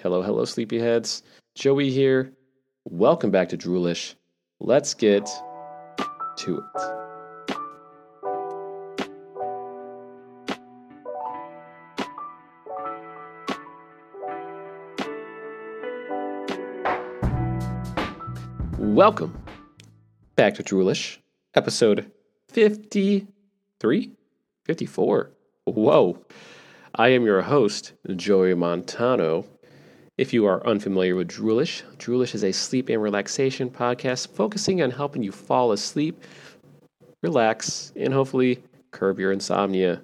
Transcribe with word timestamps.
Hello, 0.00 0.22
hello, 0.22 0.44
sleepyheads. 0.44 1.22
Joey 1.56 1.90
here. 1.90 2.32
Welcome 2.84 3.32
back 3.32 3.48
to 3.48 3.56
Droolish. 3.56 4.14
Let's 4.60 4.94
get 4.94 5.28
to 6.36 6.58
it. 6.58 6.64
Welcome 18.78 19.36
back 20.36 20.54
to 20.54 20.62
Droolish, 20.62 21.18
episode 21.56 22.08
53? 22.52 24.12
54. 24.64 25.30
Whoa. 25.64 26.24
I 26.94 27.08
am 27.08 27.24
your 27.24 27.42
host, 27.42 27.94
Joey 28.14 28.54
Montano. 28.54 29.44
If 30.18 30.32
you 30.32 30.46
are 30.46 30.66
unfamiliar 30.66 31.14
with 31.14 31.28
Droolish, 31.28 31.84
Droolish 31.96 32.34
is 32.34 32.42
a 32.42 32.50
sleep 32.50 32.88
and 32.88 33.00
relaxation 33.00 33.70
podcast 33.70 34.34
focusing 34.34 34.82
on 34.82 34.90
helping 34.90 35.22
you 35.22 35.30
fall 35.30 35.70
asleep, 35.70 36.20
relax, 37.22 37.92
and 37.94 38.12
hopefully 38.12 38.60
curb 38.90 39.20
your 39.20 39.30
insomnia. 39.30 40.02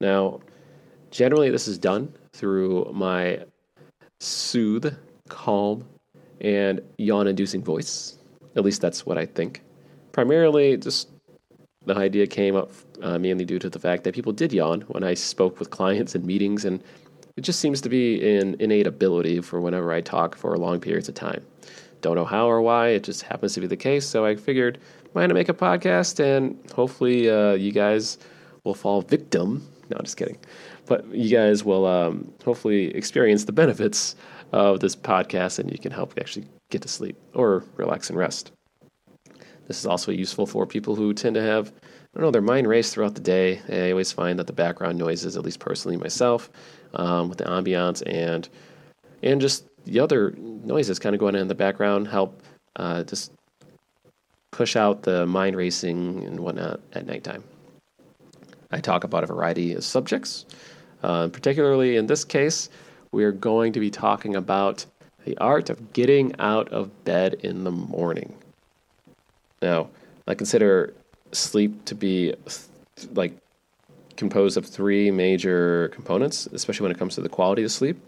Now, 0.00 0.40
generally, 1.12 1.48
this 1.48 1.68
is 1.68 1.78
done 1.78 2.12
through 2.32 2.90
my 2.92 3.44
soothe, 4.18 4.92
calm, 5.28 5.84
and 6.40 6.80
yawn 6.98 7.28
inducing 7.28 7.62
voice. 7.62 8.18
At 8.56 8.64
least 8.64 8.80
that's 8.80 9.06
what 9.06 9.16
I 9.16 9.26
think. 9.26 9.62
Primarily, 10.10 10.76
just 10.76 11.10
the 11.84 11.94
idea 11.94 12.26
came 12.26 12.56
up 12.56 12.72
uh, 13.00 13.16
mainly 13.16 13.44
due 13.44 13.60
to 13.60 13.70
the 13.70 13.78
fact 13.78 14.02
that 14.04 14.14
people 14.14 14.32
did 14.32 14.52
yawn 14.52 14.80
when 14.88 15.04
I 15.04 15.14
spoke 15.14 15.60
with 15.60 15.70
clients 15.70 16.16
in 16.16 16.26
meetings, 16.26 16.64
and 16.64 16.82
it 17.36 17.42
just 17.42 17.60
seems 17.60 17.80
to 17.82 17.88
be 17.88 18.36
an 18.36 18.56
innate 18.60 18.86
ability 18.86 19.40
for 19.40 19.60
whenever 19.60 19.92
I 19.92 20.00
talk 20.00 20.36
for 20.36 20.56
long 20.56 20.80
periods 20.80 21.08
of 21.08 21.14
time. 21.14 21.44
Don't 22.00 22.16
know 22.16 22.24
how 22.24 22.48
or 22.48 22.62
why, 22.62 22.88
it 22.88 23.04
just 23.04 23.22
happens 23.22 23.54
to 23.54 23.60
be 23.60 23.66
the 23.66 23.76
case. 23.76 24.06
So 24.06 24.24
I 24.24 24.36
figured, 24.36 24.78
why 25.12 25.26
not 25.26 25.34
make 25.34 25.48
a 25.48 25.54
podcast 25.54 26.20
and 26.20 26.58
hopefully 26.72 27.28
uh, 27.30 27.52
you 27.52 27.72
guys 27.72 28.18
will 28.64 28.74
fall 28.74 29.02
victim. 29.02 29.66
No, 29.90 29.98
just 30.02 30.16
kidding. 30.16 30.38
But 30.86 31.06
you 31.14 31.30
guys 31.30 31.64
will 31.64 31.86
um, 31.86 32.32
hopefully 32.44 32.94
experience 32.94 33.44
the 33.44 33.52
benefits 33.52 34.16
of 34.52 34.80
this 34.80 34.96
podcast 34.96 35.58
and 35.58 35.70
you 35.70 35.78
can 35.78 35.92
help 35.92 36.14
actually 36.18 36.46
get 36.70 36.82
to 36.82 36.88
sleep 36.88 37.16
or 37.34 37.64
relax 37.76 38.08
and 38.08 38.18
rest. 38.18 38.52
This 39.66 39.78
is 39.78 39.86
also 39.86 40.12
useful 40.12 40.46
for 40.46 40.66
people 40.66 40.94
who 40.94 41.12
tend 41.12 41.34
to 41.34 41.42
have, 41.42 41.68
I 41.68 42.14
don't 42.14 42.22
know, 42.22 42.30
their 42.30 42.40
mind 42.40 42.68
race 42.68 42.92
throughout 42.92 43.14
the 43.14 43.20
day. 43.20 43.60
I 43.68 43.90
always 43.90 44.12
find 44.12 44.38
that 44.38 44.46
the 44.46 44.52
background 44.52 44.96
noises, 44.96 45.36
at 45.36 45.44
least 45.44 45.58
personally 45.58 45.96
myself, 45.96 46.50
um, 46.94 47.28
with 47.28 47.38
the 47.38 47.44
ambiance 47.44 48.02
and 48.06 48.48
and 49.22 49.40
just 49.40 49.64
the 49.84 50.00
other 50.00 50.32
noises 50.36 50.98
kind 50.98 51.14
of 51.14 51.20
going 51.20 51.34
in 51.34 51.48
the 51.48 51.54
background 51.54 52.08
help 52.08 52.42
uh, 52.76 53.02
just 53.04 53.32
push 54.50 54.76
out 54.76 55.02
the 55.02 55.26
mind 55.26 55.56
racing 55.56 56.24
and 56.24 56.40
whatnot 56.40 56.80
at 56.92 57.06
nighttime. 57.06 57.44
I 58.70 58.80
talk 58.80 59.04
about 59.04 59.22
a 59.22 59.26
variety 59.26 59.74
of 59.74 59.84
subjects. 59.84 60.46
Uh, 61.02 61.28
particularly 61.28 61.96
in 61.96 62.06
this 62.06 62.24
case, 62.24 62.68
we 63.12 63.24
are 63.24 63.32
going 63.32 63.72
to 63.74 63.80
be 63.80 63.90
talking 63.90 64.34
about 64.34 64.86
the 65.24 65.36
art 65.38 65.70
of 65.70 65.92
getting 65.92 66.34
out 66.38 66.68
of 66.68 67.04
bed 67.04 67.34
in 67.34 67.64
the 67.64 67.70
morning. 67.70 68.34
Now, 69.60 69.90
I 70.26 70.34
consider 70.34 70.94
sleep 71.32 71.84
to 71.86 71.94
be 71.94 72.34
like 73.12 73.36
composed 74.16 74.56
of 74.56 74.66
three 74.66 75.10
major 75.10 75.88
components, 75.88 76.46
especially 76.52 76.84
when 76.84 76.92
it 76.92 76.98
comes 76.98 77.14
to 77.14 77.20
the 77.20 77.28
quality 77.28 77.62
of 77.62 77.72
sleep. 77.72 77.98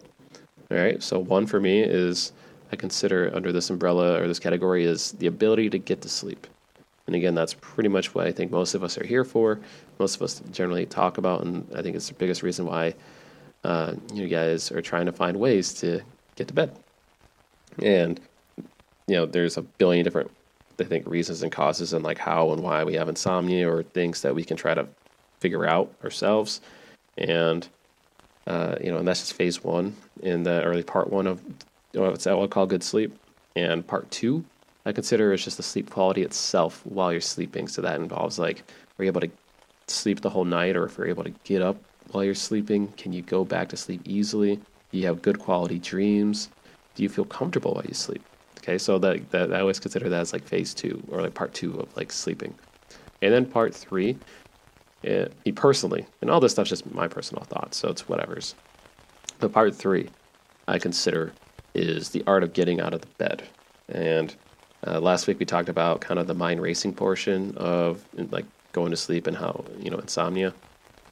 All 0.70 0.76
right, 0.76 1.02
so 1.02 1.18
one 1.18 1.46
for 1.46 1.60
me 1.60 1.80
is 1.80 2.32
I 2.72 2.76
consider 2.76 3.30
under 3.34 3.52
this 3.52 3.70
umbrella 3.70 4.20
or 4.20 4.28
this 4.28 4.38
category 4.38 4.84
is 4.84 5.12
the 5.12 5.26
ability 5.26 5.70
to 5.70 5.78
get 5.78 6.02
to 6.02 6.08
sleep. 6.08 6.46
And 7.06 7.16
again, 7.16 7.34
that's 7.34 7.54
pretty 7.54 7.88
much 7.88 8.14
what 8.14 8.26
I 8.26 8.32
think 8.32 8.50
most 8.50 8.74
of 8.74 8.84
us 8.84 8.98
are 8.98 9.06
here 9.06 9.24
for. 9.24 9.60
Most 9.98 10.16
of 10.16 10.22
us 10.22 10.42
generally 10.52 10.84
talk 10.84 11.16
about, 11.16 11.42
and 11.42 11.66
I 11.74 11.80
think 11.80 11.96
it's 11.96 12.08
the 12.08 12.14
biggest 12.14 12.42
reason 12.42 12.66
why 12.66 12.94
uh, 13.64 13.94
you 14.12 14.28
guys 14.28 14.70
are 14.70 14.82
trying 14.82 15.06
to 15.06 15.12
find 15.12 15.38
ways 15.38 15.72
to 15.80 16.02
get 16.36 16.48
to 16.48 16.54
bed. 16.54 16.76
And 17.82 18.20
you 19.06 19.16
know, 19.16 19.24
there's 19.24 19.56
a 19.56 19.62
billion 19.62 20.04
different, 20.04 20.30
I 20.78 20.84
think, 20.84 21.06
reasons 21.06 21.42
and 21.42 21.50
causes, 21.50 21.94
and 21.94 22.04
like 22.04 22.18
how 22.18 22.52
and 22.52 22.62
why 22.62 22.84
we 22.84 22.94
have 22.94 23.08
insomnia, 23.08 23.70
or 23.70 23.82
things 23.82 24.20
that 24.20 24.34
we 24.34 24.44
can 24.44 24.58
try 24.58 24.74
to 24.74 24.86
figure 25.40 25.66
out 25.66 25.92
ourselves. 26.04 26.60
And 27.16 27.68
uh, 28.46 28.76
you 28.82 28.90
know, 28.90 28.98
and 28.98 29.06
that's 29.06 29.20
just 29.20 29.34
phase 29.34 29.62
one 29.62 29.94
in 30.22 30.42
the 30.42 30.62
early 30.62 30.82
part 30.82 31.10
one 31.10 31.26
of 31.26 31.42
what 31.92 32.26
I 32.26 32.34
would 32.34 32.50
call 32.50 32.66
good 32.66 32.82
sleep. 32.82 33.16
And 33.56 33.86
part 33.86 34.10
two, 34.10 34.44
I 34.86 34.92
consider 34.92 35.32
is 35.32 35.44
just 35.44 35.58
the 35.58 35.62
sleep 35.62 35.90
quality 35.90 36.22
itself 36.22 36.80
while 36.86 37.12
you're 37.12 37.20
sleeping. 37.20 37.68
So 37.68 37.82
that 37.82 38.00
involves 38.00 38.38
like, 38.38 38.62
are 38.98 39.04
you 39.04 39.10
able 39.10 39.20
to 39.20 39.30
sleep 39.86 40.20
the 40.20 40.30
whole 40.30 40.44
night, 40.44 40.76
or 40.76 40.84
if 40.84 40.96
you're 40.96 41.08
able 41.08 41.24
to 41.24 41.34
get 41.44 41.60
up 41.60 41.76
while 42.10 42.24
you're 42.24 42.34
sleeping, 42.34 42.88
can 42.96 43.12
you 43.12 43.22
go 43.22 43.44
back 43.44 43.68
to 43.68 43.76
sleep 43.76 44.00
easily? 44.04 44.56
Do 44.90 44.98
you 44.98 45.06
have 45.06 45.20
good 45.20 45.38
quality 45.38 45.78
dreams? 45.78 46.48
Do 46.94 47.02
you 47.02 47.08
feel 47.08 47.26
comfortable 47.26 47.74
while 47.74 47.84
you 47.84 47.94
sleep? 47.94 48.22
Okay, 48.58 48.78
so 48.78 48.98
that, 48.98 49.30
that 49.30 49.52
I 49.52 49.60
always 49.60 49.78
consider 49.78 50.08
that 50.08 50.20
as 50.20 50.32
like 50.32 50.44
phase 50.44 50.72
two 50.72 51.02
or 51.10 51.20
like 51.20 51.34
part 51.34 51.52
two 51.52 51.78
of 51.78 51.94
like 51.96 52.10
sleeping. 52.12 52.54
And 53.20 53.32
then 53.32 53.44
part 53.44 53.74
three, 53.74 54.16
it, 55.02 55.32
me 55.44 55.52
personally, 55.52 56.06
and 56.20 56.30
all 56.30 56.40
this 56.40 56.52
stuff's 56.52 56.70
just 56.70 56.92
my 56.92 57.08
personal 57.08 57.44
thoughts, 57.44 57.76
so 57.76 57.88
it's 57.88 58.08
whatever's. 58.08 58.54
But 59.38 59.52
part 59.52 59.74
three, 59.74 60.10
I 60.66 60.78
consider 60.78 61.32
is 61.74 62.10
the 62.10 62.24
art 62.26 62.42
of 62.42 62.52
getting 62.52 62.80
out 62.80 62.94
of 62.94 63.00
the 63.00 63.08
bed. 63.18 63.44
And 63.88 64.34
uh, 64.86 65.00
last 65.00 65.26
week 65.26 65.38
we 65.38 65.46
talked 65.46 65.68
about 65.68 66.00
kind 66.00 66.18
of 66.18 66.26
the 66.26 66.34
mind 66.34 66.60
racing 66.60 66.94
portion 66.94 67.54
of 67.56 68.04
like 68.30 68.44
going 68.72 68.90
to 68.90 68.96
sleep 68.96 69.26
and 69.26 69.36
how 69.36 69.64
you 69.78 69.90
know 69.90 69.98
insomnia. 69.98 70.52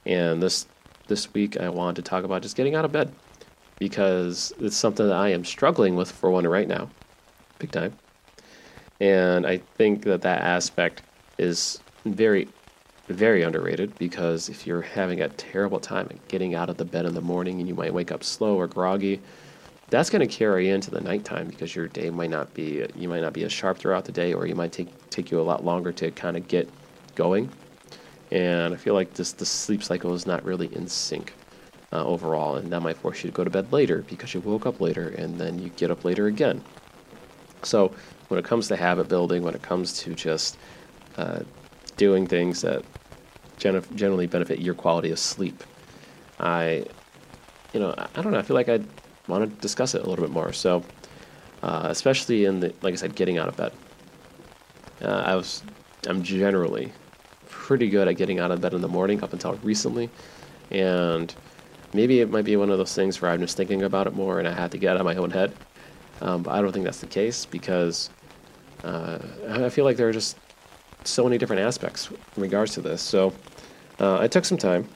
And 0.04 0.42
this 0.42 0.66
this 1.06 1.32
week 1.34 1.56
I 1.58 1.68
wanted 1.68 1.96
to 1.96 2.02
talk 2.02 2.24
about 2.24 2.42
just 2.42 2.56
getting 2.56 2.74
out 2.74 2.84
of 2.84 2.92
bed 2.92 3.12
because 3.78 4.52
it's 4.58 4.76
something 4.76 5.06
that 5.06 5.16
I 5.16 5.28
am 5.30 5.44
struggling 5.44 5.96
with 5.96 6.10
for 6.10 6.30
one 6.30 6.46
right 6.46 6.68
now, 6.68 6.88
big 7.58 7.70
time. 7.70 7.96
And 9.00 9.46
I 9.46 9.58
think 9.58 10.04
that 10.04 10.22
that 10.22 10.40
aspect 10.40 11.02
is 11.38 11.78
very 12.04 12.48
very 13.08 13.42
underrated 13.42 13.96
because 13.98 14.48
if 14.48 14.66
you're 14.66 14.82
having 14.82 15.20
a 15.20 15.28
terrible 15.28 15.78
time 15.78 16.08
getting 16.28 16.54
out 16.54 16.68
of 16.68 16.76
the 16.76 16.84
bed 16.84 17.06
in 17.06 17.14
the 17.14 17.20
morning 17.20 17.60
and 17.60 17.68
you 17.68 17.74
might 17.74 17.94
wake 17.94 18.10
up 18.10 18.24
slow 18.24 18.56
or 18.56 18.66
groggy, 18.66 19.20
that's 19.88 20.10
going 20.10 20.26
to 20.26 20.34
carry 20.34 20.68
into 20.68 20.90
the 20.90 21.00
nighttime 21.00 21.46
because 21.46 21.74
your 21.74 21.86
day 21.88 22.10
might 22.10 22.30
not 22.30 22.52
be 22.54 22.84
you 22.96 23.08
might 23.08 23.20
not 23.20 23.32
be 23.32 23.44
as 23.44 23.52
sharp 23.52 23.78
throughout 23.78 24.04
the 24.04 24.12
day 24.12 24.34
or 24.34 24.46
you 24.46 24.54
might 24.54 24.72
take 24.72 24.88
take 25.10 25.30
you 25.30 25.40
a 25.40 25.42
lot 25.42 25.64
longer 25.64 25.92
to 25.92 26.10
kind 26.10 26.36
of 26.36 26.48
get 26.48 26.68
going. 27.14 27.48
And 28.32 28.74
I 28.74 28.76
feel 28.76 28.94
like 28.94 29.14
this 29.14 29.32
the 29.32 29.46
sleep 29.46 29.84
cycle 29.84 30.12
is 30.14 30.26
not 30.26 30.44
really 30.44 30.74
in 30.74 30.88
sync 30.88 31.32
uh, 31.92 32.04
overall, 32.04 32.56
and 32.56 32.72
that 32.72 32.80
might 32.80 32.96
force 32.96 33.22
you 33.22 33.30
to 33.30 33.36
go 33.36 33.44
to 33.44 33.50
bed 33.50 33.72
later 33.72 34.02
because 34.08 34.34
you 34.34 34.40
woke 34.40 34.66
up 34.66 34.80
later 34.80 35.10
and 35.10 35.38
then 35.38 35.60
you 35.60 35.68
get 35.70 35.92
up 35.92 36.04
later 36.04 36.26
again. 36.26 36.62
So 37.62 37.94
when 38.28 38.38
it 38.38 38.44
comes 38.44 38.66
to 38.68 38.76
habit 38.76 39.08
building, 39.08 39.42
when 39.42 39.54
it 39.54 39.62
comes 39.62 39.98
to 40.00 40.14
just 40.14 40.58
uh, 41.16 41.40
doing 41.96 42.26
things 42.26 42.62
that 42.62 42.84
generally 43.58 44.26
benefit 44.26 44.60
your 44.60 44.74
quality 44.74 45.10
of 45.10 45.18
sleep. 45.18 45.62
I, 46.38 46.84
you 47.72 47.80
know, 47.80 47.94
I, 47.96 48.22
don't 48.22 48.32
know. 48.32 48.38
I 48.38 48.42
feel 48.42 48.56
like 48.56 48.68
I 48.68 48.80
want 49.28 49.48
to 49.48 49.60
discuss 49.60 49.94
it 49.94 50.02
a 50.02 50.08
little 50.08 50.24
bit 50.24 50.32
more. 50.32 50.52
So, 50.52 50.82
uh, 51.62 51.86
especially 51.90 52.44
in 52.44 52.60
the, 52.60 52.74
like 52.82 52.92
I 52.92 52.96
said, 52.96 53.14
getting 53.14 53.38
out 53.38 53.48
of 53.48 53.56
bed. 53.56 53.72
Uh, 55.02 55.22
I 55.26 55.34
was, 55.34 55.62
I'm 56.06 56.22
generally 56.22 56.92
pretty 57.48 57.88
good 57.88 58.08
at 58.08 58.16
getting 58.16 58.38
out 58.38 58.50
of 58.50 58.60
bed 58.60 58.74
in 58.74 58.80
the 58.80 58.88
morning 58.88 59.22
up 59.22 59.32
until 59.32 59.54
recently, 59.54 60.08
and 60.70 61.34
maybe 61.92 62.20
it 62.20 62.30
might 62.30 62.44
be 62.44 62.56
one 62.56 62.70
of 62.70 62.78
those 62.78 62.94
things 62.94 63.20
where 63.20 63.30
I'm 63.30 63.40
just 63.40 63.56
thinking 63.56 63.82
about 63.82 64.06
it 64.06 64.14
more 64.14 64.38
and 64.38 64.46
I 64.46 64.52
have 64.52 64.70
to 64.70 64.78
get 64.78 64.94
out 64.94 65.00
of 65.00 65.04
my 65.04 65.16
own 65.16 65.30
head. 65.30 65.52
Um, 66.20 66.42
but 66.42 66.52
I 66.52 66.62
don't 66.62 66.72
think 66.72 66.84
that's 66.84 67.00
the 67.00 67.06
case 67.06 67.44
because 67.44 68.10
uh, 68.84 69.18
I 69.48 69.68
feel 69.68 69.84
like 69.84 69.96
there 69.96 70.08
are 70.08 70.12
just 70.12 70.36
so 71.06 71.24
many 71.24 71.38
different 71.38 71.62
aspects 71.62 72.10
in 72.10 72.42
regards 72.42 72.74
to 72.74 72.80
this. 72.80 73.02
So 73.02 73.32
uh, 74.00 74.18
I 74.18 74.28
took 74.28 74.44
some 74.44 74.58
time, 74.58 74.88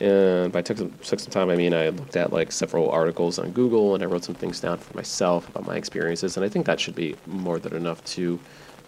and 0.00 0.52
by 0.52 0.62
took 0.62 0.78
some, 0.78 0.90
took 1.02 1.20
some 1.20 1.30
time, 1.30 1.50
I 1.50 1.56
mean 1.56 1.74
I 1.74 1.88
looked 1.90 2.16
at 2.16 2.32
like 2.32 2.52
several 2.52 2.90
articles 2.90 3.38
on 3.38 3.52
Google, 3.52 3.94
and 3.94 4.02
I 4.02 4.06
wrote 4.06 4.24
some 4.24 4.34
things 4.34 4.60
down 4.60 4.78
for 4.78 4.96
myself 4.96 5.48
about 5.48 5.66
my 5.66 5.76
experiences, 5.76 6.36
and 6.36 6.44
I 6.44 6.48
think 6.48 6.66
that 6.66 6.80
should 6.80 6.94
be 6.94 7.16
more 7.26 7.58
than 7.58 7.74
enough 7.74 8.02
to 8.16 8.38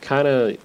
kind 0.01 0.27
of 0.27 0.57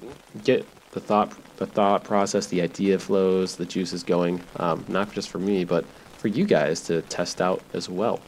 get 0.43 0.65
the 0.91 0.99
thought 0.99 1.33
the 1.57 1.65
thought 1.65 2.03
process, 2.03 2.47
the 2.47 2.61
idea 2.61 2.99
flows, 2.99 3.55
the 3.55 3.65
juices 3.65 4.03
going, 4.03 4.41
um, 4.57 4.85
not 4.87 5.11
just 5.11 5.29
for 5.29 5.39
me, 5.39 5.65
but 5.65 5.85
for 6.17 6.27
you 6.27 6.45
guys 6.45 6.81
to 6.81 7.01
test 7.03 7.41
out 7.41 7.61
as 7.73 7.89
well 7.89 8.19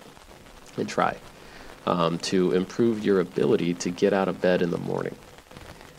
and 0.77 0.89
try 0.89 1.15
um, 1.85 2.17
to 2.19 2.51
improve 2.53 3.03
your 3.03 3.19
ability 3.19 3.73
to 3.75 3.89
get 3.89 4.13
out 4.13 4.27
of 4.27 4.41
bed 4.41 4.61
in 4.61 4.71
the 4.71 4.77
morning. 4.77 5.15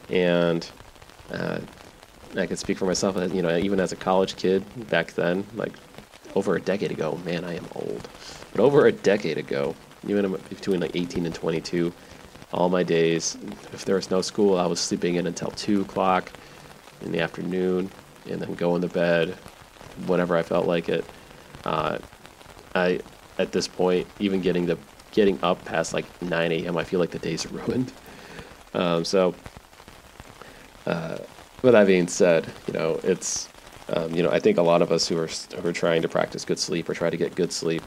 And 0.08 0.69
uh, 1.32 1.60
I 2.36 2.46
can 2.46 2.56
speak 2.56 2.78
for 2.78 2.86
myself. 2.86 3.16
You 3.34 3.42
know, 3.42 3.56
even 3.56 3.80
as 3.80 3.92
a 3.92 3.96
college 3.96 4.36
kid 4.36 4.64
back 4.88 5.12
then, 5.14 5.46
like 5.54 5.72
over 6.34 6.56
a 6.56 6.60
decade 6.60 6.90
ago. 6.90 7.18
Man, 7.24 7.44
I 7.44 7.56
am 7.56 7.66
old. 7.74 8.08
But 8.52 8.60
over 8.60 8.86
a 8.86 8.92
decade 8.92 9.38
ago, 9.38 9.74
even 10.06 10.30
between 10.48 10.80
like 10.80 10.94
18 10.94 11.26
and 11.26 11.34
22. 11.34 11.92
All 12.52 12.68
my 12.68 12.82
days, 12.82 13.38
if 13.72 13.84
there 13.84 13.94
was 13.94 14.10
no 14.10 14.22
school, 14.22 14.58
I 14.58 14.66
was 14.66 14.80
sleeping 14.80 15.14
in 15.14 15.26
until 15.26 15.50
2 15.52 15.82
o'clock 15.82 16.32
in 17.02 17.12
the 17.12 17.20
afternoon 17.20 17.90
and 18.28 18.42
then 18.42 18.54
going 18.54 18.82
to 18.82 18.88
bed 18.88 19.30
whenever 20.06 20.36
I 20.36 20.42
felt 20.42 20.66
like 20.66 20.88
it. 20.88 21.04
Uh, 21.64 21.98
I, 22.74 23.00
at 23.38 23.52
this 23.52 23.68
point, 23.68 24.06
even 24.18 24.40
getting 24.40 24.66
the 24.66 24.78
getting 25.12 25.38
up 25.42 25.64
past 25.64 25.92
like 25.92 26.06
9 26.22 26.52
a.m., 26.52 26.76
I 26.76 26.84
feel 26.84 27.00
like 27.00 27.10
the 27.10 27.18
day's 27.18 27.46
ruined. 27.52 27.92
Um, 28.74 29.04
so, 29.04 29.34
uh, 30.86 31.18
that 31.62 31.86
being 31.86 32.08
said, 32.08 32.50
you 32.66 32.72
know, 32.72 33.00
it's, 33.02 33.48
um, 33.90 34.14
you 34.14 34.22
know, 34.22 34.30
I 34.30 34.40
think 34.40 34.58
a 34.58 34.62
lot 34.62 34.82
of 34.82 34.92
us 34.92 35.08
who 35.08 35.18
are, 35.18 35.28
who 35.60 35.68
are 35.68 35.72
trying 35.72 36.02
to 36.02 36.08
practice 36.08 36.44
good 36.44 36.58
sleep 36.58 36.88
or 36.88 36.94
try 36.94 37.10
to 37.10 37.16
get 37.16 37.34
good 37.34 37.52
sleep, 37.52 37.82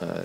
uh, 0.00 0.22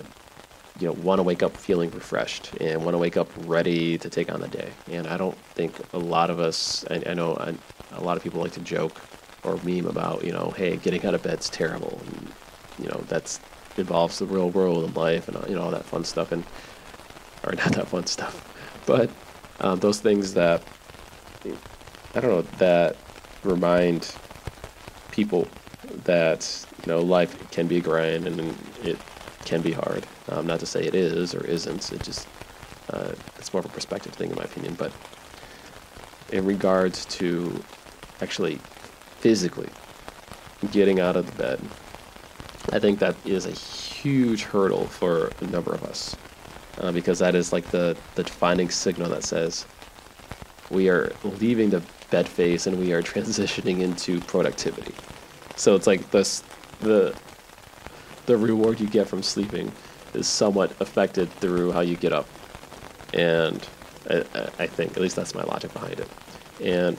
you 0.79 0.87
know, 0.87 0.93
want 0.93 1.19
to 1.19 1.23
wake 1.23 1.43
up 1.43 1.55
feeling 1.55 1.89
refreshed 1.91 2.53
and 2.59 2.83
want 2.83 2.93
to 2.93 2.97
wake 2.97 3.17
up 3.17 3.29
ready 3.45 3.97
to 3.97 4.09
take 4.09 4.31
on 4.31 4.41
the 4.41 4.47
day. 4.47 4.71
And 4.91 5.07
I 5.07 5.17
don't 5.17 5.37
think 5.55 5.75
a 5.93 5.99
lot 5.99 6.29
of 6.29 6.39
us, 6.39 6.83
I, 6.89 7.03
I 7.07 7.13
know 7.13 7.35
I, 7.37 7.53
a 7.95 8.01
lot 8.01 8.17
of 8.17 8.23
people 8.23 8.41
like 8.41 8.53
to 8.53 8.61
joke 8.61 8.99
or 9.43 9.57
meme 9.63 9.85
about, 9.85 10.23
you 10.23 10.31
know, 10.31 10.53
hey, 10.57 10.77
getting 10.77 11.05
out 11.05 11.13
of 11.13 11.23
bed's 11.23 11.49
terrible. 11.49 12.01
And, 12.05 12.33
you 12.79 12.87
know, 12.87 13.03
that's 13.07 13.39
involves 13.77 14.19
the 14.19 14.25
real 14.25 14.49
world 14.51 14.83
and 14.83 14.95
life 14.95 15.27
and, 15.27 15.37
you 15.49 15.55
know, 15.55 15.61
all 15.61 15.71
that 15.71 15.85
fun 15.85 16.03
stuff. 16.03 16.31
And, 16.31 16.43
or 17.45 17.53
not 17.53 17.73
that 17.73 17.87
fun 17.87 18.05
stuff, 18.07 18.83
but 18.85 19.09
um, 19.59 19.79
those 19.79 19.99
things 19.99 20.33
that, 20.33 20.63
I 22.15 22.19
don't 22.19 22.31
know, 22.31 22.41
that 22.57 22.95
remind 23.43 24.15
people 25.11 25.47
that, 26.05 26.65
you 26.85 26.91
know, 26.91 27.01
life 27.01 27.51
can 27.51 27.67
be 27.67 27.77
a 27.77 27.81
grind 27.81 28.27
and 28.27 28.55
it 28.83 28.97
can 29.45 29.61
be 29.61 29.71
hard. 29.71 30.05
Um, 30.29 30.47
not 30.47 30.59
to 30.61 30.65
say 30.65 30.83
it 30.83 30.95
is 30.95 31.35
or 31.35 31.45
isn't. 31.45 31.91
It 31.91 32.03
just, 32.03 32.27
uh, 32.91 33.13
it's 33.37 33.53
more 33.53 33.59
of 33.59 33.65
a 33.65 33.69
perspective 33.69 34.13
thing 34.13 34.29
in 34.29 34.35
my 34.35 34.43
opinion. 34.43 34.75
But 34.75 34.91
in 36.31 36.45
regards 36.45 37.05
to 37.05 37.63
actually 38.21 38.59
physically 39.19 39.69
getting 40.71 40.99
out 40.99 41.15
of 41.15 41.25
the 41.25 41.37
bed. 41.37 41.59
I 42.71 42.79
think 42.79 42.99
that 42.99 43.15
is 43.25 43.45
a 43.45 43.51
huge 43.51 44.43
hurdle 44.43 44.85
for 44.85 45.31
a 45.41 45.45
number 45.45 45.73
of 45.73 45.83
us 45.83 46.15
uh, 46.79 46.91
because 46.91 47.19
that 47.19 47.35
is 47.35 47.51
like 47.51 47.65
the, 47.71 47.97
the 48.15 48.23
defining 48.23 48.69
signal 48.69 49.09
that 49.09 49.23
says 49.23 49.65
we 50.73 50.89
are 50.89 51.11
leaving 51.39 51.69
the 51.69 51.81
bed 52.09 52.27
phase 52.27 52.67
and 52.67 52.77
we 52.79 52.91
are 52.91 53.01
transitioning 53.13 53.79
into 53.79 54.19
productivity. 54.21 54.93
So 55.55 55.75
it's 55.75 55.87
like 55.87 56.11
this 56.11 56.43
the 56.81 57.15
the 58.25 58.37
reward 58.37 58.79
you 58.79 58.87
get 58.87 59.07
from 59.07 59.21
sleeping 59.21 59.71
is 60.13 60.27
somewhat 60.27 60.71
affected 60.79 61.29
through 61.33 61.71
how 61.71 61.81
you 61.81 61.95
get 61.95 62.13
up, 62.13 62.27
and 63.13 63.67
I, 64.09 64.23
I 64.59 64.67
think 64.67 64.91
at 64.91 65.01
least 65.01 65.15
that's 65.15 65.35
my 65.35 65.43
logic 65.43 65.73
behind 65.73 65.99
it. 65.99 66.09
And 66.61 66.97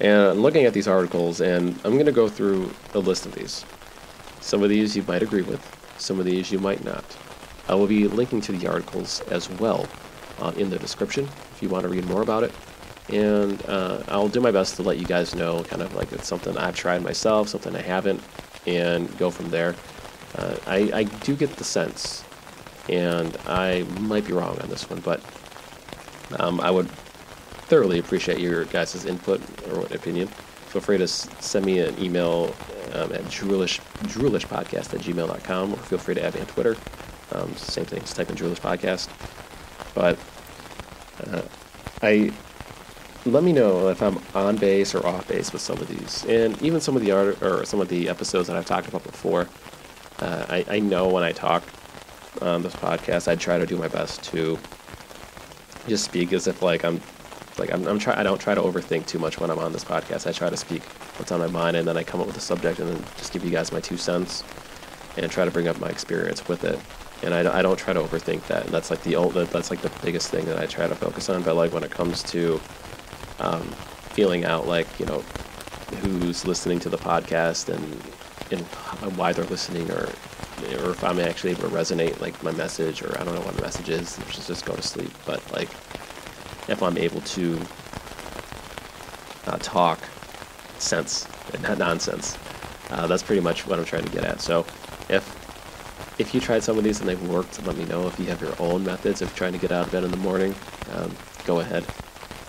and 0.00 0.28
I'm 0.30 0.40
looking 0.40 0.64
at 0.64 0.72
these 0.72 0.88
articles, 0.88 1.40
and 1.40 1.78
I'm 1.84 1.92
going 1.92 2.06
to 2.06 2.12
go 2.12 2.28
through 2.28 2.70
a 2.94 2.98
list 2.98 3.26
of 3.26 3.34
these. 3.34 3.64
Some 4.40 4.62
of 4.62 4.68
these 4.68 4.96
you 4.96 5.02
might 5.02 5.22
agree 5.22 5.42
with, 5.42 5.60
some 5.98 6.18
of 6.18 6.26
these 6.26 6.52
you 6.52 6.58
might 6.58 6.84
not. 6.84 7.04
I 7.68 7.74
will 7.74 7.86
be 7.86 8.06
linking 8.06 8.40
to 8.42 8.52
the 8.52 8.66
articles 8.68 9.22
as 9.22 9.48
well 9.50 9.88
uh, 10.38 10.52
in 10.56 10.70
the 10.70 10.78
description 10.78 11.28
if 11.56 11.62
you 11.62 11.70
want 11.70 11.84
to 11.84 11.88
read 11.88 12.04
more 12.04 12.20
about 12.20 12.44
it. 12.44 12.52
And 13.08 13.64
uh, 13.66 14.02
I'll 14.08 14.28
do 14.28 14.40
my 14.40 14.50
best 14.50 14.76
to 14.76 14.82
let 14.82 14.98
you 14.98 15.06
guys 15.06 15.34
know 15.34 15.62
kind 15.64 15.80
of 15.80 15.94
like 15.94 16.12
it's 16.12 16.26
something 16.26 16.56
I've 16.58 16.76
tried 16.76 17.02
myself, 17.02 17.48
something 17.48 17.74
I 17.74 17.80
haven't, 17.80 18.22
and 18.66 19.16
go 19.16 19.30
from 19.30 19.48
there. 19.48 19.74
Uh, 20.36 20.56
I, 20.66 20.90
I 20.92 21.02
do 21.04 21.34
get 21.34 21.56
the 21.56 21.64
sense, 21.64 22.24
and 22.90 23.36
I 23.46 23.84
might 24.00 24.26
be 24.26 24.32
wrong 24.32 24.60
on 24.60 24.68
this 24.68 24.90
one, 24.90 25.00
but 25.00 25.22
um, 26.38 26.60
I 26.60 26.70
would 26.70 26.90
thoroughly 27.68 28.00
appreciate 28.00 28.38
your 28.38 28.66
guys' 28.66 29.06
input 29.06 29.40
or 29.70 29.86
opinion. 29.94 30.28
Feel 30.68 30.82
free 30.82 30.98
to 30.98 31.08
send 31.08 31.64
me 31.64 31.78
an 31.78 31.98
email 32.02 32.54
um, 32.92 33.12
at 33.12 33.22
droolish, 33.24 33.80
droolishpodcast 34.02 34.92
at 34.94 35.00
gmail.com 35.00 35.72
or 35.72 35.76
feel 35.76 35.98
free 35.98 36.16
to 36.16 36.24
add 36.24 36.34
me 36.34 36.40
on 36.40 36.46
Twitter. 36.48 36.76
Um, 37.32 37.54
same 37.56 37.84
thing, 37.84 38.00
just 38.00 38.14
type 38.16 38.30
in 38.30 38.36
Droolish 38.36 38.60
Podcast. 38.60 39.08
But 39.94 40.18
uh, 41.24 41.42
I 42.02 42.32
let 43.24 43.42
me 43.42 43.52
know 43.52 43.88
if 43.88 44.02
I'm 44.02 44.20
on 44.34 44.56
base 44.56 44.94
or 44.94 45.04
off 45.04 45.26
base 45.28 45.52
with 45.52 45.62
some 45.62 45.78
of 45.78 45.88
these, 45.88 46.24
and 46.24 46.60
even 46.62 46.80
some 46.80 46.96
of 46.96 47.02
the 47.02 47.10
art 47.10 47.42
or 47.42 47.64
some 47.64 47.80
of 47.80 47.88
the 47.88 48.08
episodes 48.08 48.48
that 48.48 48.56
I've 48.56 48.66
talked 48.66 48.88
about 48.88 49.02
before. 49.02 49.48
Uh, 50.20 50.46
I, 50.48 50.64
I 50.68 50.78
know 50.78 51.08
when 51.08 51.22
I 51.22 51.32
talk 51.32 51.62
on 52.40 52.62
this 52.62 52.74
podcast, 52.74 53.28
I 53.28 53.34
try 53.34 53.58
to 53.58 53.66
do 53.66 53.76
my 53.76 53.88
best 53.88 54.22
to 54.24 54.58
just 55.88 56.04
speak 56.04 56.32
as 56.32 56.46
if 56.46 56.62
like 56.62 56.84
I'm 56.84 57.00
like 57.58 57.72
I'm, 57.72 57.86
I'm 57.86 57.98
try 57.98 58.18
I 58.18 58.22
don't 58.22 58.40
try 58.40 58.54
to 58.54 58.60
overthink 58.60 59.06
too 59.06 59.18
much 59.18 59.40
when 59.40 59.50
I'm 59.50 59.58
on 59.58 59.72
this 59.72 59.84
podcast. 59.84 60.26
I 60.26 60.32
try 60.32 60.50
to 60.50 60.56
speak 60.56 60.82
what's 61.18 61.32
on 61.32 61.40
my 61.40 61.46
mind, 61.48 61.76
and 61.76 61.86
then 61.86 61.96
I 61.96 62.04
come 62.04 62.20
up 62.20 62.26
with 62.26 62.36
a 62.36 62.40
subject, 62.40 62.78
and 62.78 62.88
then 62.88 63.04
just 63.16 63.32
give 63.32 63.44
you 63.44 63.50
guys 63.50 63.72
my 63.72 63.80
two 63.80 63.96
cents, 63.96 64.44
and 65.16 65.30
try 65.30 65.44
to 65.44 65.50
bring 65.50 65.68
up 65.68 65.80
my 65.80 65.88
experience 65.88 66.46
with 66.48 66.64
it. 66.64 66.78
And 67.22 67.32
I, 67.34 67.58
I 67.58 67.62
don't 67.62 67.78
try 67.78 67.92
to 67.92 68.00
overthink 68.00 68.46
that. 68.48 68.66
And 68.66 68.74
that's 68.74 68.90
like 68.90 69.02
the 69.02 69.16
old, 69.16 69.34
that's 69.34 69.70
like 69.70 69.80
the 69.80 69.92
biggest 70.04 70.30
thing 70.30 70.44
that 70.46 70.58
I 70.58 70.66
try 70.66 70.86
to 70.86 70.94
focus 70.94 71.28
on. 71.28 71.42
But 71.42 71.56
like 71.56 71.72
when 71.72 71.82
it 71.82 71.90
comes 71.90 72.22
to 72.24 72.60
um, 73.38 73.62
feeling 74.12 74.44
out, 74.44 74.66
like 74.66 74.86
you 75.00 75.06
know, 75.06 75.20
who's 76.00 76.44
listening 76.44 76.78
to 76.80 76.88
the 76.88 76.98
podcast 76.98 77.68
and 77.68 78.02
and 78.52 79.16
why 79.16 79.32
they're 79.32 79.44
listening, 79.46 79.90
or 79.90 80.08
or 80.78 80.90
if 80.90 81.02
I'm 81.02 81.18
actually 81.20 81.50
able 81.50 81.62
to 81.62 81.68
resonate 81.68 82.20
like 82.20 82.40
my 82.42 82.52
message, 82.52 83.02
or 83.02 83.18
I 83.20 83.24
don't 83.24 83.34
know 83.34 83.40
what 83.40 83.56
the 83.56 83.62
message 83.62 83.88
is, 83.88 84.18
is 84.18 84.46
just 84.46 84.64
go 84.64 84.74
to 84.74 84.82
sleep. 84.82 85.10
But 85.24 85.40
like 85.52 85.70
if 86.68 86.82
I'm 86.82 86.98
able 86.98 87.20
to 87.22 87.60
uh, 89.46 89.58
talk 89.60 89.98
sense 90.78 91.26
and 91.52 91.62
not 91.68 91.78
nonsense. 91.78 92.36
Uh, 92.90 93.06
that's 93.06 93.22
pretty 93.22 93.40
much 93.40 93.66
what 93.66 93.78
I'm 93.78 93.84
trying 93.84 94.04
to 94.04 94.12
get 94.12 94.24
at. 94.24 94.40
So 94.40 94.60
if 95.08 95.45
if 96.18 96.34
you 96.34 96.40
tried 96.40 96.62
some 96.62 96.78
of 96.78 96.84
these 96.84 97.00
and 97.00 97.08
they've 97.08 97.28
worked, 97.28 97.64
let 97.66 97.76
me 97.76 97.84
know. 97.84 98.06
If 98.06 98.18
you 98.18 98.26
have 98.26 98.40
your 98.40 98.54
own 98.58 98.84
methods 98.84 99.22
of 99.22 99.34
trying 99.34 99.52
to 99.52 99.58
get 99.58 99.72
out 99.72 99.86
of 99.86 99.92
bed 99.92 100.04
in 100.04 100.10
the 100.10 100.16
morning, 100.16 100.54
um, 100.94 101.14
go 101.44 101.60
ahead. 101.60 101.84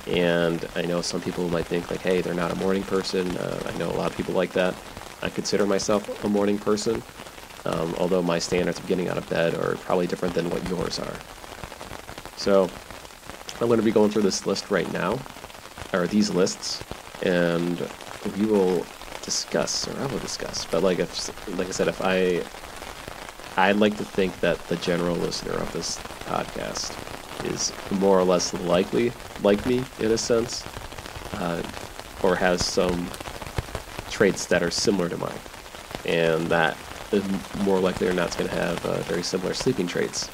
And 0.07 0.65
I 0.75 0.83
know 0.83 1.01
some 1.01 1.19
people 1.19 1.49
might 1.49 1.65
think 1.65 1.91
like, 1.91 2.01
hey, 2.01 2.21
they're 2.21 2.33
not 2.33 2.51
a 2.51 2.55
morning 2.55 2.83
person. 2.83 3.35
Uh, 3.37 3.71
I 3.73 3.77
know 3.77 3.89
a 3.89 3.97
lot 3.97 4.09
of 4.09 4.15
people 4.15 4.33
like 4.33 4.53
that. 4.53 4.73
I 5.21 5.29
consider 5.29 5.65
myself 5.65 6.23
a 6.23 6.29
morning 6.29 6.57
person, 6.57 7.03
um, 7.65 7.93
although 7.97 8.21
my 8.21 8.39
standards 8.39 8.79
of 8.79 8.87
getting 8.87 9.09
out 9.09 9.17
of 9.17 9.27
bed 9.29 9.53
are 9.55 9.75
probably 9.77 10.07
different 10.07 10.33
than 10.33 10.49
what 10.49 10.67
yours 10.69 10.99
are. 10.99 11.15
So 12.37 12.69
I'm 13.59 13.67
going 13.67 13.79
to 13.79 13.85
be 13.85 13.91
going 13.91 14.11
through 14.11 14.21
this 14.21 14.45
list 14.45 14.69
right 14.69 14.91
now, 14.93 15.19
or 15.91 16.07
these 16.07 16.29
lists, 16.29 16.83
and 17.23 17.89
we 18.37 18.45
will 18.45 18.85
discuss, 19.23 19.87
or 19.87 19.99
I 19.99 20.05
will 20.05 20.19
discuss. 20.19 20.65
But 20.65 20.83
like 20.83 20.99
if, 20.99 21.57
like 21.57 21.67
I 21.67 21.71
said, 21.71 21.87
if 21.87 21.99
I, 22.01 22.43
I'd 23.57 23.77
like 23.77 23.97
to 23.97 24.05
think 24.05 24.39
that 24.41 24.59
the 24.67 24.75
general 24.75 25.15
listener 25.15 25.53
of 25.53 25.73
this 25.73 25.97
podcast 26.25 26.93
is 27.51 27.73
more 27.99 28.19
or 28.19 28.23
less 28.23 28.53
likely 28.53 29.11
like 29.41 29.65
me 29.65 29.83
in 29.99 30.11
a 30.11 30.17
sense, 30.17 30.63
uh, 31.33 31.63
or 32.21 32.35
has 32.35 32.63
some 32.63 33.09
traits 34.11 34.45
that 34.45 34.61
are 34.61 34.69
similar 34.69 35.09
to 35.09 35.17
mine, 35.17 35.39
and 36.05 36.45
that 36.49 36.77
is 37.11 37.23
more 37.63 37.79
likely 37.79 38.07
or 38.07 38.13
not 38.13 38.29
is 38.29 38.35
going 38.35 38.49
to 38.49 38.55
have 38.55 38.85
uh, 38.85 38.97
very 39.01 39.23
similar 39.23 39.55
sleeping 39.55 39.87
traits. 39.87 40.29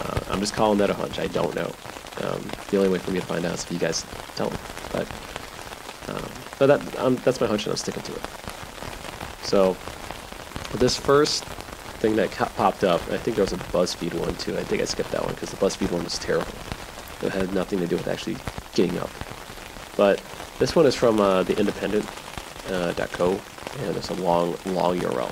Uh, 0.00 0.20
I'm 0.30 0.38
just 0.38 0.54
calling 0.54 0.78
that 0.78 0.88
a 0.90 0.94
hunch. 0.94 1.18
I 1.18 1.26
don't 1.26 1.54
know. 1.56 1.72
Um, 2.22 2.42
the 2.70 2.76
only 2.76 2.90
way 2.90 2.98
for 2.98 3.10
me 3.10 3.18
to 3.18 3.26
find 3.26 3.44
out 3.44 3.54
is 3.54 3.64
if 3.64 3.72
you 3.72 3.78
guys 3.78 4.06
tell 4.36 4.50
me. 4.50 4.56
But 4.92 5.10
um, 6.08 6.30
but 6.60 6.66
that 6.68 6.98
um, 7.00 7.16
that's 7.24 7.40
my 7.40 7.48
hunch, 7.48 7.64
and 7.64 7.72
I'm 7.72 7.76
sticking 7.76 8.04
to 8.04 8.12
it. 8.12 8.22
So 9.42 9.76
this 10.78 10.96
first 10.96 11.44
thing 12.02 12.16
that 12.16 12.32
popped 12.32 12.82
up, 12.82 13.00
I 13.12 13.16
think 13.16 13.36
there 13.36 13.44
was 13.44 13.52
a 13.52 13.56
BuzzFeed 13.56 14.12
one 14.14 14.34
too. 14.34 14.58
I 14.58 14.64
think 14.64 14.82
I 14.82 14.84
skipped 14.86 15.12
that 15.12 15.22
one 15.24 15.34
because 15.34 15.52
the 15.52 15.56
BuzzFeed 15.56 15.92
one 15.92 16.02
was 16.02 16.18
terrible. 16.18 16.52
It 17.22 17.32
had 17.32 17.54
nothing 17.54 17.78
to 17.78 17.86
do 17.86 17.96
with 17.96 18.08
actually 18.08 18.36
getting 18.74 18.98
up. 18.98 19.10
But 19.96 20.20
this 20.58 20.74
one 20.74 20.84
is 20.84 20.96
from 20.96 21.20
uh, 21.20 21.44
the 21.44 21.56
Independent.co, 21.56 23.30
uh, 23.30 23.84
and 23.84 23.96
it's 23.96 24.10
a 24.10 24.14
long, 24.14 24.56
long 24.66 24.98
URL. 24.98 25.30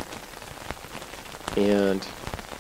And 1.59 2.07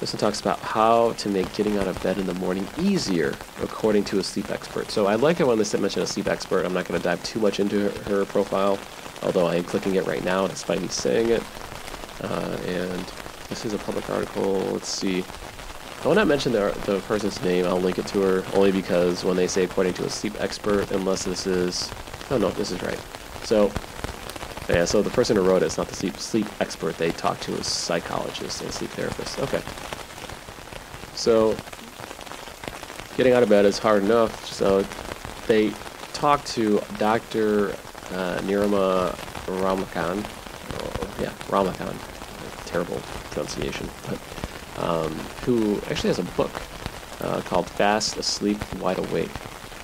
this 0.00 0.12
one 0.12 0.18
talks 0.18 0.40
about 0.40 0.58
how 0.58 1.12
to 1.12 1.28
make 1.28 1.52
getting 1.54 1.78
out 1.78 1.86
of 1.86 2.02
bed 2.02 2.18
in 2.18 2.26
the 2.26 2.34
morning 2.34 2.66
easier, 2.78 3.36
according 3.62 4.02
to 4.06 4.18
a 4.18 4.24
sleep 4.24 4.50
expert. 4.50 4.90
So 4.90 5.06
I 5.06 5.14
like 5.14 5.38
it 5.38 5.46
when 5.46 5.56
they 5.56 5.78
mention 5.78 6.02
a 6.02 6.06
sleep 6.06 6.26
expert. 6.26 6.66
I'm 6.66 6.74
not 6.74 6.84
going 6.88 7.00
to 7.00 7.04
dive 7.04 7.22
too 7.22 7.38
much 7.38 7.60
into 7.60 7.90
her, 7.90 8.02
her, 8.10 8.24
profile, 8.24 8.76
although 9.22 9.46
I 9.46 9.54
am 9.54 9.64
clicking 9.64 9.94
it 9.94 10.04
right 10.04 10.24
now 10.24 10.48
despite 10.48 10.82
me 10.82 10.88
saying 10.88 11.28
it. 11.28 11.44
Uh, 12.22 12.58
and 12.66 13.12
this 13.50 13.66
is 13.66 13.74
a 13.74 13.78
public 13.78 14.08
article. 14.08 14.54
Let's 14.72 14.88
see. 14.88 15.22
I 16.02 16.08
will 16.08 16.14
not 16.14 16.26
mention 16.26 16.52
the, 16.52 16.74
the 16.86 17.00
person's 17.00 17.42
name. 17.42 17.66
I'll 17.66 17.78
link 17.78 17.98
it 17.98 18.06
to 18.06 18.20
her 18.22 18.44
only 18.54 18.72
because 18.72 19.22
when 19.22 19.36
they 19.36 19.46
say 19.46 19.64
according 19.64 19.92
to 19.94 20.06
a 20.06 20.10
sleep 20.10 20.40
expert, 20.40 20.90
unless 20.92 21.24
this 21.24 21.46
is... 21.46 21.90
Oh, 22.30 22.38
no, 22.38 22.48
this 22.50 22.70
is 22.70 22.82
right. 22.82 22.98
So 23.42 23.70
yeah, 24.70 24.84
so 24.84 25.02
the 25.02 25.10
person 25.10 25.36
who 25.36 25.42
wrote 25.42 25.62
it 25.62 25.66
is 25.66 25.76
not 25.76 25.88
the 25.88 25.94
sleep, 25.96 26.16
sleep 26.16 26.46
expert. 26.60 26.96
They 26.96 27.10
talked 27.10 27.42
to 27.42 27.54
a 27.54 27.64
psychologist 27.64 28.62
and 28.62 28.72
sleep 28.72 28.90
therapist. 28.90 29.38
Okay. 29.40 29.60
So, 31.16 31.56
getting 33.16 33.32
out 33.32 33.42
of 33.42 33.48
bed 33.48 33.64
is 33.64 33.78
hard 33.78 34.04
enough. 34.04 34.46
So, 34.46 34.84
they 35.48 35.70
talked 36.12 36.46
to 36.48 36.80
Dr. 36.98 37.70
Uh, 38.12 38.38
Niruma 38.42 39.16
Ramakan. 39.46 40.24
Oh, 40.78 41.20
yeah, 41.20 41.30
Ramakan. 41.48 42.19
Terrible 42.70 43.00
pronunciation. 43.30 43.88
But, 44.06 44.18
um, 44.82 45.12
who 45.44 45.76
actually 45.90 46.08
has 46.08 46.18
a 46.18 46.24
book 46.36 46.50
uh, 47.20 47.40
called 47.42 47.68
Fast 47.68 48.16
Asleep, 48.16 48.58
Wide 48.76 48.98
Awake 48.98 49.30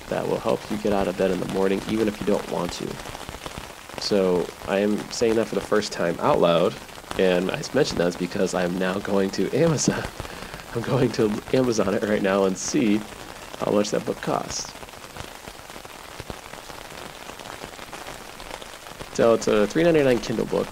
that 0.09 0.27
will 0.27 0.39
help 0.39 0.59
you 0.71 0.77
get 0.77 0.93
out 0.93 1.07
of 1.07 1.17
bed 1.17 1.31
in 1.31 1.39
the 1.39 1.53
morning 1.53 1.81
even 1.89 2.07
if 2.07 2.19
you 2.19 2.25
don't 2.25 2.49
want 2.51 2.71
to. 2.73 2.87
So 4.01 4.47
I 4.67 4.79
am 4.79 4.97
saying 5.11 5.35
that 5.35 5.47
for 5.47 5.55
the 5.55 5.61
first 5.61 5.91
time 5.91 6.17
out 6.19 6.39
loud, 6.39 6.73
and 7.19 7.51
I 7.51 7.61
mentioned 7.73 7.99
that 7.99 8.17
because 8.17 8.53
I 8.53 8.63
am 8.63 8.77
now 8.77 8.99
going 8.99 9.29
to 9.31 9.53
Amazon. 9.55 10.03
I'm 10.75 10.81
going 10.81 11.11
to 11.13 11.31
Amazon 11.53 11.93
it 11.93 12.03
right 12.03 12.21
now 12.21 12.45
and 12.45 12.57
see 12.57 13.01
how 13.59 13.71
much 13.71 13.91
that 13.91 14.05
book 14.05 14.21
costs. 14.21 14.71
So 19.15 19.33
it's 19.33 19.47
a 19.47 19.65
$3.99 19.65 20.21
Kindle 20.21 20.45
book, 20.45 20.67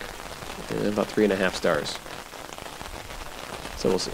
and 0.70 0.86
about 0.86 1.08
three 1.08 1.24
and 1.24 1.34
a 1.34 1.36
half 1.36 1.56
stars. 1.56 1.98
So 3.86 3.90
we'll 3.90 4.00
see. 4.00 4.12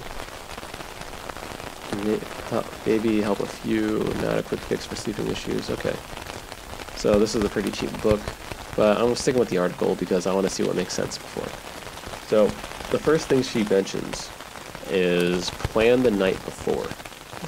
Maybe 2.86 3.22
help 3.22 3.40
a 3.40 3.46
few, 3.46 4.00
not 4.22 4.38
a 4.38 4.44
quick 4.44 4.60
fix 4.60 4.86
for 4.86 4.98
sleeping 4.98 5.28
issues. 5.28 5.70
Okay. 5.70 5.96
So 6.98 7.18
this 7.18 7.36
is 7.36 7.46
a 7.46 7.48
pretty 7.48 7.72
cheap 7.72 7.90
book, 8.02 8.20
but 8.76 8.98
I'm 8.98 9.16
sticking 9.16 9.40
with 9.40 9.48
the 9.48 9.60
article 9.60 9.96
because 9.96 10.28
I 10.28 10.34
want 10.34 10.46
to 10.46 10.54
see 10.54 10.64
what 10.64 10.76
makes 10.76 10.94
sense 10.94 11.18
before. 11.18 11.48
So 12.28 12.48
the 12.92 13.00
first 13.00 13.30
thing 13.30 13.44
she 13.44 13.64
mentions 13.64 14.30
is 14.90 15.50
plan 15.52 16.04
the 16.04 16.12
night 16.12 16.44
before. 16.44 16.86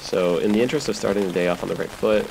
So 0.00 0.38
in 0.38 0.52
the 0.52 0.62
interest 0.62 0.88
of 0.88 0.96
starting 0.96 1.26
the 1.26 1.32
day 1.32 1.48
off 1.48 1.62
on 1.62 1.68
the 1.68 1.74
right 1.74 1.90
foot, 1.90 2.24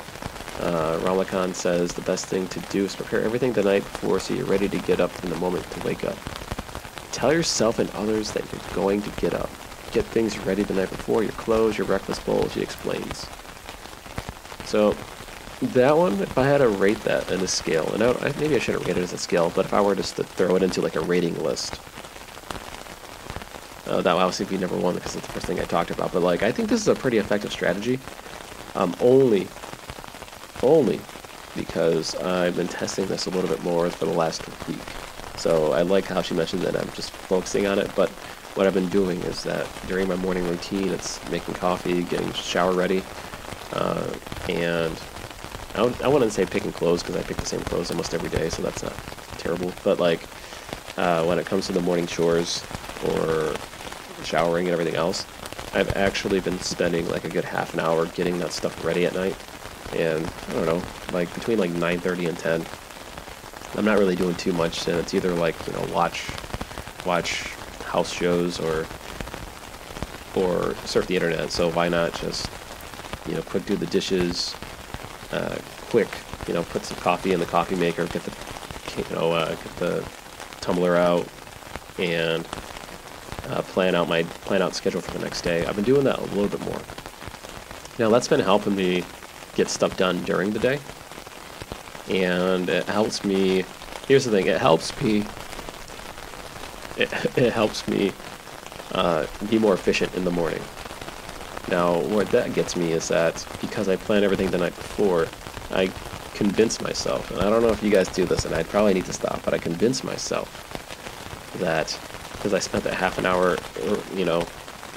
uh, 0.60 1.52
says 1.52 1.94
the 1.94 2.02
best 2.02 2.26
thing 2.26 2.48
to 2.48 2.58
do 2.70 2.84
is 2.84 2.96
prepare 2.96 3.22
everything 3.22 3.52
the 3.52 3.62
night 3.62 3.84
before 3.84 4.18
so 4.18 4.34
you're 4.34 4.44
ready 4.44 4.68
to 4.68 4.78
get 4.78 5.00
up 5.00 5.12
in 5.22 5.30
the 5.30 5.36
moment 5.36 5.70
to 5.70 5.86
wake 5.86 6.02
up. 6.02 6.18
Tell 7.12 7.32
yourself 7.32 7.78
and 7.78 7.88
others 7.90 8.32
that 8.32 8.42
you're 8.52 8.74
going 8.74 9.00
to 9.00 9.10
get 9.20 9.34
up 9.34 9.48
get 9.94 10.04
things 10.04 10.38
ready 10.40 10.64
the 10.64 10.74
night 10.74 10.90
before, 10.90 11.22
your 11.22 11.32
clothes, 11.32 11.78
your 11.78 11.86
breakfast 11.86 12.26
bowl, 12.26 12.48
she 12.48 12.60
explains. 12.60 13.26
So 14.64 14.96
that 15.62 15.96
one, 15.96 16.20
if 16.20 16.36
I 16.36 16.44
had 16.44 16.58
to 16.58 16.68
rate 16.68 17.00
that 17.04 17.30
in 17.30 17.40
a 17.40 17.46
scale, 17.46 17.88
and 17.94 18.02
I, 18.02 18.32
maybe 18.40 18.56
I 18.56 18.58
shouldn't 18.58 18.86
rate 18.86 18.96
it 18.96 19.02
as 19.02 19.12
a 19.12 19.18
scale, 19.18 19.52
but 19.54 19.64
if 19.64 19.72
I 19.72 19.80
were 19.80 19.94
just 19.94 20.16
to 20.16 20.24
throw 20.24 20.56
it 20.56 20.62
into 20.62 20.82
like 20.82 20.96
a 20.96 21.00
rating 21.00 21.40
list, 21.42 21.80
uh, 23.86 24.00
that 24.00 24.12
would 24.14 24.20
obviously 24.20 24.46
be 24.46 24.58
number 24.58 24.76
one 24.76 24.94
because 24.94 25.14
it's 25.14 25.26
the 25.26 25.32
first 25.32 25.46
thing 25.46 25.60
I 25.60 25.64
talked 25.64 25.90
about. 25.90 26.12
But 26.12 26.22
like, 26.22 26.42
I 26.42 26.50
think 26.50 26.68
this 26.68 26.80
is 26.80 26.88
a 26.88 26.94
pretty 26.94 27.18
effective 27.18 27.52
strategy. 27.52 28.00
Um, 28.74 28.96
only, 29.00 29.46
only 30.62 31.00
because 31.54 32.16
I've 32.16 32.56
been 32.56 32.66
testing 32.66 33.06
this 33.06 33.26
a 33.26 33.30
little 33.30 33.48
bit 33.48 33.62
more 33.62 33.88
for 33.90 34.06
the 34.06 34.12
last 34.12 34.42
week. 34.66 34.78
So 35.36 35.72
I 35.72 35.82
like 35.82 36.06
how 36.06 36.22
she 36.22 36.34
mentioned 36.34 36.62
that 36.62 36.76
I'm 36.76 36.90
just 36.92 37.10
focusing 37.12 37.66
on 37.66 37.78
it, 37.78 37.90
but 37.94 38.10
what 38.54 38.66
I've 38.66 38.74
been 38.74 38.88
doing 38.88 39.20
is 39.22 39.42
that 39.42 39.66
during 39.88 40.06
my 40.06 40.16
morning 40.16 40.46
routine, 40.48 40.90
it's 40.90 41.26
making 41.28 41.54
coffee, 41.54 42.04
getting 42.04 42.32
shower 42.32 42.72
ready, 42.72 43.02
uh, 43.72 44.12
and 44.48 44.96
i 45.76 46.06
wouldn't 46.06 46.32
say 46.32 46.46
picking 46.46 46.70
clothes 46.70 47.02
because 47.02 47.16
I 47.16 47.22
pick 47.22 47.36
the 47.36 47.46
same 47.46 47.60
clothes 47.62 47.90
almost 47.90 48.14
every 48.14 48.28
day, 48.30 48.48
so 48.48 48.62
that's 48.62 48.82
not 48.82 48.92
terrible. 49.38 49.72
But 49.82 49.98
like 49.98 50.20
uh, 50.96 51.24
when 51.24 51.40
it 51.40 51.46
comes 51.46 51.66
to 51.66 51.72
the 51.72 51.80
morning 51.80 52.06
chores 52.06 52.62
or 53.08 53.54
showering 54.22 54.66
and 54.66 54.72
everything 54.72 54.94
else, 54.94 55.26
I've 55.74 55.96
actually 55.96 56.38
been 56.38 56.60
spending 56.60 57.08
like 57.08 57.24
a 57.24 57.28
good 57.28 57.44
half 57.44 57.74
an 57.74 57.80
hour 57.80 58.06
getting 58.06 58.38
that 58.38 58.52
stuff 58.52 58.84
ready 58.84 59.04
at 59.04 59.14
night, 59.14 59.36
and 59.96 60.24
I 60.50 60.52
don't 60.52 60.66
know, 60.66 60.82
like 61.12 61.32
between 61.34 61.58
like 61.58 61.72
9:30 61.72 62.28
and 62.28 62.38
10. 62.38 62.64
I'm 63.76 63.84
not 63.84 63.98
really 63.98 64.14
doing 64.14 64.36
too 64.36 64.52
much, 64.52 64.86
and 64.86 64.96
it's 65.00 65.12
either 65.12 65.32
like 65.32 65.56
you 65.66 65.72
know 65.72 65.84
watch 65.92 66.30
watch 67.04 67.48
house 67.94 68.12
shows 68.12 68.58
or 68.58 68.86
or 70.34 70.74
surf 70.84 71.06
the 71.06 71.14
internet. 71.14 71.52
So 71.52 71.70
why 71.70 71.88
not 71.88 72.12
just 72.14 72.50
you 73.26 73.34
know 73.34 73.42
quick 73.42 73.64
do 73.66 73.76
the 73.76 73.86
dishes, 73.86 74.54
uh, 75.30 75.56
quick 75.90 76.08
you 76.48 76.54
know 76.54 76.64
put 76.64 76.84
some 76.84 76.98
coffee 76.98 77.32
in 77.32 77.38
the 77.40 77.46
coffee 77.46 77.76
maker, 77.76 78.04
get 78.06 78.24
the 78.24 78.32
you 78.98 79.16
know 79.16 79.32
uh, 79.32 79.54
get 79.54 79.76
the 79.76 80.04
tumbler 80.60 80.96
out, 80.96 81.28
and 81.98 82.44
uh, 83.48 83.62
plan 83.62 83.94
out 83.94 84.08
my 84.08 84.24
plan 84.46 84.60
out 84.60 84.74
schedule 84.74 85.00
for 85.00 85.12
the 85.12 85.20
next 85.20 85.42
day. 85.42 85.64
I've 85.64 85.76
been 85.76 85.84
doing 85.84 86.04
that 86.04 86.18
a 86.18 86.24
little 86.34 86.48
bit 86.48 86.60
more. 86.62 86.80
Now 88.00 88.10
that's 88.10 88.26
been 88.26 88.40
helping 88.40 88.74
me 88.74 89.04
get 89.54 89.68
stuff 89.70 89.96
done 89.96 90.20
during 90.24 90.50
the 90.50 90.58
day, 90.58 90.80
and 92.10 92.68
it 92.68 92.86
helps 92.86 93.24
me. 93.24 93.64
Here's 94.08 94.24
the 94.24 94.32
thing: 94.32 94.48
it 94.48 94.60
helps 94.60 95.00
me 95.00 95.24
it, 96.96 97.12
it 97.36 97.52
helps 97.52 97.86
me 97.88 98.12
uh, 98.92 99.26
be 99.50 99.58
more 99.58 99.74
efficient 99.74 100.14
in 100.14 100.24
the 100.24 100.30
morning. 100.30 100.62
Now, 101.68 101.98
what 101.98 102.28
that 102.30 102.54
gets 102.54 102.76
me 102.76 102.92
is 102.92 103.08
that 103.08 103.46
because 103.60 103.88
I 103.88 103.96
plan 103.96 104.22
everything 104.22 104.50
the 104.50 104.58
night 104.58 104.76
before, 104.76 105.26
I 105.70 105.90
convince 106.34 106.80
myself, 106.80 107.30
and 107.30 107.40
I 107.40 107.48
don't 107.48 107.62
know 107.62 107.70
if 107.70 107.82
you 107.82 107.90
guys 107.90 108.08
do 108.08 108.24
this, 108.24 108.44
and 108.44 108.54
I 108.54 108.62
probably 108.64 108.94
need 108.94 109.06
to 109.06 109.12
stop, 109.12 109.42
but 109.44 109.54
I 109.54 109.58
convince 109.58 110.04
myself 110.04 110.48
that 111.58 111.98
because 112.32 112.52
I 112.52 112.58
spent 112.58 112.84
that 112.84 112.94
half 112.94 113.18
an 113.18 113.24
hour, 113.24 113.56
you 114.14 114.24
know, 114.24 114.46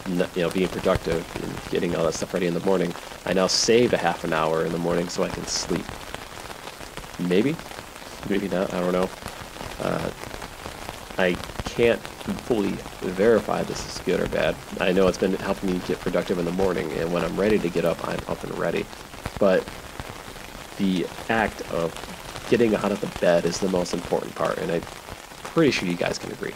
you 0.07 0.41
know, 0.41 0.49
being 0.49 0.67
productive 0.67 1.25
and 1.43 1.71
getting 1.71 1.95
all 1.95 2.03
that 2.05 2.13
stuff 2.13 2.33
ready 2.33 2.47
in 2.47 2.53
the 2.53 2.61
morning, 2.61 2.93
I 3.25 3.33
now 3.33 3.47
save 3.47 3.93
a 3.93 3.97
half 3.97 4.23
an 4.23 4.33
hour 4.33 4.65
in 4.65 4.71
the 4.71 4.77
morning 4.77 5.07
so 5.07 5.23
I 5.23 5.29
can 5.29 5.45
sleep. 5.45 5.85
Maybe, 7.19 7.55
maybe 8.29 8.49
not. 8.49 8.73
I 8.73 8.79
don't 8.79 8.93
know. 8.93 9.09
Uh, 9.79 10.09
I 11.17 11.33
can't 11.65 11.99
fully 11.99 12.71
verify 13.01 13.63
this 13.63 13.85
is 13.87 14.03
good 14.05 14.19
or 14.19 14.27
bad. 14.27 14.55
I 14.79 14.91
know 14.91 15.07
it's 15.07 15.17
been 15.17 15.33
helping 15.33 15.73
me 15.73 15.81
get 15.87 15.99
productive 15.99 16.37
in 16.37 16.45
the 16.45 16.51
morning, 16.51 16.91
and 16.93 17.11
when 17.11 17.23
I'm 17.23 17.35
ready 17.39 17.57
to 17.59 17.69
get 17.69 17.85
up, 17.85 18.07
I'm 18.07 18.19
up 18.27 18.43
and 18.43 18.57
ready. 18.57 18.85
But 19.39 19.67
the 20.77 21.07
act 21.29 21.61
of 21.71 21.93
getting 22.49 22.75
out 22.75 22.91
of 22.91 23.01
the 23.01 23.19
bed 23.19 23.45
is 23.45 23.59
the 23.59 23.69
most 23.69 23.93
important 23.93 24.35
part, 24.35 24.57
and 24.57 24.71
I'm 24.71 24.81
pretty 25.43 25.71
sure 25.71 25.87
you 25.87 25.95
guys 25.95 26.17
can 26.19 26.31
agree. 26.31 26.53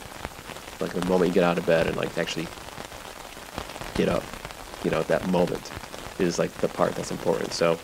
Like 0.80 0.94
the 0.94 1.06
moment 1.06 1.30
you 1.30 1.34
get 1.34 1.44
out 1.44 1.58
of 1.58 1.66
bed 1.66 1.88
and 1.88 1.96
like 1.98 2.18
actually 2.18 2.48
get 3.96 4.10
up, 4.10 4.24
you 4.84 4.92
know, 4.92 5.04
that 5.04 5.28
moment 5.30 5.72
is 6.20 6.40
like 6.40 6.52
the 6.54 6.68
part 6.68 6.96
that's 6.96 7.12
important. 7.12 7.54
So 7.54 7.80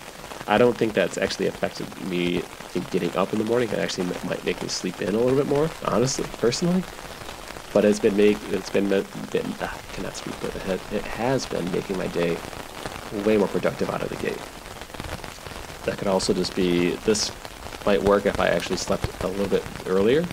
I 0.47 0.57
don't 0.57 0.77
think 0.77 0.93
that's 0.93 1.17
actually 1.17 1.47
affected 1.47 1.87
me 2.07 2.43
in 2.73 2.83
getting 2.91 3.15
up 3.15 3.33
in 3.33 3.39
the 3.39 3.45
morning. 3.45 3.69
It 3.69 3.79
actually 3.79 4.07
might 4.27 4.43
make 4.45 4.61
me 4.61 4.69
sleep 4.69 5.01
in 5.01 5.15
a 5.15 5.19
little 5.19 5.35
bit 5.37 5.47
more, 5.47 5.69
honestly, 5.85 6.25
personally 6.37 6.83
but 7.73 7.85
it's 7.85 7.99
been 7.99 8.15
make 8.17 8.37
it's 8.49 8.69
been 8.69 8.87
been 8.89 9.53
ah, 9.61 9.79
cannot 9.93 10.15
speak, 10.15 10.33
but 10.41 10.55
it, 10.55 10.61
has, 10.63 10.91
it 10.91 11.03
has 11.03 11.45
been 11.45 11.71
making 11.71 11.97
my 11.97 12.07
day 12.07 12.37
way 13.25 13.37
more 13.37 13.47
productive 13.47 13.89
out 13.89 14.01
of 14.01 14.09
the 14.09 14.15
gate. 14.15 14.41
That 15.85 15.97
could 15.97 16.07
also 16.07 16.33
just 16.33 16.55
be 16.55 16.91
this 17.05 17.31
might 17.85 18.01
work 18.01 18.25
if 18.25 18.39
I 18.39 18.47
actually 18.47 18.77
slept 18.77 19.07
a 19.23 19.27
little 19.27 19.47
bit 19.47 19.63
earlier. 19.85 20.25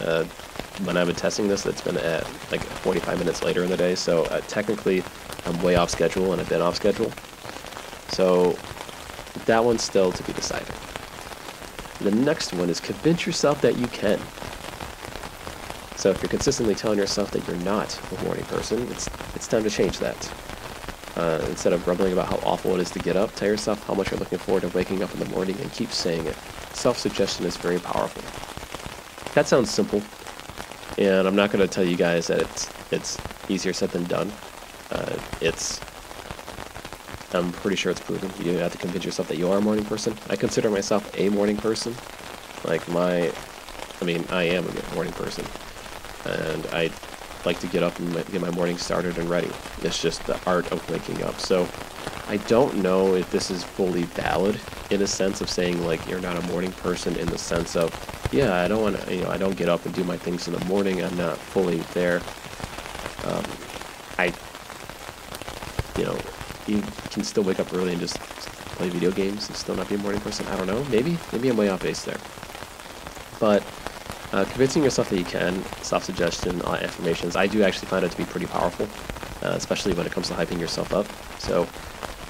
Uh, 0.00 0.24
when 0.84 0.96
I've 0.96 1.06
been 1.06 1.16
testing 1.16 1.48
this, 1.48 1.64
it's 1.66 1.80
been 1.80 1.96
at 1.96 2.24
like 2.50 2.62
45 2.62 3.18
minutes 3.18 3.42
later 3.42 3.62
in 3.62 3.70
the 3.70 3.76
day, 3.76 3.94
so 3.94 4.24
uh, 4.24 4.40
technically 4.48 5.02
I'm 5.44 5.60
way 5.62 5.76
off 5.76 5.90
schedule 5.90 6.32
and 6.32 6.40
I've 6.40 6.48
been 6.48 6.62
off 6.62 6.76
schedule. 6.76 7.12
So 8.08 8.58
that 9.46 9.64
one's 9.64 9.82
still 9.82 10.12
to 10.12 10.22
be 10.24 10.32
decided. 10.32 10.74
The 12.00 12.10
next 12.10 12.52
one 12.52 12.68
is 12.68 12.78
convince 12.80 13.26
yourself 13.26 13.60
that 13.62 13.76
you 13.78 13.86
can. 13.88 14.18
So 15.96 16.10
if 16.10 16.22
you're 16.22 16.28
consistently 16.28 16.74
telling 16.74 16.98
yourself 16.98 17.30
that 17.30 17.46
you're 17.48 17.56
not 17.58 17.98
a 18.12 18.24
morning 18.24 18.44
person, 18.44 18.82
it's 18.90 19.08
it's 19.34 19.48
time 19.48 19.62
to 19.62 19.70
change 19.70 19.98
that. 20.00 20.32
Uh, 21.16 21.42
instead 21.48 21.72
of 21.72 21.82
grumbling 21.84 22.12
about 22.12 22.28
how 22.28 22.36
awful 22.48 22.74
it 22.74 22.80
is 22.80 22.90
to 22.90 22.98
get 22.98 23.16
up, 23.16 23.34
tell 23.34 23.48
yourself 23.48 23.82
how 23.86 23.94
much 23.94 24.10
you're 24.10 24.20
looking 24.20 24.38
forward 24.38 24.60
to 24.60 24.68
waking 24.68 25.02
up 25.02 25.12
in 25.14 25.20
the 25.20 25.28
morning 25.30 25.58
and 25.60 25.72
keep 25.72 25.90
saying 25.90 26.26
it. 26.26 26.36
Self-suggestion 26.74 27.46
is 27.46 27.56
very 27.56 27.78
powerful. 27.78 28.22
That 29.32 29.48
sounds 29.48 29.70
simple, 29.70 30.02
and 30.98 31.26
I'm 31.26 31.34
not 31.34 31.50
going 31.50 31.66
to 31.66 31.72
tell 31.72 31.84
you 31.84 31.96
guys 31.96 32.26
that 32.26 32.42
it's 32.42 32.68
it's 32.92 33.18
easier 33.48 33.72
said 33.72 33.90
than 33.90 34.04
done. 34.04 34.30
Uh, 34.90 35.16
it's 35.40 35.80
I'm 37.36 37.52
pretty 37.52 37.76
sure 37.76 37.92
it's 37.92 38.00
proven. 38.00 38.30
You 38.38 38.58
have 38.58 38.72
to 38.72 38.78
convince 38.78 39.04
yourself 39.04 39.28
that 39.28 39.36
you 39.36 39.50
are 39.50 39.58
a 39.58 39.60
morning 39.60 39.84
person. 39.84 40.16
I 40.28 40.36
consider 40.36 40.70
myself 40.70 41.10
a 41.18 41.28
morning 41.28 41.56
person. 41.56 41.94
Like 42.64 42.86
my, 42.88 43.32
I 44.00 44.04
mean, 44.04 44.24
I 44.30 44.44
am 44.44 44.66
a 44.66 44.94
morning 44.94 45.12
person 45.12 45.44
and 46.26 46.66
I 46.72 46.90
like 47.44 47.60
to 47.60 47.66
get 47.68 47.82
up 47.82 47.98
and 47.98 48.12
get 48.32 48.40
my 48.40 48.50
morning 48.50 48.76
started 48.76 49.18
and 49.18 49.30
ready. 49.30 49.50
It's 49.82 50.00
just 50.00 50.26
the 50.26 50.38
art 50.46 50.70
of 50.72 50.88
waking 50.90 51.22
up. 51.22 51.38
So 51.38 51.68
I 52.28 52.38
don't 52.38 52.76
know 52.78 53.14
if 53.14 53.30
this 53.30 53.50
is 53.50 53.62
fully 53.62 54.02
valid 54.02 54.58
in 54.90 55.02
a 55.02 55.06
sense 55.06 55.40
of 55.40 55.48
saying 55.48 55.84
like 55.84 56.06
you're 56.08 56.20
not 56.20 56.36
a 56.36 56.46
morning 56.48 56.72
person 56.72 57.16
in 57.16 57.26
the 57.26 57.38
sense 57.38 57.76
of 57.76 57.92
yeah 58.32 58.62
I 58.62 58.68
don't 58.68 58.82
want 58.82 59.00
to 59.00 59.14
you 59.14 59.22
know 59.22 59.30
I 59.30 59.36
don't 59.36 59.56
get 59.56 59.68
up 59.68 59.84
and 59.86 59.94
do 59.94 60.02
my 60.04 60.16
things 60.16 60.48
in 60.48 60.54
the 60.54 60.64
morning. 60.64 61.02
I'm 61.02 61.16
not 61.16 61.38
fully 61.38 61.78
there. 61.94 62.20
Um, 63.24 63.44
I 64.18 64.32
you 65.98 66.04
know 66.04 66.18
you 66.66 66.82
can 67.10 67.22
still 67.24 67.42
wake 67.42 67.60
up 67.60 67.72
early 67.72 67.92
and 67.92 68.00
just 68.00 68.18
play 68.76 68.88
video 68.88 69.10
games 69.10 69.48
and 69.48 69.56
still 69.56 69.74
not 69.74 69.88
be 69.88 69.94
a 69.94 69.98
morning 69.98 70.20
person. 70.20 70.46
I 70.48 70.56
don't 70.56 70.66
know. 70.66 70.84
Maybe 70.84 71.18
maybe 71.32 71.48
I'm 71.48 71.56
way 71.56 71.68
off 71.68 71.82
base 71.82 72.04
there. 72.04 72.18
But 73.38 73.62
uh, 74.32 74.44
convincing 74.44 74.82
yourself 74.82 75.08
that 75.10 75.18
you 75.18 75.24
can, 75.24 75.62
self-suggestion, 75.82 76.60
affirmations, 76.62 77.36
I 77.36 77.46
do 77.46 77.62
actually 77.62 77.88
find 77.88 78.04
it 78.04 78.10
to 78.10 78.16
be 78.16 78.24
pretty 78.24 78.46
powerful, 78.46 78.86
uh, 79.46 79.54
especially 79.54 79.94
when 79.94 80.06
it 80.06 80.12
comes 80.12 80.28
to 80.28 80.34
hyping 80.34 80.58
yourself 80.58 80.92
up. 80.92 81.06
So 81.38 81.66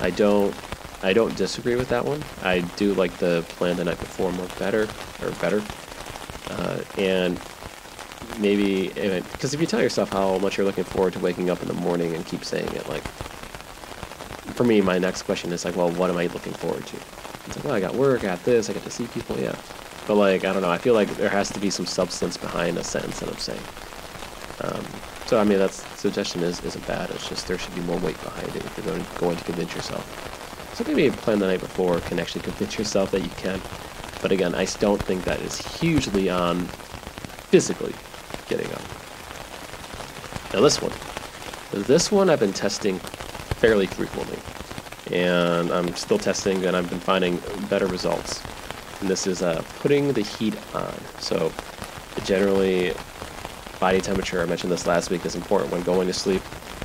I 0.00 0.10
don't 0.10 0.54
I 1.02 1.12
don't 1.12 1.36
disagree 1.36 1.76
with 1.76 1.88
that 1.88 2.04
one. 2.04 2.22
I 2.42 2.60
do 2.76 2.94
like 2.94 3.16
the 3.18 3.44
plan 3.50 3.76
the 3.76 3.84
night 3.84 3.98
before 3.98 4.32
more 4.32 4.48
better 4.58 4.88
or 5.22 5.30
better, 5.40 5.62
uh, 6.50 6.80
and 6.98 7.40
maybe 8.38 8.88
because 8.88 9.54
if 9.54 9.60
you 9.60 9.66
tell 9.66 9.80
yourself 9.82 10.10
how 10.10 10.38
much 10.38 10.56
you're 10.56 10.66
looking 10.66 10.84
forward 10.84 11.12
to 11.14 11.18
waking 11.18 11.50
up 11.50 11.62
in 11.62 11.68
the 11.68 11.74
morning 11.74 12.14
and 12.14 12.26
keep 12.26 12.44
saying 12.44 12.68
it, 12.72 12.88
like 12.88 13.04
for 14.56 14.64
me, 14.64 14.80
my 14.80 14.98
next 14.98 15.22
question 15.22 15.52
is 15.52 15.64
like, 15.64 15.76
well, 15.76 15.90
what 15.90 16.10
am 16.10 16.16
I 16.16 16.26
looking 16.28 16.54
forward 16.54 16.86
to? 16.86 16.96
It's 17.46 17.56
like, 17.56 17.64
well, 17.64 17.74
I 17.74 17.80
got 17.80 17.94
work, 17.94 18.24
I 18.24 18.28
got 18.28 18.44
this, 18.44 18.70
I 18.70 18.72
get 18.72 18.82
to 18.84 18.90
see 18.90 19.06
people, 19.08 19.38
yeah. 19.38 19.54
But 20.06 20.14
like, 20.14 20.44
I 20.44 20.52
don't 20.52 20.62
know. 20.62 20.70
I 20.70 20.78
feel 20.78 20.94
like 20.94 21.08
there 21.16 21.28
has 21.28 21.50
to 21.50 21.60
be 21.60 21.68
some 21.68 21.86
substance 21.86 22.36
behind 22.36 22.78
a 22.78 22.84
sentence 22.84 23.20
that 23.20 23.28
I'm 23.28 23.38
saying. 23.38 23.60
Um, 24.62 24.84
so 25.26 25.38
I 25.38 25.44
mean, 25.44 25.58
that 25.58 25.72
suggestion 25.72 26.42
is 26.42 26.62
isn't 26.64 26.86
bad. 26.86 27.10
It's 27.10 27.28
just 27.28 27.48
there 27.48 27.58
should 27.58 27.74
be 27.74 27.80
more 27.82 27.98
weight 27.98 28.20
behind 28.22 28.48
it 28.48 28.64
if 28.64 28.76
you're 28.76 28.86
going 28.86 29.04
going 29.18 29.36
to 29.36 29.44
convince 29.44 29.74
yourself. 29.74 30.04
So 30.74 30.84
maybe 30.84 31.06
a 31.08 31.12
plan 31.12 31.40
the 31.40 31.46
night 31.46 31.60
before 31.60 31.98
can 32.00 32.20
actually 32.20 32.42
convince 32.42 32.78
yourself 32.78 33.10
that 33.10 33.22
you 33.22 33.30
can. 33.30 33.60
But 34.22 34.30
again, 34.30 34.54
I 34.54 34.66
don't 34.78 35.02
think 35.02 35.24
that 35.24 35.40
is 35.40 35.58
hugely 35.58 36.30
on 36.30 36.60
physically 37.50 37.94
getting 38.48 38.70
up. 38.72 38.82
Now 40.54 40.60
this 40.60 40.80
one, 40.80 40.92
this 41.72 42.12
one 42.12 42.30
I've 42.30 42.40
been 42.40 42.52
testing 42.52 43.00
fairly 43.58 43.86
frequently, 43.86 44.38
and 45.16 45.70
I'm 45.70 45.94
still 45.96 46.18
testing, 46.18 46.64
and 46.64 46.76
I've 46.76 46.88
been 46.90 47.00
finding 47.00 47.40
better 47.68 47.86
results 47.86 48.42
and 49.00 49.10
this 49.10 49.26
is 49.26 49.42
uh, 49.42 49.62
putting 49.78 50.12
the 50.12 50.22
heat 50.22 50.56
on. 50.74 50.94
So 51.18 51.52
generally, 52.24 52.94
body 53.78 54.00
temperature, 54.00 54.42
I 54.42 54.46
mentioned 54.46 54.72
this 54.72 54.86
last 54.86 55.10
week, 55.10 55.24
is 55.26 55.34
important 55.34 55.70
when 55.70 55.82
going 55.82 56.06
to 56.06 56.14
sleep. 56.14 56.42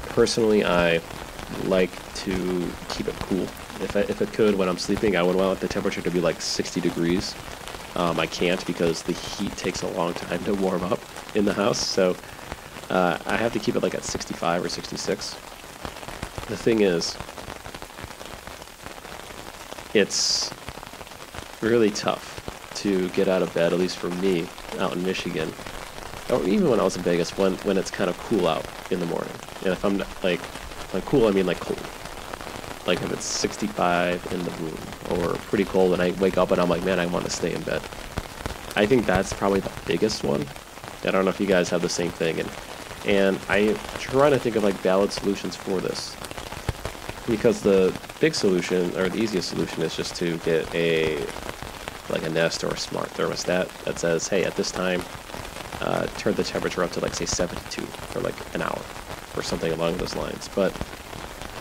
Personally, 0.09 0.63
I 0.63 1.01
like 1.65 1.91
to 2.15 2.69
keep 2.89 3.07
it 3.07 3.15
cool. 3.19 3.43
If, 3.81 3.95
I, 3.95 4.01
if 4.01 4.21
it 4.21 4.31
could, 4.33 4.55
when 4.55 4.67
I'm 4.69 4.77
sleeping, 4.77 5.15
I 5.15 5.23
would 5.23 5.35
want 5.35 5.59
the 5.59 5.67
temperature 5.67 6.01
to 6.01 6.11
be 6.11 6.19
like 6.19 6.41
60 6.41 6.81
degrees. 6.81 7.33
Um, 7.95 8.19
I 8.19 8.27
can't 8.27 8.65
because 8.65 9.03
the 9.03 9.13
heat 9.13 9.55
takes 9.57 9.81
a 9.81 9.87
long 9.87 10.13
time 10.13 10.43
to 10.45 10.53
warm 10.53 10.83
up 10.83 10.99
in 11.35 11.45
the 11.45 11.53
house, 11.53 11.79
so 11.79 12.15
uh, 12.89 13.17
I 13.25 13.35
have 13.35 13.53
to 13.53 13.59
keep 13.59 13.75
it 13.75 13.83
like 13.83 13.95
at 13.95 14.03
65 14.03 14.65
or 14.65 14.69
66. 14.69 15.35
The 16.51 16.57
thing 16.57 16.81
is, 16.81 17.15
it's 19.93 20.51
really 21.61 21.89
tough 21.91 22.73
to 22.81 23.07
get 23.11 23.29
out 23.29 23.41
of 23.41 23.53
bed, 23.53 23.71
at 23.71 23.79
least 23.79 23.95
for 23.95 24.09
me, 24.09 24.49
out 24.77 24.91
in 24.91 25.01
Michigan, 25.01 25.53
or 26.29 26.43
even 26.43 26.69
when 26.69 26.81
I 26.81 26.83
was 26.83 26.97
in 26.97 27.03
Vegas, 27.03 27.37
when 27.37 27.53
when 27.59 27.77
it's 27.77 27.89
kind 27.89 28.09
of 28.09 28.17
cool 28.17 28.49
out 28.49 28.65
in 28.91 28.99
the 28.99 29.05
morning. 29.05 29.31
And 29.63 29.71
if 29.71 29.85
I'm 29.85 29.99
like, 30.23 30.41
by 30.91 30.99
cool, 30.99 31.27
I 31.27 31.31
mean 31.31 31.45
like 31.45 31.61
cold. 31.61 31.79
Like 32.85 33.01
if 33.01 33.13
it's 33.13 33.23
65 33.23 34.33
in 34.33 34.43
the 34.43 34.51
room, 34.51 34.77
or 35.11 35.35
pretty 35.47 35.63
cold, 35.63 35.93
and 35.93 36.01
I 36.01 36.11
wake 36.19 36.37
up 36.37 36.51
and 36.51 36.59
I'm 36.59 36.67
like, 36.67 36.83
man, 36.83 36.99
I 36.99 37.05
want 37.05 37.23
to 37.23 37.31
stay 37.31 37.53
in 37.53 37.61
bed. 37.61 37.81
I 38.75 38.85
think 38.85 39.05
that's 39.05 39.31
probably 39.31 39.61
the 39.61 39.71
biggest 39.85 40.25
one. 40.25 40.45
I 41.05 41.11
don't 41.11 41.23
know 41.23 41.31
if 41.31 41.39
you 41.39 41.47
guys 41.47 41.69
have 41.69 41.81
the 41.81 41.87
same 41.87 42.11
thing, 42.11 42.41
and 42.41 42.49
and 43.05 43.39
I'm 43.47 43.77
trying 43.99 44.31
to 44.31 44.39
think 44.39 44.57
of 44.57 44.65
like 44.65 44.75
valid 44.75 45.13
solutions 45.13 45.55
for 45.55 45.79
this 45.79 46.13
because 47.27 47.61
the 47.61 47.97
big 48.19 48.35
solution 48.35 48.95
or 48.97 49.09
the 49.09 49.19
easiest 49.19 49.49
solution 49.49 49.81
is 49.83 49.95
just 49.95 50.15
to 50.15 50.37
get 50.39 50.73
a 50.73 51.25
like 52.09 52.23
a 52.23 52.29
Nest 52.29 52.63
or 52.63 52.67
a 52.67 52.77
smart 52.77 53.07
thermostat 53.09 53.69
that 53.85 53.97
says, 53.97 54.27
hey, 54.27 54.43
at 54.43 54.55
this 54.55 54.69
time, 54.71 55.01
uh, 55.79 56.05
turn 56.17 56.33
the 56.33 56.43
temperature 56.43 56.83
up 56.83 56.91
to 56.91 56.99
like 56.99 57.13
say 57.13 57.25
72 57.25 57.81
for 57.81 58.19
like 58.19 58.35
an 58.53 58.61
hour 58.61 58.81
or 59.35 59.43
something 59.43 59.71
along 59.71 59.97
those 59.97 60.15
lines. 60.15 60.49
But 60.53 60.75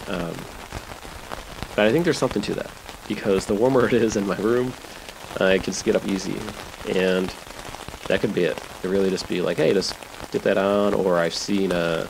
um, 0.08 0.34
but 1.76 1.86
I 1.86 1.92
think 1.92 2.04
there's 2.04 2.18
something 2.18 2.42
to 2.42 2.54
that 2.54 2.70
because 3.08 3.46
the 3.46 3.54
warmer 3.54 3.86
it 3.94 3.94
is 3.94 4.16
in 4.16 4.26
my 4.26 4.36
room, 4.36 4.72
I 5.40 5.58
can 5.58 5.66
just 5.66 5.84
get 5.84 5.96
up 5.96 6.06
easy, 6.06 6.36
and 6.88 7.32
that 8.08 8.20
could 8.20 8.34
be 8.34 8.44
it. 8.44 8.58
It 8.82 8.88
really 8.88 9.10
just 9.10 9.28
be 9.28 9.40
like, 9.40 9.58
hey, 9.58 9.72
just 9.72 9.94
get 10.32 10.42
that 10.42 10.58
on. 10.58 10.94
Or 10.94 11.16
I've 11.16 11.34
seen 11.34 11.72
uh, 11.72 12.06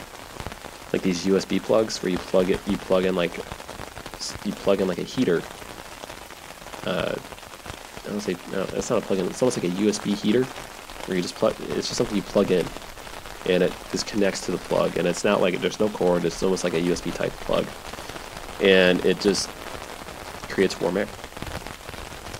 like 0.93 1.03
these 1.03 1.25
USB 1.25 1.63
plugs 1.63 2.03
where 2.03 2.11
you 2.11 2.19
plug 2.19 2.51
it, 2.51 2.61
you 2.67 2.77
plug 2.77 3.05
in 3.05 3.15
like 3.15 3.37
you 4.45 4.53
plug 4.53 4.81
in 4.81 4.89
like 4.89 4.99
a 4.99 5.03
heater. 5.03 5.43
Uh, 6.85 7.15
I 8.05 8.09
don't 8.09 8.21
say 8.21 8.37
no, 8.53 8.65
that's 8.65 8.91
not 8.91 9.03
a 9.03 9.07
plug-in. 9.07 9.27
It's 9.27 9.43
almost 9.43 9.63
like 9.63 9.71
a 9.71 9.77
USB 9.77 10.15
heater, 10.15 10.45
where 11.07 11.17
you 11.17 11.23
just 11.23 11.35
plug. 11.35 11.55
It's 11.61 11.89
just 11.89 11.97
something 11.97 12.17
you 12.17 12.23
plug 12.23 12.51
in, 12.51 12.67
and 13.47 13.63
it 13.63 13.73
just 13.91 14.07
connects 14.07 14.45
to 14.47 14.53
the 14.53 14.59
plug. 14.59 14.97
And 14.97 15.07
it's 15.07 15.23
not 15.23 15.41
like 15.41 15.61
there's 15.61 15.79
no 15.79 15.89
cord. 15.89 16.25
It's 16.25 16.43
almost 16.43 16.65
like 16.65 16.75
a 16.75 16.81
USB 16.81 17.15
type 17.15 17.33
plug, 17.33 17.67
and 18.61 19.05
it 19.05 19.21
just 19.21 19.49
creates 20.49 20.81
warm 20.81 20.97
air, 20.97 21.07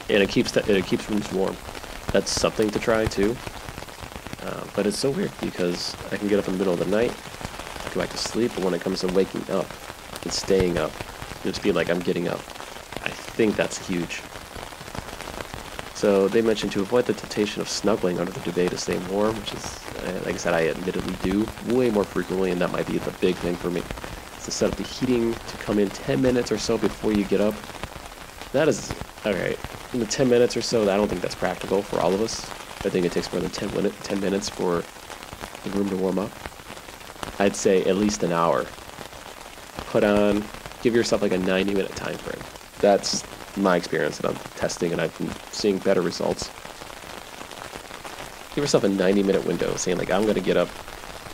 and 0.09 0.23
it 0.23 0.29
keeps 0.29 0.57
it 0.57 0.87
keeps 0.87 1.09
rooms 1.11 1.31
warm. 1.33 1.57
That's 2.13 2.31
something 2.31 2.71
to 2.71 2.79
try 2.79 3.07
too. 3.07 3.37
Uh, 4.43 4.65
but 4.75 4.87
it's 4.87 4.99
so 4.99 5.11
weird 5.11 5.31
because 5.41 5.95
I 6.11 6.17
can 6.17 6.27
get 6.27 6.39
up 6.39 6.47
in 6.49 6.55
the 6.55 6.59
middle 6.59 6.73
of 6.73 6.79
the 6.79 6.87
night, 6.87 7.15
go 7.89 8.01
back 8.01 8.11
to 8.11 8.19
sleep, 8.19 8.53
but 8.55 8.65
when 8.65 8.75
it 8.75 8.81
comes 8.81 9.01
to 9.01 9.09
waking 9.09 9.49
up 9.51 9.67
and 10.23 10.33
staying 10.33 10.79
up, 10.79 10.93
just 11.43 11.63
be 11.63 11.73
like 11.73 11.91
I'm 11.91 12.01
getting 12.01 12.29
up. 12.29 12.41
I 13.03 13.11
think 13.11 13.57
that's 13.57 13.79
huge. 13.87 14.21
So 15.95 16.29
they 16.29 16.41
mentioned 16.41 16.73
to 16.73 16.81
avoid 16.81 17.05
the 17.05 17.13
temptation 17.13 17.61
of 17.61 17.69
snuggling 17.69 18.19
under 18.19 18.33
the 18.33 18.41
duvet 18.41 18.71
to 18.71 18.79
stay 18.79 18.99
warm, 19.11 19.37
which 19.39 19.53
is, 19.53 19.87
uh, 19.99 20.23
like 20.25 20.35
I 20.35 20.39
said, 20.39 20.55
I 20.55 20.69
admittedly 20.69 21.15
do 21.23 21.47
way 21.75 21.91
more 21.91 22.05
frequently, 22.05 22.51
and 22.51 22.61
that 22.63 22.73
might 22.73 22.87
be 22.87 22.97
the 22.97 23.11
big 23.21 23.37
thing 23.37 23.55
for 23.55 23.71
me. 23.71 23.83
Is 24.39 24.45
to 24.47 24.51
set 24.51 24.71
up 24.71 24.77
the 24.77 24.83
heating 24.83 25.35
to 25.35 25.57
come 25.59 25.79
in 25.79 25.91
10 25.91 26.23
minutes 26.23 26.51
or 26.51 26.57
so 26.57 26.79
before 26.79 27.13
you 27.13 27.25
get 27.25 27.43
up. 27.43 27.55
That 28.53 28.67
is, 28.67 28.95
alright, 29.27 29.59
in 29.93 30.01
the 30.01 30.07
10 30.07 30.29
minutes 30.29 30.57
or 30.57 30.63
so, 30.63 30.83
I 30.83 30.97
don't 30.97 31.09
think 31.09 31.21
that's 31.21 31.35
practical 31.35 31.83
for 31.83 32.01
all 32.01 32.15
of 32.15 32.23
us. 32.23 32.49
I 32.83 32.89
think 32.89 33.05
it 33.05 33.13
takes 33.13 33.31
more 33.31 33.43
than 33.43 33.51
10, 33.51 33.75
minute, 33.75 33.93
10 34.03 34.21
minutes 34.21 34.49
for 34.49 34.83
the 35.65 35.71
room 35.79 35.91
to 35.91 35.97
warm 35.97 36.19
up. 36.19 36.31
I'd 37.41 37.57
say 37.57 37.83
at 37.85 37.97
least 37.97 38.23
an 38.23 38.33
hour. 38.33 38.67
Put 39.87 40.05
on, 40.05 40.45
give 40.83 40.95
yourself 40.95 41.23
like 41.23 41.33
a 41.33 41.39
90 41.39 41.73
minute 41.73 41.97
time 41.97 42.19
frame. 42.19 42.45
That's 42.81 43.25
my 43.57 43.77
experience 43.77 44.19
that 44.19 44.29
I'm 44.29 44.37
testing 44.57 44.93
and 44.93 45.01
I've 45.01 45.17
been 45.17 45.31
seeing 45.51 45.79
better 45.79 46.03
results. 46.03 46.51
Give 48.55 48.63
yourself 48.63 48.85
a 48.85 48.91
90 48.91 49.23
minute 49.23 49.47
window 49.47 49.75
saying 49.77 49.97
like 49.97 50.11
I'm 50.11 50.27
to 50.27 50.39
get 50.39 50.59
up 50.59 50.69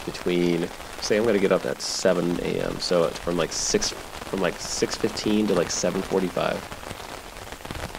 between 0.04 0.68
say 1.00 1.16
I'm 1.16 1.26
to 1.26 1.40
get 1.40 1.50
up 1.50 1.66
at 1.66 1.82
7 1.82 2.38
a.m. 2.38 2.78
So 2.78 3.02
it's 3.02 3.18
from 3.18 3.36
like 3.36 3.52
6 3.52 3.90
from 3.90 4.40
like 4.40 4.54
6:15 4.54 5.48
to 5.48 5.54
like 5.54 5.70
7:45. 5.70 6.62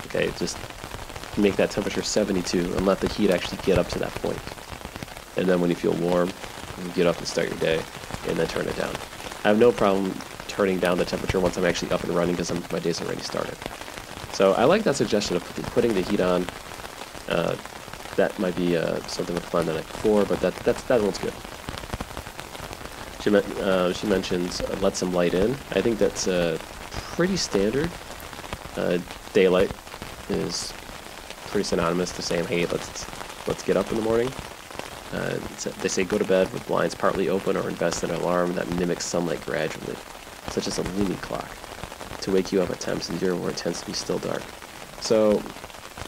Okay, 0.05 0.31
just 0.37 0.57
make 1.37 1.57
that 1.57 1.71
temperature 1.71 2.01
72 2.01 2.59
and 2.73 2.85
let 2.85 3.01
the 3.01 3.09
heat 3.09 3.31
actually 3.31 3.57
get 3.63 3.77
up 3.77 3.89
to 3.89 3.99
that 3.99 4.15
point. 4.15 4.39
And 5.35 5.45
then 5.45 5.59
when 5.59 5.69
you 5.69 5.75
feel 5.75 5.93
warm, 5.93 6.31
you 6.83 6.89
get 6.91 7.07
up 7.07 7.17
and 7.17 7.27
start 7.27 7.49
your 7.49 7.59
day 7.59 7.81
and 8.27 8.37
then 8.37 8.47
turn 8.47 8.67
it 8.67 8.75
down. 8.75 8.93
I 9.43 9.49
have 9.49 9.59
no 9.59 9.71
problem 9.71 10.13
turning 10.47 10.79
down 10.79 10.97
the 10.97 11.05
temperature 11.05 11.39
once 11.39 11.57
I'm 11.57 11.65
actually 11.65 11.91
up 11.91 12.03
and 12.03 12.13
running 12.13 12.35
because 12.35 12.51
my 12.71 12.79
day's 12.79 13.01
already 13.01 13.21
started. 13.21 13.55
So 14.33 14.53
I 14.53 14.65
like 14.65 14.83
that 14.83 14.95
suggestion 14.95 15.35
of 15.35 15.43
putting 15.73 15.93
the 15.93 16.01
heat 16.01 16.19
on. 16.19 16.45
Uh, 17.27 17.55
that 18.15 18.37
might 18.39 18.55
be 18.55 18.75
uh, 18.75 18.99
something 19.07 19.35
with 19.35 19.43
plan 19.45 19.65
the 19.65 19.73
night 19.73 19.87
before, 19.87 20.25
but 20.25 20.39
that 20.41 20.55
that's 20.57 20.81
that 20.83 21.01
one's 21.01 21.17
good. 21.17 21.33
She, 23.21 23.35
uh, 23.61 23.93
she 23.93 24.07
mentions 24.07 24.61
uh, 24.61 24.77
let 24.81 24.95
some 24.95 25.13
light 25.13 25.33
in. 25.33 25.51
I 25.71 25.81
think 25.81 25.99
that's 25.99 26.27
uh, 26.27 26.57
pretty 27.15 27.37
standard. 27.37 27.89
Uh, 28.75 28.99
daylight 29.33 29.71
is 30.29 30.73
pretty 31.47 31.63
synonymous 31.63 32.11
to 32.13 32.21
saying, 32.21 32.45
"Hey, 32.45 32.65
let's 32.65 33.05
let's 33.47 33.63
get 33.63 33.77
up 33.77 33.89
in 33.91 33.97
the 33.97 34.03
morning." 34.03 34.31
Uh, 35.13 35.37
they 35.81 35.87
say 35.87 36.03
go 36.03 36.17
to 36.17 36.25
bed 36.25 36.51
with 36.51 36.65
blinds 36.67 36.93
partly 36.93 37.29
open 37.29 37.55
or 37.55 37.69
invest 37.69 38.03
in 38.03 38.09
an 38.09 38.17
alarm 38.17 38.53
that 38.55 38.69
mimics 38.75 39.05
sunlight 39.05 39.43
gradually, 39.45 39.95
such 40.49 40.67
as 40.67 40.77
a 40.77 40.83
Lumie 40.83 41.21
clock 41.21 41.49
to 42.21 42.31
wake 42.31 42.51
you 42.51 42.61
up 42.61 42.69
at 42.69 42.79
times 42.79 43.09
of 43.09 43.21
year 43.21 43.35
where 43.35 43.51
it 43.51 43.57
tends 43.57 43.79
to 43.79 43.85
be 43.85 43.93
still 43.93 44.19
dark. 44.19 44.41
So 44.99 45.41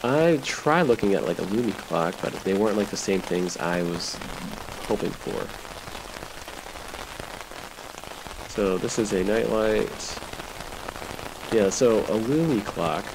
I 0.03 0.39
tried 0.43 0.83
looking 0.83 1.13
at 1.13 1.25
like 1.25 1.39
a 1.39 1.43
Lumie 1.43 1.77
clock, 1.77 2.15
but 2.21 2.33
they 2.43 2.53
weren't 2.53 2.77
like 2.77 2.89
the 2.89 2.97
same 2.97 3.21
things 3.21 3.57
I 3.57 3.83
was 3.83 4.15
hoping 4.87 5.11
for. 5.11 5.47
So 8.49 8.77
this 8.77 8.99
is 8.99 9.13
a 9.13 9.23
nightlight. 9.23 10.19
Yeah, 11.53 11.69
so 11.69 11.99
a 11.99 12.19
Lumie 12.19 12.65
clock, 12.65 13.05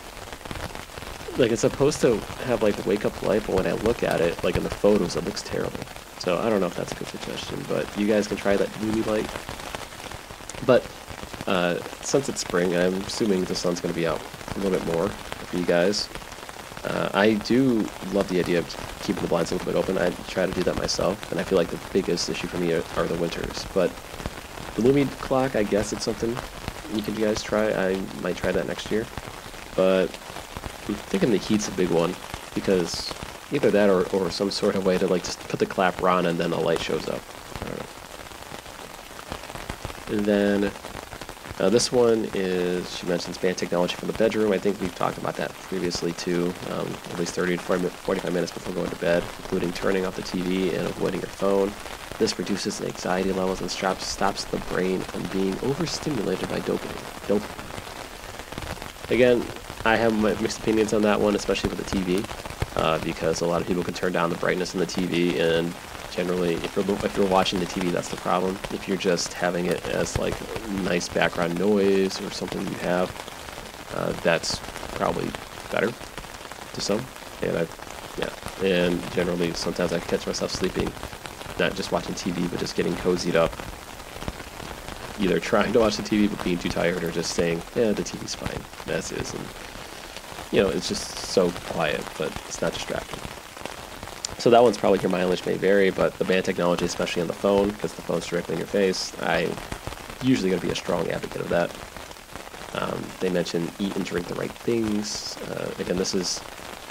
like 1.39 1.51
it's 1.51 1.63
supposed 1.63 2.01
to 2.03 2.19
have 2.47 2.63
like 2.63 2.87
wake 2.87 3.05
up 3.05 3.23
light, 3.23 3.43
but 3.47 3.57
when 3.57 3.67
I 3.67 3.73
look 3.73 4.03
at 4.03 4.21
it, 4.21 4.43
like 4.45 4.57
in 4.57 4.63
the 4.63 4.71
photos, 4.71 5.17
it 5.17 5.25
looks 5.25 5.43
terrible. 5.43 5.81
So 6.19 6.39
I 6.39 6.49
don't 6.49 6.61
know 6.61 6.67
if 6.67 6.75
that's 6.75 6.93
a 6.93 6.95
good 6.95 7.09
suggestion, 7.09 7.65
but 7.69 7.87
you 7.99 8.07
guys 8.07 8.27
can 8.27 8.37
try 8.37 8.57
that 8.57 8.69
Lumie 8.81 9.05
light. 9.07 9.29
But 10.67 10.87
uh, 11.47 11.83
since 12.03 12.29
it's 12.29 12.41
spring, 12.41 12.77
I'm 12.77 12.95
assuming 13.03 13.45
the 13.45 13.55
sun's 13.55 13.81
going 13.81 13.93
to 13.93 13.99
be 14.01 14.07
out 14.07 14.21
a 14.55 14.59
little 14.61 14.79
bit 14.79 14.87
more 14.95 15.09
for 15.09 15.57
you 15.57 15.65
guys. 15.65 16.09
Uh, 16.85 17.11
I 17.15 17.35
do 17.35 17.87
love 18.13 18.29
the 18.29 18.39
idea 18.39 18.59
of 18.59 19.01
keeping 19.03 19.23
the 19.23 19.29
blinds 19.29 19.51
a 19.51 19.55
little 19.55 19.73
bit 19.73 19.79
open. 19.79 19.99
I 19.99 20.11
try 20.29 20.47
to 20.47 20.53
do 20.53 20.63
that 20.63 20.77
myself, 20.77 21.31
and 21.31 21.41
I 21.41 21.43
feel 21.43 21.59
like 21.59 21.69
the 21.69 21.81
biggest 21.93 22.29
issue 22.29 22.47
for 22.47 22.59
me 22.59 22.73
are, 22.73 22.85
are 22.97 23.05
the 23.05 23.17
winters. 23.17 23.67
But 23.75 23.91
the 24.77 24.83
Lumie 24.83 25.11
clock, 25.21 25.57
I 25.57 25.63
guess 25.63 25.93
it's 25.93 26.05
something 26.05 26.37
you 26.95 27.03
can 27.03 27.15
guys 27.15 27.43
try. 27.43 27.73
I 27.73 27.97
might 28.23 28.37
try 28.37 28.53
that 28.53 28.67
next 28.67 28.91
year. 28.91 29.07
But 29.77 30.11
I'm 30.89 30.95
thinking 30.95 31.31
the 31.31 31.39
heat's 31.39 31.69
a 31.69 31.73
big 31.73 31.91
one 31.91 32.15
because 32.55 33.13
either 33.53 33.71
that 33.71 33.91
or, 33.91 34.07
or 34.15 34.31
some 34.31 34.51
sort 34.51 34.75
of 34.75 34.85
way 34.85 34.99
to 34.99 35.07
like 35.07 35.25
just 35.25 35.41
put 35.49 35.59
the 35.59 35.67
clapper 35.67 36.09
on 36.09 36.27
and 36.27 36.39
then 36.39 36.51
the 36.51 36.59
light 36.59 36.81
shows 36.81 37.09
up. 37.09 37.21
And 40.09 40.25
then 40.25 40.71
uh, 41.59 41.71
this 41.71 41.91
one 41.91 42.29
is, 42.35 42.99
she 42.99 43.07
mentions 43.07 43.39
band 43.39 43.57
technology 43.57 43.95
from 43.97 44.09
the 44.09 44.19
bedroom. 44.19 44.53
I 44.53 44.59
think 44.59 44.81
we've 44.81 44.95
talked 44.95 45.19
about 45.19 45.35
that 45.37 45.53
previously 45.55 46.13
too, 46.13 46.53
um, 46.71 46.87
at 47.11 47.19
least 47.19 47.35
30 47.35 47.57
to 47.57 47.63
40, 47.63 47.89
45 47.89 48.33
minutes 48.33 48.53
before 48.53 48.75
going 48.75 48.91
to 48.91 48.97
bed, 48.97 49.23
including 49.39 49.73
turning 49.73 50.05
off 50.05 50.17
the 50.17 50.23
TV 50.23 50.77
and 50.77 50.87
avoiding 50.87 51.21
your 51.21 51.31
phone. 51.31 51.73
This 52.19 52.39
reduces 52.39 52.81
anxiety 52.81 53.33
levels 53.33 53.61
and 53.61 53.71
stops, 53.71 54.07
stops 54.07 54.45
the 54.45 54.59
brain 54.73 55.01
from 55.01 55.23
being 55.29 55.55
overstimulated 55.61 56.49
by 56.49 56.61
dopamine. 56.61 57.27
Dope. 57.27 57.43
Again, 59.11 59.45
I 59.87 59.97
have 59.97 60.19
mixed 60.41 60.61
opinions 60.61 60.95
on 60.95 61.03
that 61.03 61.21
one, 61.21 61.35
especially 61.35 61.69
with 61.69 61.85
the 61.85 61.97
TV, 61.97 62.77
uh, 62.77 62.99
because 63.01 63.43
a 63.43 63.47
lot 63.47 63.61
of 63.61 63.67
people 63.67 63.85
can 63.85 63.93
turn 63.93 64.13
down 64.13 64.31
the 64.31 64.37
brightness 64.37 64.73
in 64.75 64.81
the 64.81 64.87
TV 64.87 65.39
and 65.39 65.75
generally 66.11 66.55
if 66.55 66.77
you're 66.77 66.85
if 67.05 67.17
you're 67.17 67.27
watching 67.27 67.59
the 67.59 67.67
TV 67.67 67.91
that's 67.91 68.09
the 68.09 68.17
problem. 68.17 68.57
If 68.73 68.89
you're 68.89 68.97
just 68.97 69.33
having 69.33 69.67
it 69.67 69.85
as 69.89 70.19
like 70.19 70.35
nice 70.85 71.09
background 71.09 71.59
noise 71.59 72.21
or 72.21 72.31
something 72.31 72.61
you 72.67 72.79
have 72.79 73.11
uh, 73.95 74.13
that's 74.23 74.59
probably 74.95 75.29
better 75.71 75.93
to 76.73 76.81
some 76.81 77.05
and 77.43 77.59
I 77.59 77.67
yeah 78.17 78.31
and 78.63 79.13
generally 79.13 79.53
sometimes 79.55 79.93
I 79.93 79.99
catch 79.99 80.27
myself 80.27 80.53
sleeping 80.53 80.91
not 81.59 81.75
just 81.75 81.91
watching 81.91 82.15
TV 82.15 82.49
but 82.49 82.61
just 82.61 82.77
getting 82.77 82.95
cozied 82.95 83.35
up 83.35 83.53
either 85.21 85.41
trying 85.41 85.73
to 85.73 85.81
watch 85.81 85.97
the 85.97 86.03
TV 86.03 86.31
but 86.31 86.43
being 86.45 86.59
too 86.59 86.69
tired 86.69 87.03
or 87.03 87.11
just 87.11 87.35
saying 87.35 87.61
yeah 87.75 87.93
the 87.93 88.03
TV's 88.03 88.35
fine 88.35 88.61
as 88.95 89.11
is 89.11 89.35
and 89.35 89.45
you 90.55 90.63
know 90.63 90.69
it's 90.69 90.89
just 90.89 91.07
so 91.17 91.51
quiet 91.51 92.03
but 92.17 92.31
it's 92.47 92.63
not 92.63 92.73
distracting 92.73 93.21
so 94.39 94.51
that 94.51 94.63
one's 94.63 94.77
probably 94.77 95.01
your 95.01 95.11
mileage 95.11 95.47
may 95.47 95.57
vary, 95.57 95.89
but 95.89 96.19
the 96.19 96.25
band 96.27 96.45
technology, 96.45 96.85
especially 96.85 97.23
on 97.23 97.29
the 97.29 97.33
phone, 97.33 97.71
because 97.71 97.95
the 97.95 98.03
phone's 98.03 98.27
directly 98.27 98.55
in 98.55 98.59
your 98.59 98.67
face, 98.67 99.11
I'm 99.23 99.51
usually 100.23 100.51
going 100.51 100.61
to 100.61 100.67
be 100.67 100.71
a 100.71 100.77
strong 100.77 101.09
advocate 101.09 101.41
of 101.41 101.49
that. 101.49 101.71
Um, 102.75 103.03
they 103.21 103.31
mention 103.31 103.71
eat 103.79 103.97
and 103.97 104.05
drink 104.05 104.27
the 104.27 104.35
right 104.35 104.53
things. 104.53 105.39
Uh, 105.49 105.73
again, 105.79 105.97
this 105.97 106.15
is 106.15 106.41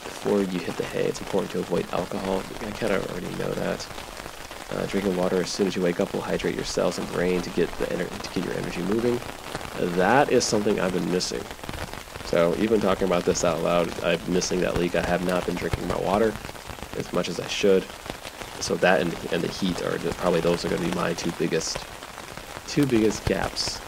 before 0.04 0.42
you 0.42 0.60
hit 0.60 0.78
the 0.78 0.86
hay. 0.86 1.04
It's 1.04 1.20
important 1.20 1.52
to 1.52 1.60
avoid 1.60 1.86
alcohol. 1.94 2.42
I 2.62 2.72
kind 2.72 2.94
of 2.94 3.08
already 3.12 3.30
know 3.36 3.52
that. 3.52 3.88
Uh, 4.72 4.86
drinking 4.88 5.16
water 5.16 5.42
as 5.42 5.52
soon 5.52 5.68
as 5.68 5.76
you 5.76 5.84
wake 5.84 6.00
up 6.00 6.12
will 6.14 6.22
hydrate 6.22 6.56
your 6.56 6.64
cells 6.64 6.98
and 6.98 7.08
brain 7.12 7.42
to 7.44 7.50
get 7.52 7.70
the 7.78 7.86
ener- 7.86 8.22
to 8.22 8.30
get 8.34 8.46
your 8.46 8.56
energy 8.56 8.82
moving. 8.82 9.20
That 9.96 10.32
is 10.32 10.44
something 10.44 10.80
I've 10.80 10.94
been 10.94 11.12
missing. 11.12 11.44
So 12.34 12.56
even 12.58 12.82
talking 12.82 13.06
about 13.06 13.26
this 13.26 13.44
out 13.44 13.62
loud, 13.62 13.94
I'm 14.04 14.20
missing 14.28 14.60
that 14.62 14.76
leak. 14.76 14.96
I 14.96 15.06
have 15.06 15.24
not 15.24 15.46
been 15.46 15.54
drinking 15.54 15.88
my 15.88 15.98
water 15.98 16.34
as 16.98 17.14
much 17.14 17.30
as 17.30 17.40
I 17.40 17.46
should. 17.46 17.86
So 18.60 18.74
that 18.78 19.02
and, 19.02 19.14
and 19.32 19.44
the 19.44 19.50
heat 19.50 19.80
are 19.84 20.00
probably 20.14 20.42
those 20.42 20.66
are 20.66 20.70
going 20.70 20.82
to 20.82 20.90
be 20.90 20.96
my 20.96 21.14
two 21.14 21.32
biggest 21.38 21.78
two 22.66 22.88
biggest 22.88 23.24
gaps 23.26 23.80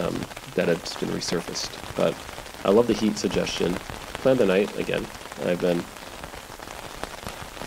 um, 0.00 0.20
that 0.56 0.66
have 0.66 0.80
just 0.80 0.98
been 0.98 1.10
resurfaced. 1.10 1.70
But 1.94 2.16
I 2.64 2.72
love 2.72 2.88
the 2.88 2.92
heat 2.92 3.18
suggestion. 3.18 3.74
Plan 4.14 4.36
the 4.36 4.46
night 4.46 4.76
again. 4.80 5.06
I've 5.44 5.60
been 5.60 5.78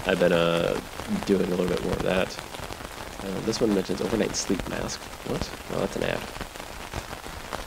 I've 0.06 0.20
been 0.20 0.34
uh, 0.34 0.78
doing 1.26 1.46
a 1.46 1.56
little 1.56 1.66
bit 1.66 1.82
more 1.86 1.94
of 1.94 2.04
that. 2.04 2.38
Uh, 3.24 3.40
this 3.46 3.62
one 3.62 3.74
mentions 3.74 4.02
overnight 4.02 4.36
sleep 4.36 4.68
mask. 4.68 5.00
What? 5.30 5.50
Oh, 5.72 5.80
that's 5.80 5.96
an 5.96 6.04
ad. 6.04 6.20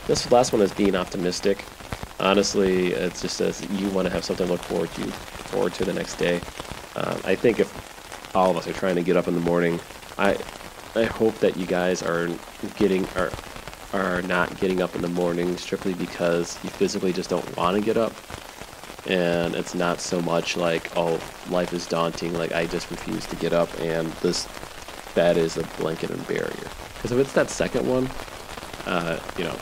This 0.07 0.31
last 0.31 0.53
one 0.53 0.61
is 0.61 0.75
being 0.75 0.95
optimistic. 0.95 1.65
Honestly, 2.21 2.89
it 2.93 3.15
just 3.15 3.37
says 3.37 3.65
you 3.71 3.89
want 3.91 4.07
to 4.07 4.13
have 4.13 4.25
something 4.25 4.47
to 4.47 4.53
look 4.53 4.63
forward 4.63 4.91
to 4.95 5.03
forward 5.51 5.75
to 5.75 5.85
the 5.85 5.93
next 5.93 6.17
day. 6.17 6.41
Uh, 6.97 7.19
I 7.25 7.35
think 7.35 7.61
if 7.61 8.35
all 8.35 8.51
of 8.51 8.57
us 8.57 8.67
are 8.67 8.73
trying 8.73 8.97
to 8.97 9.03
get 9.03 9.17
up 9.17 9.29
in 9.29 9.35
the 9.35 9.41
morning, 9.41 9.81
I 10.19 10.37
I 10.95 11.05
hope 11.05 11.39
that 11.39 11.57
you 11.57 11.67
guys 11.67 12.03
are 12.03 12.29
getting 12.77 13.07
are 13.17 13.31
are 13.93 14.21
not 14.23 14.59
getting 14.61 14.83
up 14.83 14.95
in 14.95 15.03
the 15.03 15.09
morning 15.09 15.57
strictly 15.57 15.95
because 15.95 16.59
you 16.63 16.71
physically 16.71 17.13
just 17.13 17.31
don't 17.31 17.57
want 17.57 17.77
to 17.77 17.83
get 17.83 17.97
up. 17.97 18.13
And 19.07 19.55
it's 19.55 19.75
not 19.75 20.01
so 20.01 20.21
much 20.21 20.57
like, 20.57 20.95
oh, 20.97 21.21
life 21.49 21.73
is 21.73 21.87
daunting, 21.87 22.35
like 22.35 22.53
I 22.53 22.67
just 22.67 22.91
refuse 22.91 23.25
to 23.27 23.37
get 23.37 23.53
up 23.53 23.69
and 23.81 24.09
this 24.15 24.47
bed 25.15 25.37
is 25.37 25.57
a 25.57 25.63
blanket 25.79 26.11
and 26.11 26.27
barrier. 26.27 26.69
Because 26.95 27.13
if 27.13 27.19
it's 27.19 27.33
that 27.33 27.49
second 27.49 27.89
one, 27.89 28.11
uh, 28.87 29.19
you 29.39 29.45
know, 29.45 29.57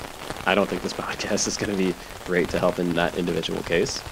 I 0.46 0.54
don't 0.54 0.68
think 0.68 0.82
this 0.82 0.92
podcast 1.06 1.46
is 1.48 1.56
going 1.56 1.70
to 1.70 1.76
be 1.76 1.94
great 2.24 2.48
to 2.50 2.58
help 2.58 2.78
in 2.78 2.94
that 2.94 3.16
individual 3.16 3.62
case. 3.62 4.02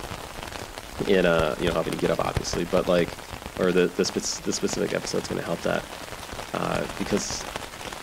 In 1.09 1.27
uh 1.27 1.57
you 1.59 1.66
know 1.66 1.75
helping 1.75 1.92
to 1.92 1.99
get 1.99 2.11
up 2.11 2.20
obviously 2.25 2.64
but 2.66 2.87
like 2.87 3.09
or 3.59 3.73
the 3.73 3.87
the, 3.88 4.05
spe- 4.05 4.44
the 4.44 4.53
specific 4.53 4.94
episode's 4.94 5.29
going 5.29 5.40
to 5.40 5.47
help 5.47 5.61
that 5.62 5.83
uh, 6.55 6.87
because 6.99 7.44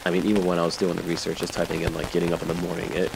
I 0.06 0.12
mean 0.12 0.26
even 0.26 0.46
when 0.46 0.60
I 0.60 0.66
was 0.66 0.76
doing 0.76 0.96
the 0.96 1.04
research 1.04 1.40
just 1.40 1.54
typing 1.54 1.82
in 1.82 1.94
like 1.94 2.12
getting 2.12 2.34
up 2.34 2.42
in 2.42 2.50
the 2.50 2.54
morning 2.56 2.92
it 2.94 3.10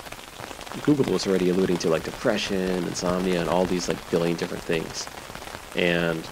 Google 0.83 1.11
was 1.11 1.27
already 1.27 1.49
alluding 1.49 1.77
to 1.79 1.89
like 1.89 2.03
depression 2.03 2.83
insomnia 2.85 3.41
and 3.41 3.49
all 3.49 3.65
these 3.65 3.87
like 3.87 4.09
billion 4.11 4.37
different 4.37 4.63
things. 4.63 5.07
And 5.75 6.27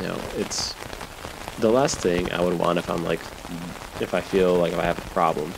you 0.00 0.06
know 0.06 0.18
it's 0.36 0.74
the 1.58 1.70
last 1.70 1.98
thing 1.98 2.30
I 2.32 2.40
would 2.40 2.58
want 2.58 2.78
if 2.78 2.88
I'm 2.90 3.04
like 3.04 3.20
if 4.00 4.14
I 4.14 4.20
feel 4.20 4.54
like 4.56 4.72
if 4.72 4.78
I 4.78 4.84
have 4.84 4.98
a 4.98 5.08
problem 5.10 5.52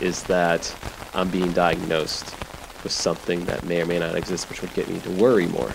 is 0.00 0.22
that 0.24 0.74
I'm 1.14 1.30
being 1.30 1.52
diagnosed 1.52 2.34
with 2.82 2.92
something 2.92 3.44
that 3.44 3.64
may 3.64 3.82
or 3.82 3.86
may 3.86 3.98
not 3.98 4.14
exist 4.14 4.48
which 4.48 4.62
would 4.62 4.74
get 4.74 4.88
me 4.88 4.98
to 5.00 5.10
worry 5.10 5.46
more 5.46 5.72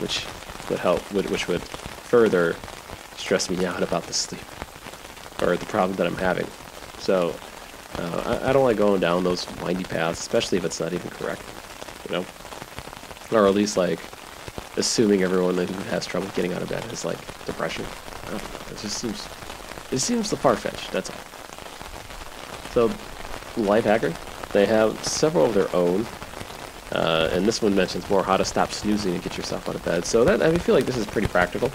which 0.00 0.26
would 0.68 0.78
help, 0.78 1.00
which 1.12 1.48
would 1.48 1.62
further 1.62 2.56
stress 3.16 3.50
me 3.50 3.64
out 3.66 3.82
about 3.82 4.04
the 4.04 4.12
sleep 4.12 4.40
or 5.42 5.56
the 5.56 5.66
problem 5.66 5.96
that 5.96 6.06
I'm 6.06 6.16
having. 6.16 6.46
So 6.98 7.34
uh, 7.98 8.40
I, 8.42 8.52
don't 8.52 8.64
like 8.64 8.76
going 8.76 9.00
down 9.00 9.24
those 9.24 9.46
windy 9.60 9.84
paths, 9.84 10.20
especially 10.20 10.58
if 10.58 10.64
it's 10.64 10.80
not 10.80 10.92
even 10.92 11.10
correct, 11.10 11.42
you 12.08 12.16
know, 12.16 12.26
or 13.32 13.46
at 13.46 13.54
least 13.54 13.76
like 13.76 14.00
assuming 14.76 15.22
everyone 15.22 15.56
who 15.56 15.66
has 15.90 16.06
trouble 16.06 16.28
getting 16.34 16.52
out 16.52 16.62
of 16.62 16.68
bed 16.68 16.84
has 16.84 17.04
like 17.04 17.18
depression. 17.44 17.84
I 18.26 18.30
don't 18.30 18.42
know. 18.42 18.72
It 18.72 18.78
just 18.78 18.98
seems 18.98 19.28
it 19.90 19.98
seems 19.98 20.30
the 20.30 20.36
far 20.36 20.56
fetched. 20.56 20.92
That's 20.92 21.10
all. 21.10 21.16
So, 22.72 22.88
Lifehacker, 23.60 24.14
they 24.52 24.66
have 24.66 25.02
several 25.04 25.46
of 25.46 25.54
their 25.54 25.74
own 25.74 26.06
uh, 26.92 27.28
and 27.32 27.46
this 27.46 27.62
one 27.62 27.74
mentions 27.74 28.08
more 28.10 28.22
how 28.22 28.36
to 28.36 28.44
stop 28.44 28.72
snoozing 28.72 29.14
and 29.14 29.22
get 29.22 29.36
yourself 29.36 29.68
out 29.68 29.74
of 29.74 29.84
bed. 29.84 30.04
So 30.04 30.24
that 30.24 30.42
I 30.42 30.56
feel 30.58 30.74
like 30.74 30.86
this 30.86 30.96
is 30.96 31.06
pretty 31.06 31.28
practical. 31.28 31.70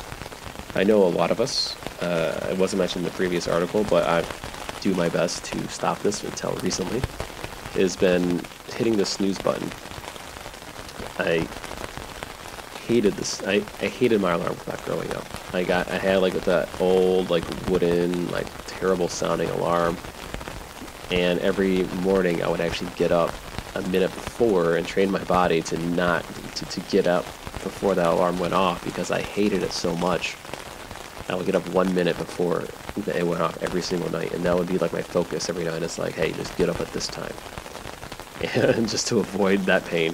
I 0.76 0.84
know 0.84 1.04
a 1.04 1.08
lot 1.08 1.32
of 1.32 1.40
us. 1.40 1.76
Uh, 2.02 2.50
it 2.52 2.58
wasn't 2.58 2.80
mentioned 2.80 3.06
in 3.06 3.12
the 3.12 3.16
previous 3.16 3.48
article, 3.48 3.86
but 3.86 4.06
I 4.06 4.26
do 4.82 4.94
my 4.94 5.08
best 5.08 5.46
to 5.46 5.68
stop 5.70 6.00
this 6.00 6.24
until 6.24 6.54
recently. 6.56 7.02
Has 7.80 7.96
been 7.96 8.42
hitting 8.74 8.98
the 8.98 9.06
snooze 9.06 9.38
button. 9.38 9.70
I 11.18 11.48
hated 12.86 13.14
this. 13.14 13.42
I, 13.44 13.64
I 13.82 13.88
hated 13.88 14.20
my 14.20 14.34
alarm 14.34 14.56
clock 14.56 14.84
growing 14.84 15.14
up. 15.16 15.26
I 15.54 15.64
got 15.64 15.90
I 15.90 15.98
had 15.98 16.18
like 16.18 16.34
that 16.34 16.70
old 16.82 17.30
like 17.30 17.46
wooden 17.70 18.30
like 18.32 18.48
terrible 18.68 19.08
sounding 19.08 19.50
alarm, 19.50 19.98
and 21.12 21.40
every 21.40 21.84
morning 22.02 22.44
I 22.44 22.48
would 22.48 22.62
actually 22.62 22.92
get 22.96 23.12
up 23.12 23.34
a 23.76 23.82
minute 23.90 24.14
before 24.14 24.78
and 24.78 24.88
train 24.88 25.12
my 25.12 25.24
body 25.26 25.62
to 25.64 25.78
not 25.90 26.26
to, 26.56 26.66
to 26.66 26.80
get 26.92 27.08
up 27.08 27.26
before 27.64 27.96
that 27.96 28.08
alarm 28.08 28.40
went 28.40 28.54
off 28.54 28.84
because 28.86 29.12
I 29.12 29.22
hated 29.22 29.64
it 29.64 29.72
so 29.72 29.96
much. 29.96 30.36
I 31.28 31.36
would 31.36 31.46
get 31.46 31.56
up 31.56 31.68
one 31.70 31.94
minute 31.94 32.18
before 32.18 32.62
it 32.96 33.26
went 33.26 33.42
off 33.42 33.62
every 33.64 33.82
single 33.82 34.10
night, 34.12 34.32
and 34.34 34.44
that 34.46 34.56
would 34.56 34.68
be 34.68 34.78
like 34.78 34.94
my 34.94 35.02
focus 35.02 35.50
every 35.50 35.64
night. 35.64 35.82
It's 35.82 35.98
like, 35.98 36.14
hey, 36.14 36.32
just 36.32 36.56
get 36.58 36.70
up 36.70 36.80
at 36.80 36.88
this 36.94 37.08
time, 37.08 37.34
and 38.56 38.88
just 38.88 39.08
to 39.08 39.20
avoid 39.20 39.62
that 39.62 39.84
pain. 39.86 40.14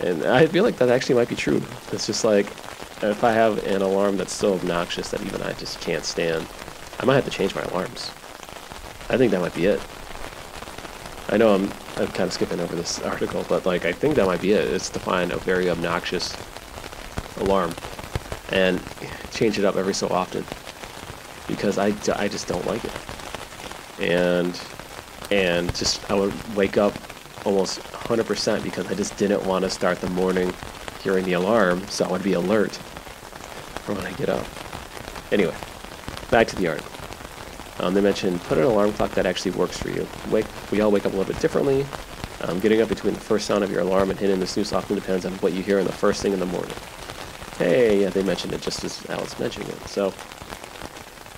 And 0.00 0.24
I 0.24 0.46
feel 0.46 0.62
like 0.62 0.76
that 0.76 0.90
actually 0.90 1.16
might 1.16 1.28
be 1.28 1.34
true. 1.34 1.62
It's 1.90 2.06
just 2.06 2.24
like 2.24 2.46
if 3.02 3.24
I 3.24 3.32
have 3.32 3.64
an 3.66 3.82
alarm 3.82 4.16
that's 4.16 4.32
so 4.32 4.54
obnoxious 4.54 5.10
that 5.10 5.22
even 5.22 5.42
I 5.42 5.52
just 5.54 5.80
can't 5.80 6.04
stand, 6.04 6.46
I 7.00 7.04
might 7.04 7.14
have 7.14 7.24
to 7.24 7.30
change 7.30 7.54
my 7.54 7.62
alarms. 7.62 8.10
I 9.10 9.16
think 9.16 9.32
that 9.32 9.40
might 9.40 9.54
be 9.54 9.66
it. 9.66 9.80
I 11.30 11.36
know 11.36 11.54
I'm 11.54 11.70
I'm 11.96 12.08
kind 12.08 12.28
of 12.28 12.32
skipping 12.32 12.60
over 12.60 12.76
this 12.76 13.00
article, 13.02 13.44
but 13.48 13.66
like 13.66 13.84
I 13.84 13.92
think 13.92 14.16
that 14.16 14.26
might 14.26 14.40
be 14.40 14.52
it. 14.52 14.64
It's 14.72 14.90
to 14.90 14.98
find 14.98 15.32
a 15.32 15.38
very 15.38 15.70
obnoxious 15.70 16.36
alarm 17.38 17.74
and 18.50 18.80
change 19.32 19.58
it 19.58 19.64
up 19.64 19.76
every 19.76 19.94
so 19.94 20.08
often 20.08 20.44
because 21.46 21.78
I, 21.78 21.86
I 22.16 22.28
just 22.28 22.46
don't 22.48 22.64
like 22.66 22.84
it. 22.84 22.92
And 24.00 24.60
and 25.30 25.74
just 25.74 26.08
I 26.10 26.14
would 26.14 26.32
wake 26.54 26.76
up 26.76 26.94
almost 27.44 27.80
100% 27.80 28.62
because 28.62 28.86
I 28.86 28.94
just 28.94 29.16
didn't 29.16 29.44
want 29.44 29.64
to 29.64 29.70
start 29.70 30.00
the 30.00 30.10
morning 30.10 30.52
hearing 31.02 31.24
the 31.24 31.34
alarm, 31.34 31.86
so 31.88 32.04
I 32.04 32.10
would 32.10 32.22
be 32.22 32.32
alert 32.32 32.72
for 33.84 33.94
when 33.94 34.04
I 34.04 34.12
get 34.12 34.28
up. 34.28 34.46
Anyway, 35.30 35.54
back 36.30 36.46
to 36.48 36.56
the 36.56 36.68
article. 36.68 36.87
Um, 37.80 37.94
they 37.94 38.00
mentioned 38.00 38.40
put 38.42 38.58
an 38.58 38.64
alarm 38.64 38.92
clock 38.92 39.12
that 39.12 39.26
actually 39.26 39.52
works 39.52 39.78
for 39.78 39.90
you. 39.90 40.06
Wake, 40.30 40.46
we 40.70 40.80
all 40.80 40.90
wake 40.90 41.06
up 41.06 41.12
a 41.12 41.16
little 41.16 41.32
bit 41.32 41.40
differently. 41.40 41.86
Um, 42.42 42.60
getting 42.60 42.80
up 42.80 42.88
between 42.88 43.14
the 43.14 43.20
first 43.20 43.46
sound 43.46 43.64
of 43.64 43.70
your 43.70 43.80
alarm 43.80 44.10
and 44.10 44.18
hitting 44.18 44.38
the 44.38 44.46
snooze 44.46 44.72
often 44.72 44.96
depends 44.96 45.24
on 45.24 45.32
what 45.34 45.52
you 45.52 45.62
hear 45.62 45.78
in 45.78 45.86
the 45.86 45.92
first 45.92 46.22
thing 46.22 46.32
in 46.32 46.40
the 46.40 46.46
morning. 46.46 46.74
Hey, 47.56 48.02
yeah, 48.02 48.10
they 48.10 48.22
mentioned 48.22 48.52
it 48.52 48.62
just 48.62 48.84
as 48.84 49.04
Alice 49.10 49.38
mentioned 49.38 49.68
it. 49.68 49.88
So, 49.88 50.14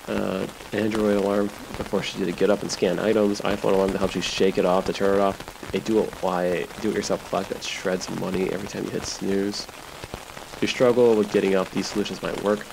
uh, 0.07 0.45
Android 0.73 1.17
alarm 1.17 1.49
forces 1.49 2.19
you 2.19 2.25
to 2.25 2.31
get 2.31 2.49
up 2.49 2.61
and 2.61 2.71
scan 2.71 2.99
items. 2.99 3.41
iPhone 3.41 3.73
alarm 3.73 3.91
that 3.91 3.97
helps 3.97 4.15
you 4.15 4.21
shake 4.21 4.57
it 4.57 4.65
off 4.65 4.85
to 4.85 4.93
turn 4.93 5.17
it 5.17 5.21
off. 5.21 5.73
A 5.73 5.79
do 5.79 5.99
it 5.99 6.09
why 6.21 6.67
do-it-yourself 6.81 7.23
clock 7.29 7.47
that 7.47 7.63
shreds 7.63 8.09
money 8.19 8.49
every 8.51 8.67
time 8.67 8.83
you 8.83 8.91
hit 8.91 9.05
snooze. 9.05 9.65
If 9.65 10.59
you 10.61 10.67
struggle 10.67 11.15
with 11.15 11.31
getting 11.31 11.55
up, 11.55 11.69
these 11.71 11.87
solutions 11.87 12.21
might 12.21 12.39
work. 12.43 12.65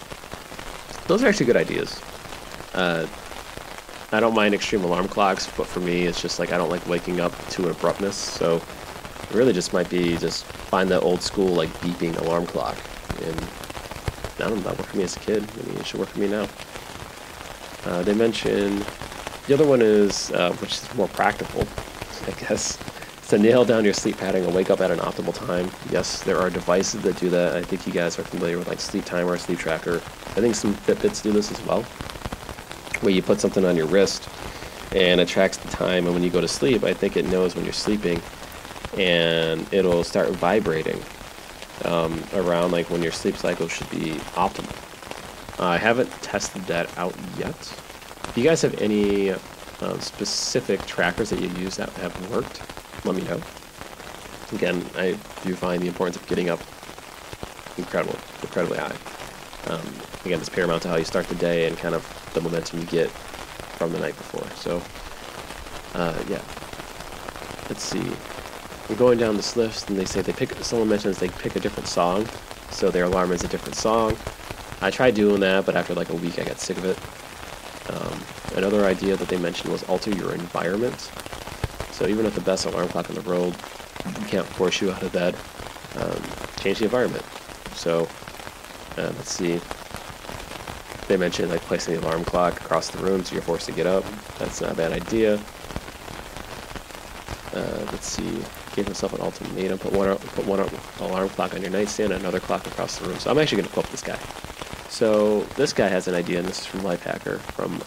Those 1.06 1.22
are 1.22 1.28
actually 1.28 1.46
good 1.46 1.56
ideas. 1.56 2.02
Uh, 2.74 3.06
I 4.10 4.20
don't 4.20 4.34
mind 4.34 4.54
extreme 4.54 4.84
alarm 4.84 5.06
clocks, 5.06 5.46
but 5.54 5.66
for 5.66 5.80
me, 5.80 6.06
it's 6.06 6.22
just 6.22 6.38
like 6.38 6.50
I 6.50 6.56
don't 6.56 6.70
like 6.70 6.86
waking 6.88 7.20
up 7.20 7.32
to 7.48 7.64
an 7.64 7.72
abruptness. 7.72 8.16
So 8.16 8.56
it 8.56 9.34
really 9.34 9.52
just 9.52 9.74
might 9.74 9.90
be 9.90 10.16
just 10.16 10.44
find 10.44 10.90
that 10.90 11.02
old 11.02 11.20
school 11.20 11.48
like 11.48 11.68
beeping 11.80 12.18
alarm 12.18 12.46
clock. 12.46 12.76
And 13.22 13.36
I 14.38 14.48
don't 14.48 14.56
know, 14.56 14.60
that 14.62 14.78
worked 14.78 14.90
for 14.90 14.96
me 14.96 15.02
as 15.04 15.14
a 15.14 15.20
kid. 15.20 15.44
I 15.44 15.66
mean, 15.68 15.76
it 15.76 15.86
should 15.86 16.00
work 16.00 16.08
for 16.08 16.20
me 16.20 16.28
now. 16.28 16.48
Uh, 17.84 18.02
they 18.02 18.14
mention 18.14 18.82
the 19.46 19.52
other 19.52 19.66
one 19.66 19.82
is, 19.82 20.30
uh, 20.30 20.54
which 20.54 20.72
is 20.72 20.94
more 20.94 21.08
practical, 21.08 21.66
I 22.26 22.30
guess, 22.40 22.78
to 23.28 23.36
nail 23.36 23.66
down 23.66 23.84
your 23.84 23.92
sleep 23.92 24.16
pattern 24.16 24.42
and 24.42 24.54
wake 24.54 24.70
up 24.70 24.80
at 24.80 24.90
an 24.90 25.00
optimal 25.00 25.34
time. 25.34 25.70
Yes, 25.90 26.22
there 26.22 26.38
are 26.38 26.48
devices 26.48 27.02
that 27.02 27.18
do 27.18 27.28
that. 27.28 27.56
I 27.56 27.62
think 27.62 27.86
you 27.86 27.92
guys 27.92 28.18
are 28.18 28.24
familiar 28.24 28.56
with 28.56 28.68
like 28.68 28.80
Sleep 28.80 29.04
Timer, 29.04 29.36
Sleep 29.36 29.58
Tracker. 29.58 29.96
I 29.96 30.40
think 30.40 30.54
some 30.54 30.74
Fitbits 30.74 31.22
do 31.22 31.30
this 31.30 31.52
as 31.52 31.60
well 31.66 31.84
where 33.00 33.12
you 33.12 33.22
put 33.22 33.40
something 33.40 33.64
on 33.64 33.76
your 33.76 33.86
wrist 33.86 34.28
and 34.94 35.20
it 35.20 35.28
tracks 35.28 35.56
the 35.56 35.68
time 35.68 36.06
and 36.06 36.14
when 36.14 36.22
you 36.22 36.30
go 36.30 36.40
to 36.40 36.48
sleep 36.48 36.82
i 36.84 36.92
think 36.94 37.16
it 37.16 37.26
knows 37.26 37.54
when 37.54 37.64
you're 37.64 37.72
sleeping 37.72 38.20
and 38.96 39.66
it'll 39.72 40.04
start 40.04 40.30
vibrating 40.30 41.00
um, 41.84 42.22
around 42.34 42.72
like 42.72 42.90
when 42.90 43.02
your 43.02 43.12
sleep 43.12 43.36
cycle 43.36 43.68
should 43.68 43.88
be 43.90 44.14
optimal. 44.34 44.74
I 45.60 45.76
haven't 45.76 46.10
tested 46.22 46.62
that 46.62 46.96
out 46.98 47.14
yet. 47.36 47.56
If 48.28 48.32
you 48.36 48.44
guys 48.44 48.62
have 48.62 48.80
any 48.80 49.30
uh, 49.30 49.98
specific 50.00 50.84
trackers 50.86 51.30
that 51.30 51.40
you 51.40 51.48
use 51.50 51.76
that 51.76 51.90
have 51.90 52.30
worked 52.30 52.62
let 53.04 53.14
me 53.14 53.22
know. 53.22 53.40
Again 54.52 54.84
i 54.96 55.16
do 55.44 55.54
find 55.54 55.82
the 55.82 55.86
importance 55.86 56.16
of 56.16 56.26
getting 56.26 56.48
up 56.48 56.60
incredible 57.76 58.18
incredibly 58.42 58.78
high. 58.78 58.96
Um, 59.68 59.80
again 60.24 60.40
it's 60.40 60.48
paramount 60.48 60.82
to 60.82 60.88
how 60.88 60.96
you 60.96 61.04
start 61.04 61.28
the 61.28 61.36
day 61.36 61.68
and 61.68 61.76
kind 61.76 61.94
of 61.94 62.04
the 62.34 62.40
momentum 62.40 62.80
you 62.80 62.86
get 62.86 63.10
from 63.10 63.92
the 63.92 63.98
night 63.98 64.16
before. 64.16 64.46
So, 64.56 64.82
uh, 65.98 66.22
yeah. 66.28 66.42
Let's 67.68 67.82
see. 67.82 68.02
We're 68.88 68.96
going 68.96 69.18
down 69.18 69.36
this 69.36 69.56
list, 69.56 69.90
and 69.90 69.98
they 69.98 70.06
say 70.06 70.22
they 70.22 70.32
pick. 70.32 70.52
Someone 70.64 70.88
mentions 70.88 71.18
they 71.18 71.28
pick 71.28 71.56
a 71.56 71.60
different 71.60 71.86
song, 71.86 72.26
so 72.70 72.90
their 72.90 73.04
alarm 73.04 73.32
is 73.32 73.44
a 73.44 73.48
different 73.48 73.74
song. 73.74 74.16
I 74.80 74.90
tried 74.90 75.14
doing 75.14 75.40
that, 75.40 75.66
but 75.66 75.76
after 75.76 75.94
like 75.94 76.08
a 76.08 76.14
week, 76.14 76.38
I 76.38 76.44
got 76.44 76.58
sick 76.58 76.78
of 76.78 76.84
it. 76.84 76.98
Um, 77.90 78.56
another 78.56 78.84
idea 78.84 79.16
that 79.16 79.28
they 79.28 79.36
mentioned 79.36 79.72
was 79.72 79.82
alter 79.84 80.10
your 80.10 80.32
environment. 80.32 81.10
So 81.92 82.06
even 82.06 82.24
with 82.24 82.34
the 82.34 82.40
best 82.40 82.64
alarm 82.64 82.88
clock 82.88 83.08
in 83.10 83.16
the 83.16 83.22
world, 83.22 83.56
you 84.06 84.26
can't 84.26 84.46
force 84.46 84.80
you 84.80 84.90
out 84.90 85.02
of 85.02 85.12
bed. 85.12 85.34
Um, 85.96 86.22
change 86.60 86.78
the 86.78 86.84
environment. 86.84 87.24
So 87.74 88.08
uh, 88.96 89.12
let's 89.16 89.30
see. 89.30 89.60
They 91.08 91.16
mentioned 91.16 91.50
like 91.50 91.62
placing 91.62 91.94
the 91.94 92.00
alarm 92.00 92.24
clock 92.24 92.60
across 92.60 92.90
the 92.90 92.98
room 92.98 93.24
so 93.24 93.34
you're 93.34 93.42
forced 93.42 93.66
to 93.66 93.72
get 93.72 93.86
up. 93.86 94.04
That's 94.38 94.60
not 94.60 94.72
a 94.72 94.74
bad 94.74 94.92
idea. 94.92 95.40
Uh, 97.54 97.86
let's 97.90 98.06
see. 98.06 98.42
Give 98.76 98.84
himself 98.84 99.14
an 99.14 99.22
ultimatum. 99.22 99.78
Put 99.78 99.92
one 99.92 100.14
put 100.16 100.46
one 100.46 100.60
alarm 101.00 101.30
clock 101.30 101.54
on 101.54 101.62
your 101.62 101.70
nightstand 101.70 102.12
and 102.12 102.20
another 102.20 102.40
clock 102.40 102.66
across 102.66 102.98
the 102.98 103.08
room. 103.08 103.18
So 103.18 103.30
I'm 103.30 103.38
actually 103.38 103.62
going 103.62 103.68
to 103.68 103.72
quote 103.74 103.90
this 103.90 104.02
guy. 104.02 104.18
So 104.90 105.40
this 105.56 105.72
guy 105.72 105.88
has 105.88 106.08
an 106.08 106.14
idea, 106.14 106.40
and 106.40 106.46
this 106.46 106.60
is 106.60 106.66
from 106.66 106.80
Lifehacker. 106.80 107.38
From 107.52 107.78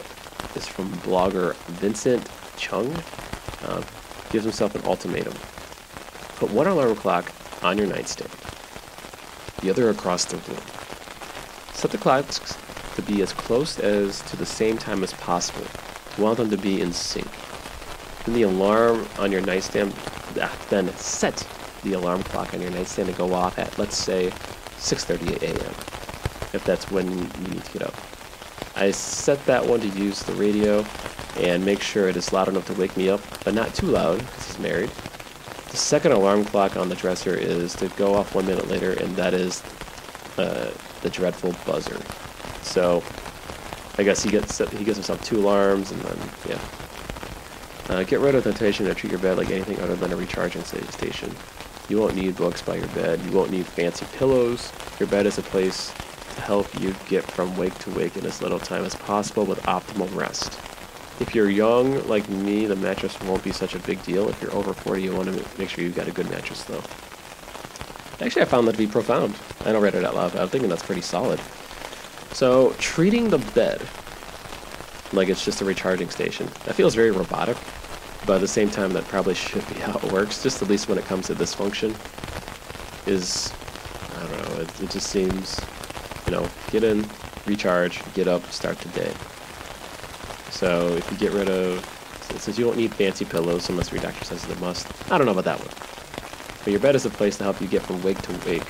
this 0.53 0.67
from 0.67 0.91
blogger 1.03 1.55
Vincent 1.67 2.27
Chung. 2.57 2.91
Uh, 3.63 3.83
gives 4.31 4.45
himself 4.45 4.73
an 4.73 4.81
ultimatum. 4.85 5.33
Put 6.37 6.49
one 6.51 6.65
alarm 6.65 6.95
clock 6.95 7.31
on 7.61 7.77
your 7.77 7.85
nightstand, 7.85 8.31
the 9.61 9.69
other 9.69 9.89
across 9.89 10.25
the 10.25 10.37
room. 10.37 10.61
Set 11.73 11.91
the 11.91 11.97
clocks 11.99 12.39
to 12.95 13.01
be 13.01 13.21
as 13.21 13.33
close 13.33 13.79
as 13.79 14.21
to 14.21 14.37
the 14.37 14.45
same 14.45 14.77
time 14.77 15.03
as 15.03 15.13
possible. 15.13 15.65
You 16.17 16.23
want 16.23 16.37
them 16.37 16.49
to 16.49 16.57
be 16.57 16.81
in 16.81 16.91
sync. 16.91 17.27
Then 18.25 18.35
the 18.35 18.43
alarm 18.43 19.07
on 19.17 19.31
your 19.31 19.41
nightstand, 19.41 19.93
ah, 20.39 20.57
then 20.69 20.93
set 20.95 21.47
the 21.83 21.93
alarm 21.93 22.23
clock 22.23 22.53
on 22.53 22.61
your 22.61 22.71
nightstand 22.71 23.09
to 23.09 23.15
go 23.15 23.33
off 23.33 23.57
at, 23.57 23.77
let's 23.79 23.97
say, 23.97 24.29
6.38 24.77 25.41
a.m. 25.43 25.73
If 26.53 26.63
that's 26.65 26.91
when 26.91 27.09
you 27.11 27.49
need 27.49 27.63
to 27.63 27.71
get 27.73 27.83
up. 27.83 27.93
I 28.75 28.91
set 28.91 29.43
that 29.45 29.65
one 29.65 29.79
to 29.81 29.87
use 29.87 30.23
the 30.23 30.33
radio 30.33 30.85
and 31.37 31.63
make 31.63 31.81
sure 31.81 32.07
it 32.09 32.17
is 32.17 32.33
loud 32.33 32.47
enough 32.47 32.65
to 32.67 32.73
wake 32.73 32.95
me 32.97 33.09
up, 33.09 33.21
but 33.43 33.53
not 33.53 33.73
too 33.73 33.87
loud 33.87 34.19
because 34.19 34.47
he's 34.47 34.59
married. 34.59 34.89
The 35.69 35.77
second 35.77 36.11
alarm 36.11 36.45
clock 36.45 36.75
on 36.75 36.89
the 36.89 36.95
dresser 36.95 37.33
is 37.33 37.73
to 37.75 37.87
go 37.89 38.13
off 38.13 38.35
one 38.35 38.45
minute 38.45 38.67
later, 38.67 38.91
and 38.91 39.15
that 39.15 39.33
is 39.33 39.63
uh, 40.37 40.71
the 41.01 41.09
dreadful 41.09 41.55
buzzer. 41.65 41.97
So 42.61 43.03
I 43.97 44.03
guess 44.03 44.23
he 44.23 44.31
gets 44.31 44.57
he 44.57 44.83
gives 44.83 44.97
himself 44.97 45.23
two 45.23 45.39
alarms, 45.39 45.91
and 45.91 46.01
then 46.01 46.17
yeah. 46.47 46.59
Uh, 47.89 48.03
get 48.03 48.19
rid 48.19 48.35
of 48.35 48.43
the 48.43 48.51
temptation 48.51 48.85
to 48.85 48.93
treat 48.93 49.11
your 49.11 49.19
bed 49.19 49.37
like 49.37 49.49
anything 49.49 49.79
other 49.81 49.95
than 49.95 50.13
a 50.13 50.15
recharging 50.15 50.63
station. 50.63 51.35
You 51.89 51.99
won't 51.99 52.15
need 52.15 52.37
books 52.37 52.61
by 52.61 52.75
your 52.75 52.87
bed. 52.89 53.19
You 53.25 53.31
won't 53.31 53.51
need 53.51 53.65
fancy 53.65 54.05
pillows. 54.13 54.71
Your 54.99 55.09
bed 55.09 55.25
is 55.25 55.37
a 55.37 55.41
place 55.41 55.91
to 56.35 56.41
help 56.41 56.79
you 56.79 56.95
get 57.09 57.23
from 57.23 57.57
wake 57.57 57.77
to 57.79 57.91
wake 57.91 58.15
in 58.15 58.25
as 58.25 58.41
little 58.41 58.59
time 58.59 58.85
as 58.85 58.95
possible 58.95 59.45
with 59.45 59.61
optimal 59.63 60.13
rest. 60.15 60.57
If 61.19 61.35
you're 61.35 61.49
young 61.49 62.07
like 62.07 62.27
me, 62.29 62.65
the 62.65 62.75
mattress 62.77 63.19
won't 63.21 63.43
be 63.43 63.51
such 63.51 63.75
a 63.75 63.79
big 63.79 64.01
deal. 64.03 64.29
If 64.29 64.41
you're 64.41 64.55
over 64.55 64.73
40, 64.73 65.01
you 65.01 65.13
want 65.13 65.27
to 65.33 65.59
make 65.59 65.69
sure 65.69 65.83
you've 65.83 65.95
got 65.95 66.07
a 66.07 66.11
good 66.11 66.29
mattress, 66.29 66.63
though. 66.63 66.81
Actually, 68.25 68.43
I 68.43 68.45
found 68.45 68.67
that 68.67 68.71
to 68.73 68.77
be 68.77 68.87
profound. 68.87 69.35
I 69.65 69.71
don't 69.71 69.83
read 69.83 69.95
it 69.95 70.05
out 70.05 70.15
loud, 70.15 70.31
but 70.31 70.41
I'm 70.41 70.47
thinking 70.47 70.69
that's 70.69 70.83
pretty 70.83 71.01
solid. 71.01 71.39
So, 72.33 72.73
treating 72.79 73.29
the 73.29 73.37
bed 73.37 73.81
like 75.13 75.27
it's 75.27 75.43
just 75.43 75.61
a 75.61 75.65
recharging 75.65 76.09
station, 76.09 76.47
that 76.65 76.75
feels 76.75 76.95
very 76.95 77.11
robotic, 77.11 77.57
but 78.25 78.35
at 78.35 78.41
the 78.41 78.47
same 78.47 78.69
time, 78.69 78.93
that 78.93 79.03
probably 79.05 79.33
should 79.33 79.67
be 79.67 79.75
how 79.79 79.97
it 79.97 80.11
works, 80.11 80.41
just 80.41 80.61
at 80.61 80.69
least 80.69 80.87
when 80.87 80.97
it 80.97 81.05
comes 81.05 81.27
to 81.27 81.33
this 81.33 81.53
function, 81.53 81.93
is, 83.05 83.51
I 84.15 84.27
don't 84.27 84.49
know, 84.49 84.61
it, 84.61 84.81
it 84.81 84.89
just 84.89 85.07
seems, 85.07 85.59
you 86.25 86.31
know, 86.31 86.47
get 86.71 86.83
in, 86.83 87.05
recharge, 87.45 88.01
get 88.13 88.27
up, 88.27 88.43
start 88.51 88.77
the 88.79 88.89
day. 88.89 89.13
So, 90.51 90.95
if 90.95 91.11
you 91.11 91.17
get 91.17 91.33
rid 91.33 91.49
of, 91.49 91.85
since 92.39 92.57
you 92.57 92.63
don't 92.65 92.77
need 92.77 92.93
fancy 92.93 93.25
pillows 93.25 93.69
unless 93.69 93.91
your 93.91 94.01
doctor 94.01 94.23
says 94.23 94.45
it's 94.45 94.53
a 94.53 94.59
must, 94.61 94.87
I 95.11 95.17
don't 95.17 95.25
know 95.25 95.33
about 95.33 95.45
that 95.45 95.59
one. 95.59 95.67
But 96.63 96.71
your 96.71 96.79
bed 96.79 96.95
is 96.95 97.05
a 97.05 97.09
place 97.09 97.37
to 97.37 97.43
help 97.43 97.59
you 97.59 97.67
get 97.67 97.81
from 97.81 98.01
wake 98.03 98.21
to 98.21 98.31
wake 98.47 98.63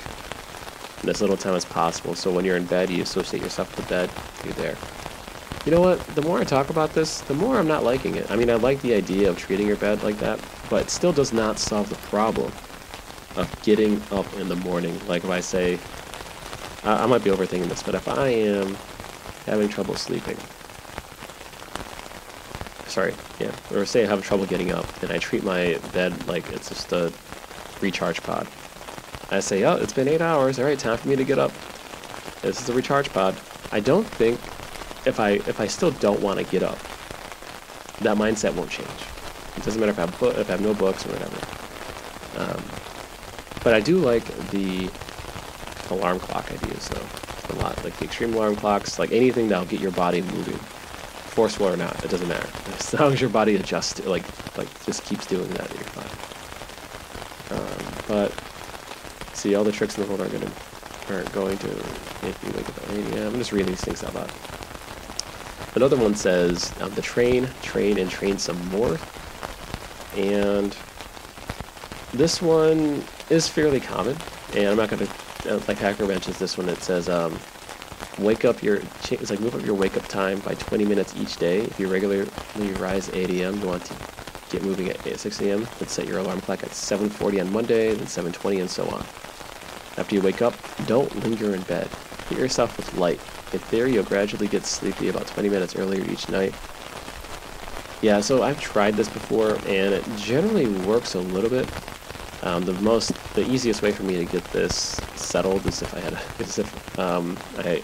in 1.02 1.08
as 1.08 1.20
little 1.20 1.36
time 1.36 1.54
as 1.54 1.64
possible. 1.64 2.14
So 2.14 2.30
when 2.30 2.44
you're 2.44 2.56
in 2.56 2.66
bed, 2.66 2.90
you 2.90 3.02
associate 3.02 3.42
yourself 3.42 3.76
with 3.76 3.86
the 3.86 3.90
bed, 3.90 4.10
you're 4.44 4.54
there. 4.54 4.76
You 5.64 5.72
know 5.72 5.80
what? 5.80 6.00
The 6.14 6.22
more 6.22 6.40
I 6.40 6.44
talk 6.44 6.70
about 6.70 6.92
this, 6.92 7.20
the 7.22 7.34
more 7.34 7.58
I'm 7.58 7.68
not 7.68 7.84
liking 7.84 8.16
it. 8.16 8.30
I 8.30 8.36
mean, 8.36 8.50
I 8.50 8.54
like 8.54 8.80
the 8.82 8.94
idea 8.94 9.30
of 9.30 9.38
treating 9.38 9.66
your 9.66 9.76
bed 9.76 10.02
like 10.02 10.18
that, 10.18 10.40
but 10.68 10.82
it 10.82 10.90
still 10.90 11.12
does 11.12 11.32
not 11.32 11.58
solve 11.58 11.88
the 11.88 11.96
problem 11.96 12.50
of 13.36 13.62
getting 13.62 14.02
up 14.10 14.32
in 14.34 14.48
the 14.48 14.56
morning. 14.56 15.00
Like 15.06 15.24
if 15.24 15.30
I 15.30 15.40
say, 15.40 15.78
I, 16.84 17.04
I 17.04 17.06
might 17.06 17.22
be 17.22 17.30
overthinking 17.30 17.68
this, 17.68 17.82
but 17.82 17.94
if 17.94 18.08
I 18.08 18.28
am 18.28 18.76
having 19.46 19.68
trouble 19.68 19.94
sleeping, 19.94 20.36
sorry, 22.88 23.14
yeah, 23.38 23.52
or 23.72 23.86
say 23.86 24.04
I 24.04 24.08
have 24.08 24.22
trouble 24.22 24.46
getting 24.46 24.72
up, 24.72 25.02
and 25.02 25.12
I 25.12 25.18
treat 25.18 25.44
my 25.44 25.78
bed 25.92 26.26
like 26.26 26.50
it's 26.52 26.68
just 26.68 26.92
a 26.92 27.12
recharge 27.80 28.22
pod. 28.22 28.46
I 29.32 29.40
say, 29.40 29.64
oh, 29.64 29.76
it's 29.76 29.92
been 29.92 30.08
eight 30.08 30.20
hours. 30.20 30.58
All 30.58 30.64
right, 30.64 30.78
time 30.78 30.98
for 30.98 31.08
me 31.08 31.16
to 31.16 31.24
get 31.24 31.38
up. 31.38 31.52
This 32.42 32.60
is 32.60 32.68
a 32.68 32.72
recharge 32.72 33.10
pod. 33.12 33.36
I 33.70 33.80
don't 33.80 34.06
think 34.06 34.38
if 35.06 35.18
I 35.18 35.30
if 35.30 35.60
I 35.60 35.66
still 35.66 35.90
don't 35.92 36.20
want 36.20 36.38
to 36.38 36.44
get 36.44 36.62
up, 36.62 36.78
that 38.00 38.16
mindset 38.16 38.54
won't 38.54 38.70
change. 38.70 38.88
It 39.56 39.64
doesn't 39.64 39.80
matter 39.80 39.92
if 39.92 39.98
I 39.98 40.02
have, 40.02 40.22
if 40.38 40.48
I 40.48 40.52
have 40.52 40.60
no 40.60 40.74
books 40.74 41.06
or 41.06 41.10
whatever. 41.10 41.36
Um, 42.38 42.62
but 43.64 43.74
I 43.74 43.80
do 43.80 43.98
like 43.98 44.24
the 44.50 44.90
alarm 45.90 46.18
clock 46.18 46.50
ideas 46.50 46.88
though 46.88 47.22
a 47.52 47.56
lot. 47.56 47.84
Like 47.84 47.96
the 47.98 48.04
extreme 48.04 48.34
alarm 48.34 48.56
clocks, 48.56 48.98
like 48.98 49.12
anything 49.12 49.48
that'll 49.48 49.66
get 49.66 49.80
your 49.80 49.92
body 49.92 50.22
moving. 50.22 50.58
forceful 51.32 51.68
or 51.68 51.76
not, 51.76 52.04
it 52.04 52.10
doesn't 52.10 52.28
matter. 52.28 52.48
As 52.78 52.94
long 52.94 53.12
as 53.12 53.20
your 53.20 53.30
body 53.30 53.56
adjusts, 53.56 54.04
like 54.06 54.24
like 54.58 54.68
just 54.84 55.04
keeps 55.04 55.26
doing 55.26 55.48
that, 55.50 55.70
you're 55.70 55.84
fine. 55.84 57.58
Um, 57.58 57.94
but 58.08 58.51
see, 59.42 59.56
all 59.56 59.64
the 59.64 59.72
tricks 59.72 59.98
in 59.98 60.04
the 60.04 60.08
world 60.08 60.20
aren't 60.20 60.32
going 60.32 60.44
to 60.44 60.52
aren't 61.12 61.32
going 61.32 61.58
to 61.58 61.66
make 62.22 62.40
you 62.44 62.52
wake 62.54 62.68
up 62.68 62.78
at 62.78 62.90
8 62.90 63.14
a.m. 63.14 63.32
I'm 63.32 63.38
just 63.38 63.50
reading 63.50 63.66
these 63.66 63.80
things 63.80 64.04
out 64.04 64.14
loud. 64.14 64.30
Another 65.74 65.96
one 65.96 66.14
says 66.14 66.72
um, 66.80 66.94
the 66.94 67.02
train, 67.02 67.48
train, 67.60 67.98
and 67.98 68.08
train 68.08 68.38
some 68.38 68.56
more. 68.68 68.98
And 70.16 70.76
this 72.12 72.40
one 72.40 73.02
is 73.30 73.48
fairly 73.48 73.80
common, 73.80 74.16
and 74.54 74.68
I'm 74.68 74.76
not 74.76 74.90
going 74.90 75.04
to, 75.06 75.12
uh, 75.54 75.58
Lifehacker 75.60 76.06
mentions 76.06 76.38
this 76.38 76.56
one, 76.56 76.68
it 76.68 76.82
says 76.82 77.08
um, 77.08 77.36
wake 78.18 78.44
up 78.44 78.62
your, 78.62 78.76
it's 79.10 79.30
like 79.30 79.40
move 79.40 79.54
up 79.54 79.64
your 79.64 79.74
wake 79.74 79.96
up 79.96 80.06
time 80.06 80.38
by 80.40 80.54
20 80.54 80.84
minutes 80.84 81.14
each 81.16 81.36
day. 81.36 81.62
If 81.62 81.80
you 81.80 81.88
regularly 81.88 82.30
rise 82.78 83.08
at 83.08 83.16
8 83.16 83.30
a.m., 83.30 83.60
you 83.60 83.66
want 83.66 83.84
to 83.86 83.94
get 84.50 84.62
moving 84.62 84.90
at 84.90 85.18
6 85.18 85.40
a.m., 85.40 85.66
then 85.78 85.88
set 85.88 86.06
your 86.06 86.18
alarm 86.18 86.42
clock 86.42 86.62
at 86.62 86.70
7.40 86.70 87.40
on 87.40 87.52
Monday, 87.52 87.94
then 87.94 88.06
7.20, 88.06 88.60
and 88.60 88.70
so 88.70 88.86
on. 88.88 89.04
After 89.96 90.14
you 90.14 90.22
wake 90.22 90.42
up, 90.42 90.54
don't 90.86 91.14
linger 91.24 91.54
in 91.54 91.62
bed. 91.62 91.88
Hit 92.28 92.38
yourself 92.38 92.76
with 92.76 92.94
light. 92.96 93.20
If 93.52 93.66
there, 93.70 93.86
you'll 93.86 94.04
gradually 94.04 94.48
get 94.48 94.64
sleepy 94.64 95.08
about 95.08 95.26
20 95.26 95.48
minutes 95.48 95.76
earlier 95.76 96.04
each 96.10 96.28
night. 96.28 96.54
Yeah, 98.00 98.20
so 98.20 98.42
I've 98.42 98.60
tried 98.60 98.94
this 98.94 99.08
before, 99.08 99.56
and 99.66 99.94
it 99.94 100.04
generally 100.16 100.66
works 100.66 101.14
a 101.14 101.20
little 101.20 101.50
bit. 101.50 101.68
Um, 102.42 102.64
the 102.64 102.72
most, 102.74 103.12
the 103.34 103.48
easiest 103.48 103.82
way 103.82 103.92
for 103.92 104.02
me 104.02 104.16
to 104.16 104.24
get 104.24 104.44
this 104.46 104.74
settled 105.14 105.64
is 105.66 105.82
if 105.82 105.94
I 105.94 106.00
had, 106.00 106.14
a, 106.14 106.20
is 106.42 106.58
if 106.58 106.98
um, 106.98 107.38
I, 107.58 107.82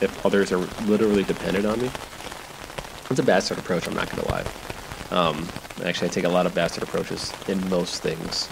if 0.00 0.24
others 0.24 0.52
are 0.52 0.58
literally 0.84 1.24
dependent 1.24 1.66
on 1.66 1.80
me. 1.80 1.90
It's 3.10 3.18
a 3.18 3.24
bastard 3.24 3.58
approach. 3.58 3.88
I'm 3.88 3.94
not 3.94 4.08
gonna 4.08 4.28
lie. 4.28 4.44
Um, 5.10 5.48
actually, 5.84 6.08
I 6.08 6.10
take 6.12 6.24
a 6.24 6.28
lot 6.28 6.46
of 6.46 6.54
bastard 6.54 6.84
approaches 6.84 7.32
in 7.48 7.68
most 7.68 8.02
things. 8.02 8.48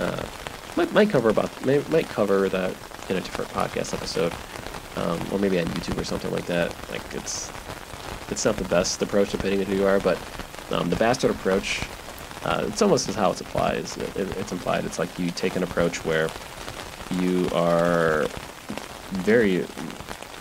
Uh, 0.00 0.24
might, 0.78 0.92
might 0.92 1.10
cover 1.10 1.28
about 1.28 1.66
might, 1.66 1.90
might 1.90 2.08
cover 2.08 2.48
that 2.48 2.70
in 3.08 3.16
a 3.16 3.20
different 3.20 3.50
podcast 3.50 3.92
episode, 3.92 4.32
um, 4.96 5.20
or 5.32 5.38
maybe 5.40 5.58
on 5.58 5.66
YouTube 5.66 6.00
or 6.00 6.04
something 6.04 6.30
like 6.30 6.46
that. 6.46 6.72
Like 6.88 7.02
it's 7.14 7.50
it's 8.30 8.44
not 8.44 8.56
the 8.56 8.64
best 8.64 9.02
approach 9.02 9.32
depending 9.32 9.60
on 9.60 9.66
who 9.66 9.74
you 9.74 9.86
are, 9.86 9.98
but 9.98 10.16
um, 10.70 10.88
the 10.88 10.96
bastard 10.96 11.32
approach, 11.32 11.82
uh, 12.44 12.64
it's 12.68 12.80
almost 12.80 13.08
as 13.08 13.16
how 13.16 13.32
it's 13.32 13.40
applied. 13.40 13.78
It's, 13.78 13.96
it, 13.96 14.16
it's 14.36 14.52
implied. 14.52 14.84
It's 14.84 15.00
like 15.00 15.18
you 15.18 15.30
take 15.30 15.56
an 15.56 15.64
approach 15.64 16.04
where 16.04 16.28
you 17.10 17.48
are 17.52 18.26
very 19.10 19.66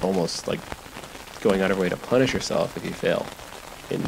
almost 0.04 0.47
like 0.47 0.60
going 1.41 1.62
out 1.62 1.71
of 1.71 1.78
your 1.78 1.84
way 1.84 1.89
to 1.89 1.97
punish 1.97 2.34
yourself 2.34 2.78
if 2.78 2.86
you 2.86 2.91
fail, 2.91 3.26
and 3.89 4.04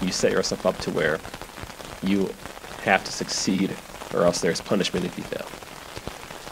you 0.00 0.10
set 0.10 0.32
yourself 0.32 0.64
up 0.64 0.78
to 0.78 0.90
where 0.90 1.18
you 2.02 2.30
have 2.82 3.04
to 3.04 3.12
succeed, 3.12 3.76
or 4.14 4.22
else 4.22 4.40
there's 4.40 4.62
punishment 4.62 5.04
if 5.04 5.18
you 5.18 5.24
fail. 5.24 5.46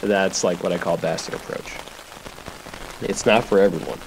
That's 0.00 0.44
like 0.44 0.62
what 0.62 0.72
I 0.72 0.78
call 0.78 0.96
bastard 0.96 1.34
approach. 1.34 1.74
It's 3.02 3.26
not 3.26 3.44
for 3.44 3.58
everyone, 3.58 3.98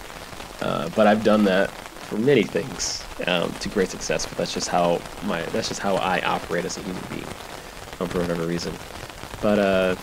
uh, 0.62 0.90
but 0.96 1.08
I've 1.08 1.24
done 1.24 1.44
that 1.46 1.70
for 1.70 2.18
many 2.18 2.44
things 2.44 3.04
um, 3.28 3.52
to 3.60 3.70
great 3.70 3.90
success. 3.90 4.26
But 4.26 4.38
that's 4.38 4.54
just 4.54 4.70
how 4.70 5.02
my 5.26 5.42
that's 5.48 5.68
just 5.68 5.82
how 5.82 5.96
I 5.96 6.22
operate 6.22 6.66
as 6.66 6.78
a 6.78 6.82
human 6.82 7.04
being, 7.10 7.28
um, 8.00 8.08
for 8.08 8.20
whatever 8.20 8.46
reason. 8.46 8.74
But 9.42 9.60
uh, 9.60 9.96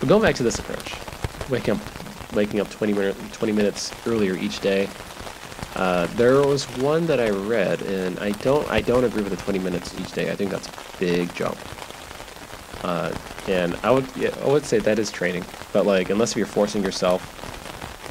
but 0.00 0.08
going 0.08 0.22
back 0.22 0.34
to 0.36 0.42
this 0.42 0.58
approach, 0.58 0.94
waking 1.50 1.74
up 1.74 2.34
waking 2.34 2.60
up 2.60 2.70
20 2.70 2.92
minutes 2.92 3.18
20 3.32 3.52
minutes 3.52 3.92
earlier 4.06 4.36
each 4.36 4.60
day. 4.60 4.88
Uh, 5.74 6.06
there 6.14 6.40
was 6.40 6.64
one 6.78 7.06
that 7.06 7.20
I 7.20 7.28
read, 7.28 7.82
and 7.82 8.18
I 8.18 8.30
don't 8.32 8.68
I 8.70 8.80
don't 8.80 9.04
agree 9.04 9.22
with 9.22 9.36
the 9.36 9.42
20 9.42 9.58
minutes 9.58 9.98
each 10.00 10.12
day. 10.12 10.30
I 10.30 10.36
think 10.36 10.50
that's 10.50 10.68
a 10.68 10.98
big 10.98 11.34
jump. 11.34 11.58
Uh, 12.86 13.12
and 13.48 13.74
I 13.82 13.90
would 13.90 14.06
yeah, 14.16 14.30
I 14.42 14.46
would 14.46 14.64
say 14.64 14.78
that 14.78 15.00
is 15.00 15.10
training, 15.10 15.44
but 15.72 15.86
like 15.86 16.08
unless 16.08 16.36
you're 16.36 16.46
forcing 16.46 16.84
yourself 16.84 17.20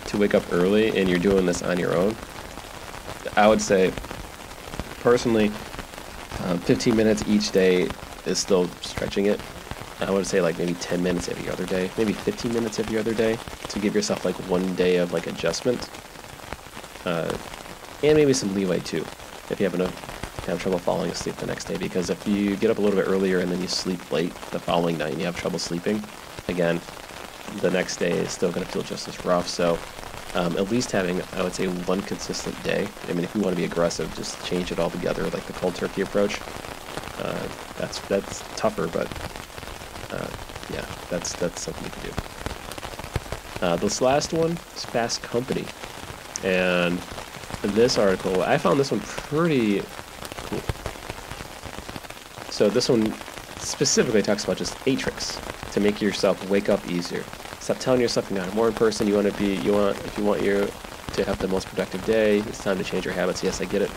to 0.07 0.17
wake 0.17 0.35
up 0.35 0.43
early 0.51 0.99
and 0.99 1.07
you're 1.07 1.17
doing 1.17 1.45
this 1.45 1.61
on 1.61 1.79
your 1.79 1.95
own, 1.95 2.13
I 3.37 3.47
would 3.47 3.61
say, 3.61 3.93
personally, 4.99 5.47
um, 6.43 6.59
15 6.59 6.93
minutes 6.93 7.23
each 7.25 7.53
day 7.53 7.87
is 8.25 8.37
still 8.37 8.67
stretching 8.81 9.27
it. 9.27 9.39
I 10.01 10.11
would 10.11 10.27
say 10.27 10.41
like 10.41 10.57
maybe 10.57 10.73
10 10.73 11.01
minutes 11.01 11.29
every 11.29 11.49
other 11.49 11.65
day, 11.65 11.89
maybe 11.97 12.11
15 12.11 12.53
minutes 12.53 12.77
every 12.77 12.97
other 12.97 13.13
day 13.13 13.39
to 13.69 13.79
give 13.79 13.95
yourself 13.95 14.25
like 14.25 14.35
one 14.49 14.75
day 14.75 14.97
of 14.97 15.13
like 15.13 15.27
adjustment, 15.27 15.89
uh, 17.05 17.33
and 18.03 18.17
maybe 18.17 18.33
some 18.33 18.53
leeway 18.53 18.81
too, 18.81 19.05
if 19.49 19.57
you 19.57 19.69
happen 19.69 19.89
to 20.45 20.51
have 20.51 20.61
trouble 20.61 20.79
falling 20.79 21.11
asleep 21.11 21.35
the 21.35 21.45
next 21.45 21.65
day. 21.65 21.77
Because 21.77 22.09
if 22.09 22.27
you 22.27 22.55
get 22.55 22.71
up 22.71 22.77
a 22.77 22.81
little 22.81 22.99
bit 22.99 23.07
earlier 23.07 23.39
and 23.39 23.51
then 23.51 23.61
you 23.61 23.67
sleep 23.67 24.11
late 24.11 24.33
the 24.51 24.59
following 24.59 24.97
night 24.97 25.11
and 25.11 25.19
you 25.19 25.25
have 25.25 25.35
trouble 25.35 25.59
sleeping, 25.59 26.03
again, 26.47 26.79
the 27.61 27.69
next 27.69 27.97
day 27.97 28.11
is 28.11 28.31
still 28.31 28.51
going 28.51 28.65
to 28.65 28.71
feel 28.71 28.83
just 28.83 29.07
as 29.07 29.23
rough. 29.25 29.47
So 29.47 29.77
um, 30.35 30.57
at 30.57 30.69
least 30.69 30.91
having, 30.91 31.21
I 31.33 31.43
would 31.43 31.53
say, 31.53 31.67
one 31.67 32.01
consistent 32.01 32.61
day. 32.63 32.87
I 33.07 33.13
mean, 33.13 33.23
if 33.23 33.33
you 33.33 33.41
want 33.41 33.55
to 33.55 33.59
be 33.59 33.65
aggressive, 33.65 34.13
just 34.15 34.43
change 34.45 34.71
it 34.71 34.79
all 34.79 34.89
together, 34.89 35.23
like 35.29 35.45
the 35.45 35.53
cold 35.53 35.75
turkey 35.75 36.01
approach. 36.01 36.39
Uh, 37.19 37.47
that's 37.77 37.99
that's 38.01 38.43
tougher, 38.57 38.87
but 38.87 39.07
uh, 40.11 40.27
yeah, 40.73 40.85
that's 41.09 41.33
that's 41.33 41.61
something 41.61 41.85
you 41.85 41.89
can 41.89 42.03
do. 42.03 43.65
Uh, 43.65 43.75
this 43.77 44.01
last 44.01 44.33
one 44.33 44.51
is 44.75 44.83
Fast 44.83 45.23
Company, 45.23 45.65
and 46.43 46.99
this 47.61 47.97
article, 47.97 48.43
I 48.43 48.57
found 48.57 48.79
this 48.79 48.91
one 48.91 48.99
pretty. 48.99 49.81
So 52.55 52.69
this 52.69 52.87
one 52.87 53.13
specifically 53.57 54.21
talks 54.21 54.45
about 54.45 54.55
just 54.55 54.77
eight 54.85 54.99
tricks 54.99 55.37
to 55.73 55.81
make 55.81 56.01
yourself 56.01 56.49
wake 56.49 56.69
up 56.69 56.89
easier. 56.89 57.21
Stop 57.59 57.79
telling 57.79 57.99
yourself 57.99 58.31
you're 58.31 58.39
not 58.39 58.47
a 58.47 58.55
morning 58.55 58.77
person. 58.77 59.07
You 59.07 59.15
want 59.15 59.29
to 59.29 59.37
be. 59.37 59.55
You 59.57 59.73
want 59.73 59.97
if 60.05 60.17
you 60.17 60.23
want 60.23 60.41
your 60.41 60.65
to 60.65 61.25
have 61.25 61.37
the 61.39 61.49
most 61.49 61.67
productive 61.67 62.05
day. 62.05 62.37
It's 62.37 62.63
time 62.63 62.77
to 62.77 62.83
change 62.85 63.03
your 63.03 63.13
habits. 63.13 63.43
Yes, 63.43 63.59
I 63.59 63.65
get 63.65 63.81
it. 63.81 63.91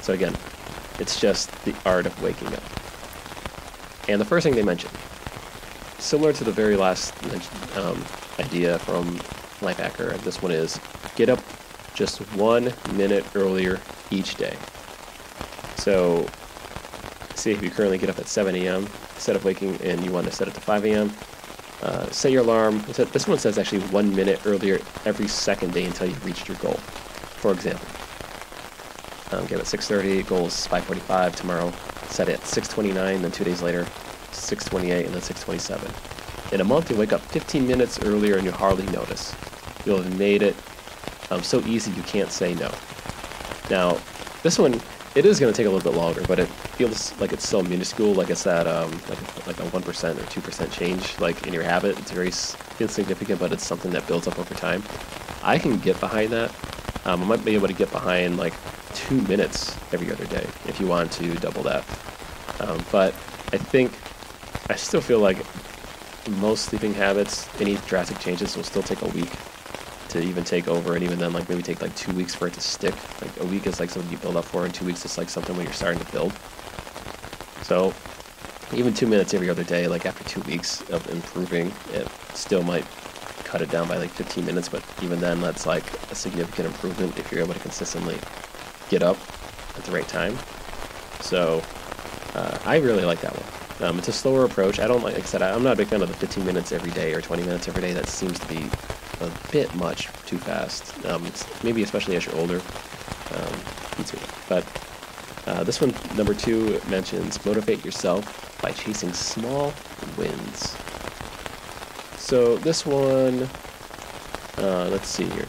So 0.00 0.14
again, 0.14 0.34
it's 0.98 1.20
just 1.20 1.50
the 1.66 1.74
art 1.84 2.06
of 2.06 2.22
waking 2.22 2.48
up. 2.48 2.62
And 4.08 4.18
the 4.18 4.24
first 4.24 4.42
thing 4.42 4.54
they 4.54 4.62
mention, 4.62 4.88
similar 5.98 6.32
to 6.32 6.44
the 6.44 6.50
very 6.50 6.76
last 6.76 7.12
um, 7.76 8.02
idea 8.38 8.78
from 8.78 9.18
Lifehacker, 9.60 10.16
this 10.20 10.40
one 10.40 10.52
is 10.52 10.80
get 11.14 11.28
up 11.28 11.40
just 11.92 12.20
one 12.36 12.72
minute 12.94 13.26
earlier 13.34 13.78
each 14.10 14.36
day. 14.36 14.56
So, 15.76 16.26
say 17.48 17.54
if 17.54 17.62
you 17.62 17.70
currently 17.70 17.96
get 17.96 18.10
up 18.10 18.18
at 18.18 18.28
7 18.28 18.54
a.m., 18.56 18.86
instead 19.14 19.34
of 19.34 19.44
waking 19.44 19.80
and 19.82 20.04
you 20.04 20.12
want 20.12 20.26
to 20.26 20.32
set 20.32 20.48
it 20.48 20.54
to 20.54 20.60
5 20.60 20.84
a.m., 20.84 21.12
uh, 21.82 22.10
set 22.10 22.30
your 22.32 22.42
alarm. 22.42 22.84
This 22.88 23.26
one 23.26 23.38
says 23.38 23.56
actually 23.56 23.80
one 23.88 24.14
minute 24.14 24.40
earlier 24.44 24.80
every 25.06 25.28
second 25.28 25.72
day 25.72 25.84
until 25.84 26.08
you've 26.08 26.24
reached 26.26 26.48
your 26.48 26.56
goal. 26.58 26.74
For 27.40 27.52
example, 27.52 27.86
um, 29.30 29.46
get 29.46 29.60
at 29.60 29.66
6:30. 29.66 30.26
Goal 30.26 30.46
is 30.46 30.66
5:45 30.66 31.36
tomorrow. 31.36 31.72
Set 32.08 32.28
it 32.28 32.40
at 32.40 32.46
6:29. 32.46 33.22
Then 33.22 33.30
two 33.30 33.44
days 33.44 33.62
later, 33.62 33.86
6:28, 34.32 35.06
and 35.06 35.14
then 35.14 35.22
6:27. 35.22 35.88
In 36.52 36.60
a 36.60 36.64
month, 36.64 36.90
you 36.90 36.96
wake 36.96 37.12
up 37.12 37.20
15 37.30 37.66
minutes 37.66 38.00
earlier 38.02 38.36
and 38.36 38.44
you 38.44 38.50
hardly 38.50 38.86
notice. 38.86 39.34
You'll 39.86 40.02
have 40.02 40.18
made 40.18 40.42
it 40.42 40.56
um, 41.30 41.42
so 41.42 41.60
easy 41.60 41.92
you 41.92 42.02
can't 42.02 42.32
say 42.32 42.54
no. 42.54 42.70
Now, 43.70 43.98
this 44.42 44.58
one 44.58 44.80
it 45.14 45.24
is 45.24 45.40
going 45.40 45.52
to 45.52 45.56
take 45.56 45.66
a 45.66 45.70
little 45.70 45.90
bit 45.90 45.98
longer, 45.98 46.22
but 46.26 46.38
it 46.38 46.48
feels 46.78 47.12
like 47.20 47.32
it's 47.32 47.44
still 47.44 47.64
minuscule. 47.64 48.14
Like 48.14 48.30
it's 48.30 48.44
that 48.44 48.68
um, 48.68 48.92
like 49.08 49.46
like 49.48 49.58
a 49.58 49.64
one 49.70 49.82
percent 49.82 50.18
or 50.18 50.24
two 50.26 50.40
percent 50.40 50.70
change, 50.70 51.18
like 51.18 51.44
in 51.46 51.52
your 51.52 51.64
habit. 51.64 51.98
It's 51.98 52.12
very 52.12 52.28
insignificant, 52.78 53.40
but 53.40 53.52
it's 53.52 53.66
something 53.66 53.90
that 53.90 54.06
builds 54.06 54.28
up 54.28 54.38
over 54.38 54.54
time. 54.54 54.84
I 55.42 55.58
can 55.58 55.78
get 55.78 55.98
behind 55.98 56.30
that. 56.30 56.50
Um, 57.04 57.22
I 57.24 57.26
might 57.26 57.44
be 57.44 57.54
able 57.54 57.66
to 57.66 57.74
get 57.74 57.90
behind 57.90 58.36
like 58.36 58.54
two 58.94 59.20
minutes 59.22 59.76
every 59.92 60.10
other 60.12 60.24
day 60.26 60.46
if 60.66 60.78
you 60.80 60.86
want 60.86 61.10
to 61.12 61.34
double 61.34 61.64
that. 61.64 61.84
Um, 62.60 62.82
but 62.92 63.12
I 63.52 63.58
think 63.58 63.90
I 64.70 64.76
still 64.76 65.00
feel 65.00 65.18
like 65.18 65.38
most 66.38 66.66
sleeping 66.66 66.94
habits, 66.94 67.48
any 67.60 67.74
drastic 67.88 68.20
changes 68.20 68.56
will 68.56 68.62
still 68.62 68.82
take 68.84 69.02
a 69.02 69.08
week 69.08 69.32
to 70.10 70.22
even 70.22 70.44
take 70.44 70.68
over, 70.68 70.94
and 70.94 71.02
even 71.02 71.18
then, 71.18 71.32
like 71.32 71.48
maybe 71.48 71.62
take 71.62 71.82
like 71.82 71.94
two 71.96 72.12
weeks 72.12 72.34
for 72.36 72.46
it 72.46 72.54
to 72.54 72.60
stick. 72.60 72.94
Like 73.20 73.36
a 73.40 73.46
week 73.46 73.66
is 73.66 73.80
like 73.80 73.90
something 73.90 74.10
you 74.12 74.18
build 74.18 74.36
up 74.36 74.44
for, 74.44 74.64
and 74.64 74.72
two 74.72 74.84
weeks 74.84 75.04
is 75.04 75.18
like 75.18 75.28
something 75.28 75.56
when 75.56 75.64
you're 75.64 75.72
starting 75.72 75.98
to 76.04 76.12
build. 76.12 76.32
So 77.68 77.92
even 78.72 78.94
two 78.94 79.06
minutes 79.06 79.34
every 79.34 79.50
other 79.50 79.62
day, 79.62 79.88
like 79.88 80.06
after 80.06 80.24
two 80.24 80.40
weeks 80.48 80.80
of 80.88 81.06
improving, 81.10 81.70
it 81.92 82.08
still 82.32 82.62
might 82.62 82.86
cut 83.44 83.60
it 83.60 83.70
down 83.70 83.86
by 83.86 83.98
like 83.98 84.08
15 84.08 84.46
minutes, 84.46 84.70
but 84.70 84.82
even 85.02 85.20
then, 85.20 85.42
that's 85.42 85.66
like 85.66 85.84
a 86.10 86.14
significant 86.14 86.66
improvement 86.68 87.18
if 87.18 87.30
you're 87.30 87.42
able 87.42 87.52
to 87.52 87.60
consistently 87.60 88.16
get 88.88 89.02
up 89.02 89.18
at 89.76 89.84
the 89.84 89.92
right 89.92 90.08
time. 90.08 90.34
So 91.20 91.62
uh, 92.34 92.58
I 92.64 92.78
really 92.78 93.04
like 93.04 93.20
that 93.20 93.34
one. 93.34 93.90
Um, 93.90 93.98
it's 93.98 94.08
a 94.08 94.14
slower 94.14 94.46
approach. 94.46 94.80
I 94.80 94.88
don't 94.88 95.02
like, 95.02 95.12
like 95.12 95.24
I 95.24 95.26
said, 95.26 95.42
I'm 95.42 95.62
not 95.62 95.74
a 95.74 95.76
big 95.76 95.88
fan 95.88 96.00
of 96.00 96.08
the 96.08 96.14
15 96.14 96.46
minutes 96.46 96.72
every 96.72 96.92
day 96.92 97.12
or 97.12 97.20
20 97.20 97.42
minutes 97.42 97.68
every 97.68 97.82
day. 97.82 97.92
That 97.92 98.06
seems 98.08 98.38
to 98.38 98.48
be 98.48 98.66
a 99.20 99.30
bit 99.52 99.74
much 99.74 100.06
too 100.24 100.38
fast. 100.38 101.04
Um, 101.04 101.30
maybe 101.62 101.82
especially 101.82 102.16
as 102.16 102.24
you're 102.24 102.36
older. 102.36 102.62
um. 103.34 103.60
But 104.48 104.64
uh, 105.48 105.64
this 105.64 105.80
one, 105.80 105.94
number 106.16 106.34
two, 106.34 106.78
mentions 106.88 107.44
motivate 107.46 107.84
yourself 107.84 108.60
by 108.60 108.70
chasing 108.70 109.12
small 109.12 109.72
wins. 110.18 110.76
So 112.16 112.58
this 112.58 112.84
one, 112.84 113.48
uh, 114.58 114.88
let's 114.90 115.08
see 115.08 115.24
here. 115.24 115.46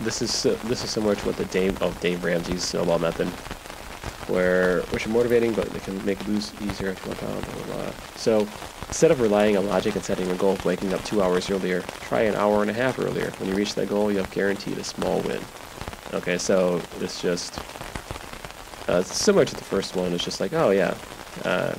This 0.00 0.22
is 0.22 0.46
uh, 0.46 0.58
this 0.64 0.82
is 0.82 0.90
similar 0.90 1.14
to 1.14 1.26
what 1.26 1.36
the 1.36 1.44
Dave 1.46 1.80
of 1.82 2.00
Dave 2.00 2.24
Ramsey's 2.24 2.64
snowball 2.64 2.98
method, 2.98 3.28
where 4.32 4.80
which 4.92 5.06
are 5.06 5.10
motivating, 5.10 5.52
but 5.52 5.68
they 5.68 5.80
can 5.80 6.02
make 6.06 6.26
lose 6.26 6.54
easier 6.62 6.94
blah, 7.04 7.12
blah, 7.14 7.40
blah, 7.40 7.62
blah. 7.66 7.90
So 8.16 8.48
instead 8.88 9.10
of 9.10 9.20
relying 9.20 9.58
on 9.58 9.66
logic 9.66 9.96
and 9.96 10.04
setting 10.04 10.30
a 10.30 10.34
goal 10.36 10.52
of 10.52 10.64
waking 10.64 10.94
up 10.94 11.04
two 11.04 11.20
hours 11.20 11.50
earlier, 11.50 11.82
try 11.82 12.22
an 12.22 12.34
hour 12.34 12.62
and 12.62 12.70
a 12.70 12.74
half 12.74 12.98
earlier. 12.98 13.30
When 13.32 13.50
you 13.50 13.54
reach 13.54 13.74
that 13.74 13.90
goal, 13.90 14.10
you 14.10 14.16
have 14.16 14.30
guaranteed 14.30 14.78
a 14.78 14.84
small 14.84 15.20
win. 15.20 15.42
Okay, 16.12 16.38
so 16.38 16.82
it's 17.00 17.22
just 17.22 17.60
uh, 18.88 19.02
similar 19.02 19.44
to 19.44 19.54
the 19.54 19.64
first 19.64 19.94
one. 19.94 20.12
It's 20.12 20.24
just 20.24 20.40
like, 20.40 20.52
oh 20.52 20.70
yeah, 20.70 20.96
uh, 21.44 21.74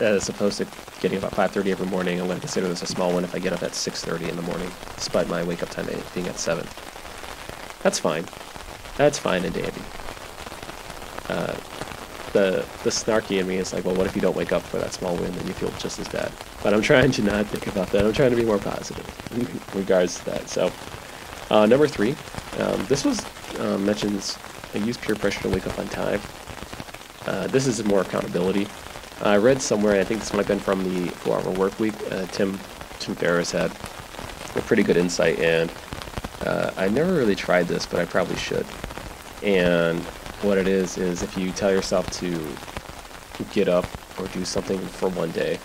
as 0.00 0.28
opposed 0.28 0.58
to 0.58 0.66
getting 1.00 1.18
up 1.22 1.24
at 1.24 1.52
5:30 1.52 1.70
every 1.70 1.86
morning, 1.86 2.20
I'm 2.20 2.26
going 2.26 2.38
to 2.38 2.40
consider 2.40 2.66
this 2.68 2.82
a 2.82 2.86
small 2.86 3.14
win 3.14 3.22
if 3.24 3.34
I 3.34 3.38
get 3.38 3.52
up 3.52 3.62
at 3.62 3.72
6:30 3.72 4.28
in 4.28 4.36
the 4.36 4.42
morning, 4.42 4.70
despite 4.96 5.28
my 5.28 5.44
wake 5.44 5.62
up 5.62 5.70
time 5.70 5.86
being 6.14 6.26
at 6.26 6.38
7. 6.38 6.66
That's 7.82 7.98
fine. 7.98 8.24
That's 8.96 9.18
fine 9.18 9.44
and 9.44 9.54
dandy. 9.54 9.82
Uh, 11.28 11.54
the 12.32 12.64
the 12.82 12.90
snarky 12.90 13.38
in 13.38 13.46
me 13.46 13.56
is 13.56 13.72
like, 13.72 13.84
well, 13.84 13.94
what 13.94 14.06
if 14.06 14.16
you 14.16 14.22
don't 14.22 14.36
wake 14.36 14.52
up 14.52 14.62
for 14.62 14.78
that 14.78 14.92
small 14.92 15.14
win, 15.16 15.32
then 15.32 15.46
you 15.46 15.52
feel 15.52 15.70
just 15.78 15.98
as 16.00 16.08
bad. 16.08 16.32
But 16.62 16.74
I'm 16.74 16.82
trying 16.82 17.12
to 17.12 17.22
not 17.22 17.46
think 17.46 17.68
about 17.68 17.90
that. 17.90 18.04
I'm 18.04 18.12
trying 18.12 18.30
to 18.30 18.36
be 18.36 18.44
more 18.44 18.58
positive 18.58 19.06
in 19.32 19.78
regards 19.78 20.18
to 20.18 20.24
that. 20.26 20.48
So, 20.48 20.72
uh, 21.50 21.66
number 21.66 21.86
three, 21.86 22.16
um, 22.58 22.84
this 22.86 23.04
was 23.04 23.24
uh, 23.58 23.78
mentions 23.78 24.38
I 24.74 24.78
use 24.78 24.96
peer 24.96 25.14
pressure 25.14 25.42
to 25.42 25.48
wake 25.50 25.66
up 25.66 25.78
on 25.78 25.86
time. 25.88 26.20
Uh, 27.26 27.46
this 27.48 27.66
is 27.66 27.84
more 27.84 28.00
accountability. 28.00 28.66
I 29.22 29.36
read 29.36 29.60
somewhere, 29.60 30.00
I 30.00 30.04
think 30.04 30.20
this 30.20 30.32
might 30.32 30.46
have 30.46 30.48
been 30.48 30.58
from 30.58 30.82
the 30.82 31.10
four-hour 31.10 31.52
work 31.52 31.78
week. 31.78 31.94
Uh, 32.10 32.26
Tim 32.26 32.58
Tim 32.98 33.14
Ferriss 33.14 33.52
had 33.52 33.70
a 33.70 34.60
pretty 34.62 34.82
good 34.82 34.96
insight, 34.96 35.38
and 35.38 35.70
uh, 36.46 36.72
I 36.76 36.88
never 36.88 37.14
really 37.14 37.34
tried 37.34 37.68
this, 37.68 37.86
but 37.86 38.00
I 38.00 38.04
probably 38.04 38.36
should. 38.36 38.66
And 39.42 40.00
what 40.42 40.58
it 40.58 40.66
is 40.66 40.98
is 40.98 41.22
if 41.22 41.36
you 41.36 41.52
tell 41.52 41.70
yourself 41.70 42.10
to 42.18 42.56
get 43.52 43.68
up 43.68 43.86
or 44.18 44.26
do 44.28 44.44
something 44.44 44.78
for 44.78 45.08
one 45.10 45.30
day, 45.32 45.58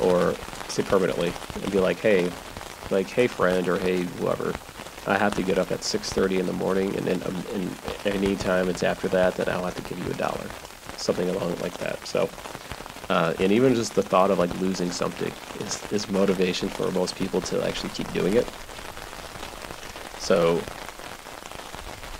or 0.00 0.34
say 0.68 0.82
permanently, 0.82 1.32
and 1.62 1.72
be 1.72 1.80
like, 1.80 1.98
hey, 1.98 2.30
like, 2.90 3.08
hey 3.08 3.26
friend, 3.26 3.68
or 3.68 3.78
hey 3.78 4.02
whoever, 4.02 4.52
I 5.08 5.16
have 5.16 5.34
to 5.36 5.42
get 5.42 5.58
up 5.58 5.72
at 5.72 5.80
6:30 5.80 6.38
in 6.38 6.46
the 6.46 6.52
morning, 6.52 6.94
and 6.94 7.06
then 7.06 7.22
um, 7.24 7.42
and 7.54 7.74
any 8.04 8.36
time 8.36 8.68
it's 8.68 8.82
after 8.82 9.08
that, 9.08 9.36
then 9.36 9.48
I'll 9.48 9.64
have 9.64 9.74
to 9.76 9.82
give 9.82 9.98
you 10.04 10.10
a 10.10 10.14
dollar, 10.14 10.46
something 10.98 11.28
along 11.30 11.56
like 11.60 11.76
that. 11.78 12.06
So, 12.06 12.28
uh, 13.08 13.32
and 13.40 13.50
even 13.50 13.74
just 13.74 13.94
the 13.94 14.02
thought 14.02 14.30
of 14.30 14.38
like 14.38 14.54
losing 14.60 14.90
something 14.90 15.32
is 15.60 15.82
is 15.90 16.10
motivation 16.10 16.68
for 16.68 16.90
most 16.92 17.16
people 17.16 17.40
to 17.42 17.66
actually 17.66 17.88
keep 17.90 18.12
doing 18.12 18.34
it. 18.34 18.46
So, 20.18 20.60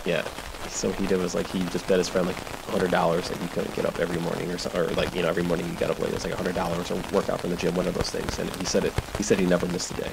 yeah, 0.07 0.24
so 0.68 0.91
he 0.93 1.07
did 1.07 1.18
was 1.18 1.34
like 1.34 1.47
he 1.47 1.61
just 1.64 1.86
bet 1.89 1.99
his 1.99 2.09
friend 2.09 2.26
like 2.26 2.36
hundred 2.68 2.91
dollars 2.91 3.28
that 3.28 3.36
he 3.36 3.49
couldn't 3.49 3.74
get 3.74 3.84
up 3.84 4.01
every 4.01 4.18
morning 4.20 4.51
or 4.51 4.57
something, 4.57 4.80
or 4.80 4.86
like 4.95 5.14
you 5.14 5.20
know 5.20 5.28
every 5.28 5.43
morning 5.43 5.68
he 5.68 5.74
got 5.76 5.91
up 5.91 5.99
late. 5.99 6.09
It 6.09 6.14
was 6.14 6.24
like 6.24 6.32
hundred 6.32 6.55
dollars 6.55 6.91
or 6.91 6.97
work 7.12 7.28
out 7.28 7.41
from 7.43 7.51
the 7.51 7.57
gym, 7.57 7.74
one 7.74 7.86
of 7.86 7.93
those 7.93 8.09
things. 8.11 8.39
And 8.39 8.49
he 8.57 8.64
said 8.64 8.84
it. 8.84 8.95
He 9.18 9.22
said 9.22 9.39
he 9.39 9.45
never 9.45 9.66
missed 9.66 9.91
a 9.91 9.95
day. 9.95 10.11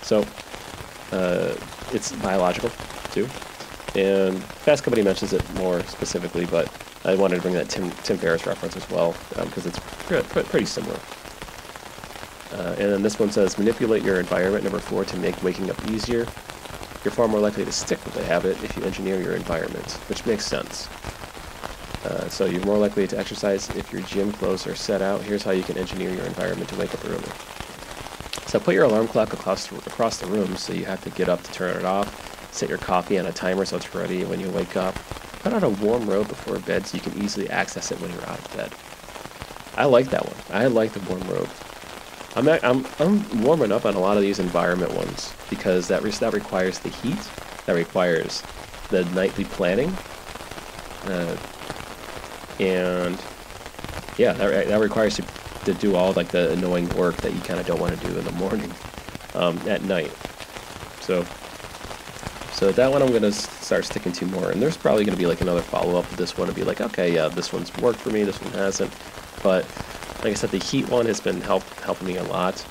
So 0.00 0.24
it's 1.92 2.12
biological 2.12 2.70
too. 3.12 3.28
And 3.94 4.42
Fast 4.42 4.84
Company 4.84 5.02
mentions 5.02 5.32
it 5.32 5.42
more 5.54 5.82
specifically, 5.84 6.44
but 6.44 6.70
I 7.04 7.14
wanted 7.14 7.36
to 7.36 7.42
bring 7.42 7.54
that 7.54 7.68
Tim 7.68 7.90
Tim 8.02 8.18
Ferriss 8.18 8.46
reference 8.46 8.76
as 8.76 8.88
well 8.90 9.14
because 9.30 9.64
um, 9.64 9.70
it's 9.70 9.78
pretty, 10.06 10.48
pretty 10.48 10.66
similar. 10.66 10.98
Uh, 12.52 12.74
and 12.78 12.92
then 12.92 13.02
this 13.02 13.18
one 13.18 13.30
says 13.30 13.58
manipulate 13.58 14.02
your 14.02 14.20
environment. 14.20 14.64
Number 14.64 14.80
four 14.80 15.04
to 15.04 15.16
make 15.18 15.40
waking 15.42 15.70
up 15.70 15.90
easier. 15.90 16.26
You're 17.04 17.12
far 17.12 17.28
more 17.28 17.40
likely 17.40 17.64
to 17.64 17.72
stick 17.72 18.04
with 18.04 18.14
the 18.14 18.24
habit 18.24 18.62
if 18.64 18.76
you 18.76 18.82
engineer 18.82 19.20
your 19.20 19.34
environment, 19.34 19.92
which 20.08 20.26
makes 20.26 20.44
sense. 20.44 20.88
Uh, 22.04 22.28
so 22.28 22.44
you're 22.44 22.64
more 22.64 22.78
likely 22.78 23.06
to 23.06 23.18
exercise 23.18 23.68
if 23.70 23.92
your 23.92 24.02
gym 24.02 24.32
clothes 24.32 24.66
are 24.66 24.74
set 24.74 25.02
out. 25.02 25.22
Here's 25.22 25.42
how 25.42 25.52
you 25.52 25.62
can 25.62 25.76
engineer 25.78 26.10
your 26.10 26.24
environment 26.24 26.68
to 26.70 26.76
wake 26.76 26.92
up 26.94 27.04
early. 27.04 27.22
So 28.56 28.60
put 28.60 28.74
your 28.74 28.84
alarm 28.84 29.06
clock 29.06 29.34
across, 29.34 29.70
across 29.70 30.16
the 30.16 30.26
room 30.28 30.56
so 30.56 30.72
you 30.72 30.86
have 30.86 31.04
to 31.04 31.10
get 31.10 31.28
up 31.28 31.42
to 31.42 31.52
turn 31.52 31.76
it 31.76 31.84
off. 31.84 32.54
Set 32.54 32.70
your 32.70 32.78
coffee 32.78 33.18
on 33.18 33.26
a 33.26 33.32
timer 33.32 33.66
so 33.66 33.76
it's 33.76 33.94
ready 33.94 34.24
when 34.24 34.40
you 34.40 34.48
wake 34.48 34.78
up. 34.78 34.94
Put 35.40 35.52
on 35.52 35.62
a 35.62 35.68
warm 35.68 36.08
robe 36.08 36.28
before 36.28 36.58
bed 36.60 36.86
so 36.86 36.96
you 36.96 37.02
can 37.02 37.22
easily 37.22 37.50
access 37.50 37.92
it 37.92 38.00
when 38.00 38.10
you're 38.10 38.26
out 38.26 38.38
of 38.38 38.56
bed. 38.56 38.72
I 39.76 39.84
like 39.84 40.08
that 40.08 40.24
one. 40.24 40.58
I 40.58 40.68
like 40.68 40.94
the 40.94 41.00
warm 41.00 41.20
robe. 41.28 41.50
I'm, 42.34 42.48
I'm, 42.48 42.86
I'm 42.98 43.42
warming 43.42 43.72
up 43.72 43.84
on 43.84 43.94
a 43.94 44.00
lot 44.00 44.16
of 44.16 44.22
these 44.22 44.38
environment 44.38 44.94
ones 44.94 45.34
because 45.50 45.88
that, 45.88 46.02
re- 46.02 46.10
that 46.12 46.32
requires 46.32 46.78
the 46.78 46.88
heat, 46.88 47.18
that 47.66 47.74
requires 47.74 48.42
the 48.88 49.04
nightly 49.10 49.44
planning, 49.44 49.94
uh, 51.04 51.36
and 52.58 53.22
yeah, 54.16 54.32
that, 54.32 54.68
that 54.68 54.80
requires 54.80 55.20
to 55.66 55.74
do 55.74 55.96
all 55.96 56.12
like 56.12 56.28
the 56.28 56.52
annoying 56.52 56.88
work 56.96 57.16
that 57.18 57.34
you 57.34 57.40
kind 57.40 57.60
of 57.60 57.66
don't 57.66 57.80
want 57.80 57.98
to 57.98 58.06
do 58.06 58.16
in 58.16 58.24
the 58.24 58.32
morning, 58.32 58.72
um, 59.34 59.58
at 59.68 59.82
night. 59.82 60.10
So, 61.00 61.24
so 62.52 62.72
that 62.72 62.90
one 62.90 63.02
I'm 63.02 63.12
gonna 63.12 63.32
start 63.32 63.84
sticking 63.84 64.12
to 64.12 64.26
more, 64.26 64.50
and 64.50 64.62
there's 64.62 64.76
probably 64.76 65.04
gonna 65.04 65.16
be 65.16 65.26
like 65.26 65.40
another 65.40 65.62
follow 65.62 65.98
up 65.98 66.08
to 66.08 66.16
this 66.16 66.38
one 66.38 66.48
to 66.48 66.54
be 66.54 66.64
like, 66.64 66.80
okay, 66.80 67.12
yeah, 67.12 67.28
this 67.28 67.52
one's 67.52 67.76
worked 67.78 67.98
for 67.98 68.10
me, 68.10 68.24
this 68.24 68.40
one 68.40 68.52
hasn't, 68.52 68.92
but 69.42 69.64
like 70.22 70.32
I 70.32 70.34
said, 70.34 70.50
the 70.50 70.58
heat 70.58 70.88
one 70.88 71.06
has 71.06 71.20
been 71.20 71.40
help 71.40 71.62
helping 71.80 72.06
me 72.06 72.16
a 72.16 72.24
lot. 72.24 72.64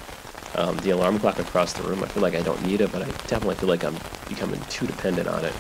Um, 0.56 0.78
the 0.78 0.92
alarm 0.92 1.20
clock 1.20 1.38
across 1.38 1.74
the 1.74 1.84
room, 1.84 2.02
I 2.02 2.08
feel 2.08 2.24
like 2.24 2.34
I 2.34 2.42
don't 2.42 2.66
need 2.66 2.80
it, 2.80 2.92
but 2.92 3.02
I 3.02 3.06
definitely 3.28 3.56
feel 3.56 3.68
like 3.68 3.84
I'm 3.84 3.98
becoming 4.30 4.62
too 4.70 4.88
dependent 4.88 5.28
on 5.28 5.44
it, 5.44 5.54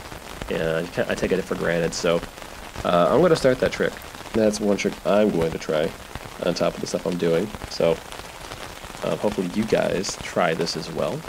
and 0.49 0.89
I 1.09 1.15
take 1.15 1.33
it 1.33 1.41
for 1.43 1.55
granted. 1.55 1.93
So 1.93 2.21
uh, 2.85 3.09
I'm 3.11 3.21
gonna 3.21 3.35
start 3.35 3.59
that 3.59 3.73
trick. 3.73 3.91
That's 4.31 4.59
one 4.59 4.77
trick 4.77 4.93
I'm 5.05 5.31
going 5.31 5.51
to 5.51 5.57
try 5.57 5.91
on 6.43 6.53
top 6.53 6.73
of 6.73 6.81
the 6.81 6.87
stuff 6.87 7.05
I'm 7.05 7.17
doing. 7.17 7.47
So 7.69 7.91
uh, 9.03 9.15
hopefully 9.15 9.47
you 9.53 9.65
guys 9.65 10.17
try 10.23 10.53
this 10.53 10.75
as 10.75 10.91
well. 10.91 11.19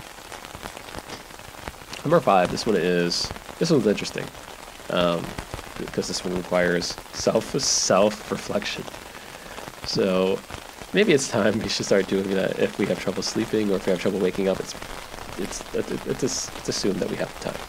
Number 2.04 2.20
five, 2.20 2.50
this 2.50 2.66
one 2.66 2.76
is 2.76 3.30
this 3.58 3.70
one's 3.70 3.86
interesting 3.86 4.24
um, 4.90 5.24
because 5.78 6.08
this 6.08 6.24
one 6.24 6.36
requires 6.36 6.96
self 7.12 7.58
self 7.60 8.30
reflection. 8.30 8.84
So 9.86 10.38
maybe 10.92 11.12
it's 11.12 11.28
time 11.28 11.58
we 11.58 11.68
should 11.68 11.86
start 11.86 12.06
doing 12.06 12.30
that 12.30 12.58
if 12.58 12.78
we 12.78 12.86
have 12.86 12.98
trouble 13.00 13.22
sleeping 13.22 13.70
or 13.70 13.76
if 13.76 13.86
we 13.86 13.90
have 13.90 14.00
trouble 14.00 14.20
waking 14.20 14.48
up. 14.48 14.60
It's 14.60 14.74
it's 15.38 15.74
it's, 15.74 16.06
it's, 16.06 16.68
assumed 16.68 16.96
that 17.00 17.10
we 17.10 17.16
have 17.16 17.32
the 17.40 17.50
time. 17.50 17.60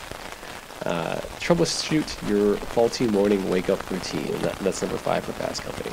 Uh, 0.86 1.16
troubleshoot 1.40 2.30
your 2.30 2.56
faulty 2.58 3.08
morning 3.08 3.50
wake 3.50 3.70
up 3.70 3.90
routine. 3.90 4.32
That, 4.42 4.58
that's 4.60 4.82
number 4.82 4.98
five 4.98 5.26
for 5.26 5.34
Fast 5.34 5.64
Company. 5.64 5.92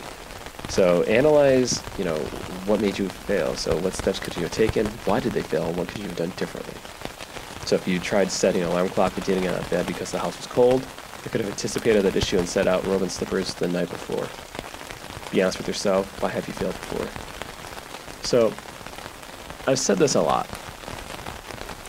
So 0.68 1.02
analyze, 1.04 1.82
you 1.98 2.04
know, 2.04 2.16
what 2.66 2.80
made 2.80 2.98
you 2.98 3.08
fail. 3.08 3.54
So 3.56 3.76
what 3.78 3.94
steps 3.94 4.18
could 4.18 4.34
you 4.36 4.42
have 4.42 4.52
taken? 4.52 4.86
Why 5.04 5.20
did 5.20 5.32
they 5.32 5.42
fail? 5.42 5.72
What 5.72 5.88
could 5.88 5.98
you 5.98 6.08
have 6.08 6.16
done 6.16 6.32
differently? 6.36 6.74
So 7.66 7.76
if 7.76 7.86
you 7.86 7.98
tried 7.98 8.30
setting 8.30 8.62
an 8.62 8.68
alarm 8.68 8.88
clock 8.88 9.12
but 9.14 9.24
didn't 9.24 9.44
get 9.44 9.54
out 9.54 9.62
of 9.62 9.70
bed 9.70 9.86
because 9.86 10.10
the 10.10 10.18
house 10.18 10.36
was 10.36 10.46
cold, 10.46 10.82
you 11.24 11.30
could 11.30 11.40
have 11.40 11.50
anticipated 11.50 12.02
that 12.02 12.16
issue 12.16 12.38
and 12.38 12.48
set 12.48 12.66
out 12.66 12.84
robe 12.86 13.02
and 13.02 13.10
slippers 13.10 13.54
the 13.54 13.68
night 13.68 13.88
before. 13.88 14.28
Be 15.32 15.42
honest 15.42 15.58
with 15.58 15.68
yourself. 15.68 16.22
Why 16.22 16.28
have 16.28 16.46
you 16.46 16.54
failed 16.54 16.74
before? 16.74 17.08
So 18.22 18.52
I've 19.66 19.78
said 19.78 19.98
this 19.98 20.14
a 20.14 20.20
lot. 20.20 20.46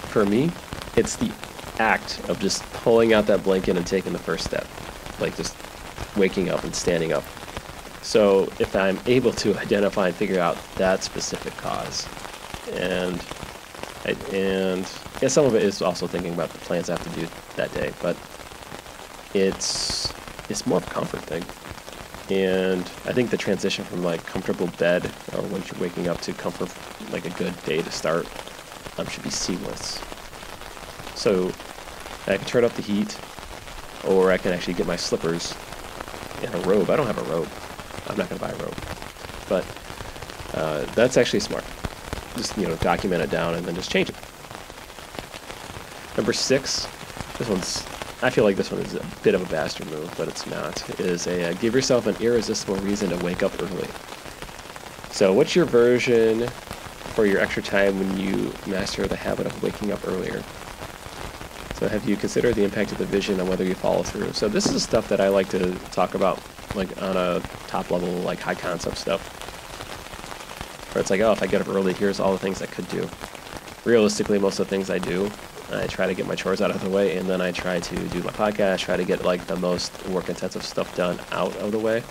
For 0.09 0.26
me, 0.26 0.51
it's 0.95 1.17
the 1.17 1.32
act 1.80 2.21
of 2.30 2.39
just 2.39 2.63
pulling 2.71 3.13
out 3.13 3.26
that 3.28 3.43
blanket 3.43 3.76
and 3.76 3.86
taking 3.86 4.13
the 4.13 4.19
first 4.19 4.45
step. 4.45 4.67
Like 5.19 5.36
just 5.36 5.55
waking 6.15 6.49
up 6.49 6.63
and 6.63 6.73
standing 6.73 7.11
up 7.11 7.23
so 8.06 8.43
if 8.60 8.76
I'm 8.76 8.99
able 9.08 9.34
to 9.34 9.58
identify 9.58 10.08
and 10.08 10.16
figure 10.16 10.39
out 10.39 10.58
that 10.76 11.03
specific 11.03 11.58
cause, 11.58 12.08
and 12.74 13.20
and 14.32 14.88
yeah, 15.22 15.28
some 15.28 15.45
of 15.45 15.56
it 15.56 15.64
is 15.64 15.82
also 15.82 16.06
thinking 16.06 16.36
about 16.36 16.51
the 16.51 16.60
plans 16.60 16.88
I 16.88 16.97
have 16.97 17.14
to 17.14 17.20
do 17.20 17.28
that 17.56 17.74
day, 17.74 17.91
but 18.03 18.16
it's 19.34 20.14
it's 20.49 20.68
more 20.68 20.78
of 20.78 20.88
a 20.88 20.91
comfort 20.91 21.22
thing. 21.22 21.43
And 22.30 22.82
I 23.06 23.14
think 23.14 23.32
the 23.32 23.38
transition 23.38 23.84
from 23.86 24.03
like 24.03 24.24
comfortable 24.28 24.68
bed 24.78 25.06
or 25.34 25.41
when 25.41 25.64
you're 25.64 25.82
waking 25.82 26.08
up 26.08 26.22
to 26.22 26.34
comfort, 26.34 26.72
like 27.12 27.26
a 27.26 27.32
good 27.32 27.60
day 27.64 27.82
to 27.82 27.91
start, 27.91 28.28
um, 28.99 29.08
should 29.08 29.24
be 29.24 29.32
seamless. 29.32 29.99
So 31.16 31.51
I 32.28 32.38
can 32.38 32.45
turn 32.45 32.64
up 32.66 32.74
the 32.74 32.84
heat, 32.84 33.18
or 34.08 34.32
I 34.32 34.38
can 34.38 34.53
actually 34.53 34.76
get 34.76 34.86
my 34.86 34.95
slippers 34.95 35.56
and 36.43 36.53
a 36.53 36.60
robe. 36.68 36.91
I 36.91 36.95
don't 36.97 37.08
have 37.08 37.18
a 37.18 37.32
robe. 37.32 37.49
I'm 38.08 38.18
not 38.18 38.30
going 38.30 38.39
to 38.39 38.45
buy 38.45 38.51
a 38.51 38.58
robe. 38.58 38.76
But 39.49 39.66
uh, 40.53 40.86
that's 40.95 41.18
actually 41.18 41.41
smart. 41.41 41.64
Just, 42.36 42.58
you 42.58 42.68
know, 42.68 42.76
document 42.78 43.22
it 43.22 43.30
down 43.30 43.56
and 43.56 43.66
then 43.66 43.76
just 43.76 43.91
change 43.91 44.10
it. 44.10 44.16
Number 46.18 46.34
six, 46.34 46.88
this 47.38 47.49
one's 47.49 47.86
I 48.22 48.30
feel 48.30 48.45
like 48.45 48.56
this 48.56 48.72
one 48.72 48.82
is 48.82 48.95
a 48.95 49.06
bit 49.24 49.36
of 49.36 49.41
a 49.41 49.51
bastard 49.51 49.89
move, 49.91 50.14
but 50.18 50.28
it's 50.28 50.47
not. 50.47 50.99
is 50.99 51.28
a 51.28 51.51
uh, 51.51 51.53
give 51.56 51.76
yourself 51.76 52.08
an 52.08 52.16
irresistible 52.22 52.78
reason 52.78 53.10
to 53.10 53.24
wake 53.24 53.43
up 53.43 53.51
early. 53.62 53.88
So, 55.12 55.34
what's 55.34 55.56
your 55.56 55.66
version 55.66 56.47
for 56.47 57.26
your 57.26 57.39
extra 57.39 57.62
time 57.62 57.99
when 57.99 58.18
you 58.18 58.53
master 58.68 59.06
the 59.08 59.18
habit 59.18 59.45
of 59.45 59.62
waking 59.62 59.91
up 59.91 60.08
earlier? 60.08 60.41
So, 61.76 61.89
have 61.89 62.08
you 62.08 62.16
considered 62.16 62.56
the 62.56 62.64
impact 62.64 62.93
of 62.93 62.97
the 62.97 63.06
vision 63.06 63.39
on 63.39 63.47
whether 63.47 63.66
you 63.66 63.76
follow 63.76 64.01
through? 64.01 64.32
So, 64.32 64.47
this 64.47 64.72
is 64.72 64.82
stuff 64.82 65.10
that 65.10 65.20
I 65.20 65.28
like 65.28 65.49
to 65.49 65.74
talk 65.91 66.16
about, 66.16 66.39
like 66.76 67.01
on 67.01 67.17
a 67.17 67.41
top 67.67 67.91
level, 67.91 68.09
like 68.09 68.39
high 68.39 68.55
concept 68.55 68.97
stuff. 68.97 69.21
Where 70.93 71.01
it's 71.01 71.09
like, 71.09 71.21
oh, 71.21 71.32
if 71.32 71.43
I 71.43 71.47
get 71.47 71.61
up 71.61 71.67
early, 71.67 71.93
here's 71.93 72.19
all 72.19 72.32
the 72.32 72.39
things 72.39 72.61
I 72.61 72.67
could 72.67 72.88
do. 72.89 73.09
Realistically, 73.84 74.39
most 74.39 74.59
of 74.59 74.67
the 74.67 74.69
things 74.69 74.89
I 74.89 74.97
do 74.97 75.30
I 75.71 75.88
try 75.88 76.05
to 76.05 76.13
get 76.13 76.28
my 76.28 76.36
chores 76.36 76.61
out 76.61 76.71
of 76.71 76.82
the 76.84 76.89
way, 76.89 77.17
and 77.17 77.28
then 77.28 77.41
I 77.41 77.51
try 77.51 77.80
to 77.80 77.95
do 78.09 78.21
my 78.21 78.32
podcast, 78.32 78.80
try 78.80 78.97
to 78.97 79.03
get 79.03 79.23
like 79.23 79.45
the 79.47 79.55
most 79.55 80.07
work 80.09 80.30
intensive 80.30 80.63
stuff 80.63 80.95
done 80.95 81.19
out 81.32 81.55
of 81.57 81.71
the 81.71 81.80
way, 81.80 82.03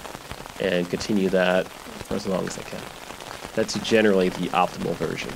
and 0.61 0.89
continue 0.91 1.29
that 1.29 1.69
for 1.69 2.15
as 2.15 2.27
long 2.27 2.47
as 2.47 2.59
I 2.59 2.63
can. 2.63 2.81
That's 3.55 3.79
generally 3.89 4.29
the 4.31 4.49
optimal 4.49 4.95
version. 4.95 5.33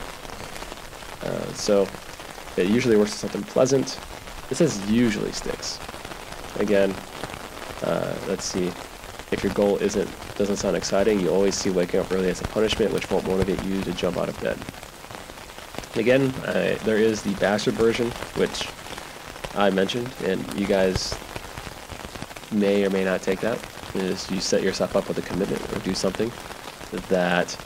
Uh, 1.22 1.52
so 1.52 1.86
it 2.56 2.68
usually 2.68 2.96
works 2.96 3.10
with 3.10 3.20
something 3.20 3.42
pleasant. 3.44 3.98
Says 4.50 4.90
usually 4.90 5.30
sticks. 5.30 5.78
Again, 6.58 6.94
uh, 7.82 8.16
let's 8.26 8.44
see. 8.44 8.72
If 9.30 9.44
your 9.44 9.52
goal 9.52 9.76
isn't 9.76 10.08
doesn't 10.36 10.56
sound 10.56 10.76
exciting, 10.76 11.20
you 11.20 11.28
always 11.30 11.54
see 11.54 11.70
waking 11.70 12.00
up 12.00 12.10
early 12.12 12.30
as 12.30 12.40
a 12.40 12.44
punishment, 12.44 12.92
which 12.92 13.10
won't 13.10 13.26
motivate 13.26 13.62
you 13.64 13.82
to 13.82 13.92
jump 13.92 14.16
out 14.16 14.28
of 14.28 14.40
bed. 14.40 14.58
Again, 15.96 16.30
uh, 16.44 16.78
there 16.84 16.96
is 16.96 17.22
the 17.22 17.34
bastard 17.34 17.74
version, 17.74 18.10
which 18.36 18.68
I 19.54 19.70
mentioned, 19.70 20.10
and 20.24 20.40
you 20.58 20.66
guys 20.66 21.14
may 22.52 22.84
or 22.84 22.90
may 22.90 23.04
not 23.04 23.22
take 23.22 23.40
that. 23.40 23.58
Is 23.94 24.30
you 24.30 24.40
set 24.40 24.62
yourself 24.62 24.94
up 24.96 25.08
with 25.08 25.18
a 25.18 25.22
commitment 25.22 25.60
or 25.72 25.78
do 25.80 25.94
something 25.94 26.30
that, 27.08 27.56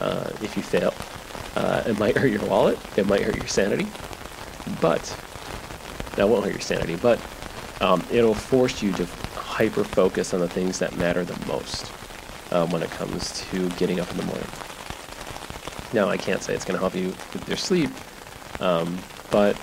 uh, 0.00 0.30
if 0.42 0.56
you 0.56 0.62
fail, 0.62 0.92
uh, 1.56 1.82
it 1.86 1.98
might 1.98 2.16
hurt 2.18 2.30
your 2.30 2.44
wallet, 2.46 2.78
it 2.96 3.06
might 3.06 3.22
hurt 3.22 3.36
your 3.36 3.46
sanity, 3.46 3.86
but 4.80 5.02
that 6.16 6.28
won't 6.28 6.44
hurt 6.44 6.52
your 6.52 6.60
sanity, 6.60 6.96
but 6.96 7.20
um, 7.80 8.04
it'll 8.10 8.34
force 8.34 8.82
you 8.82 8.92
to 8.92 9.06
hyper 9.52 9.84
focus 9.84 10.32
on 10.32 10.40
the 10.40 10.48
things 10.48 10.78
that 10.78 10.96
matter 10.96 11.24
the 11.24 11.46
most 11.46 11.92
um, 12.52 12.70
when 12.70 12.82
it 12.82 12.90
comes 12.92 13.38
to 13.50 13.68
getting 13.70 14.00
up 14.00 14.10
in 14.10 14.16
the 14.16 14.24
morning. 14.24 14.48
Now, 15.92 16.08
I 16.08 16.16
can't 16.16 16.42
say 16.42 16.54
it's 16.54 16.64
going 16.64 16.74
to 16.74 16.80
help 16.80 16.94
you 16.94 17.08
with 17.34 17.46
your 17.46 17.58
sleep, 17.58 17.90
um, 18.60 18.98
but 19.30 19.54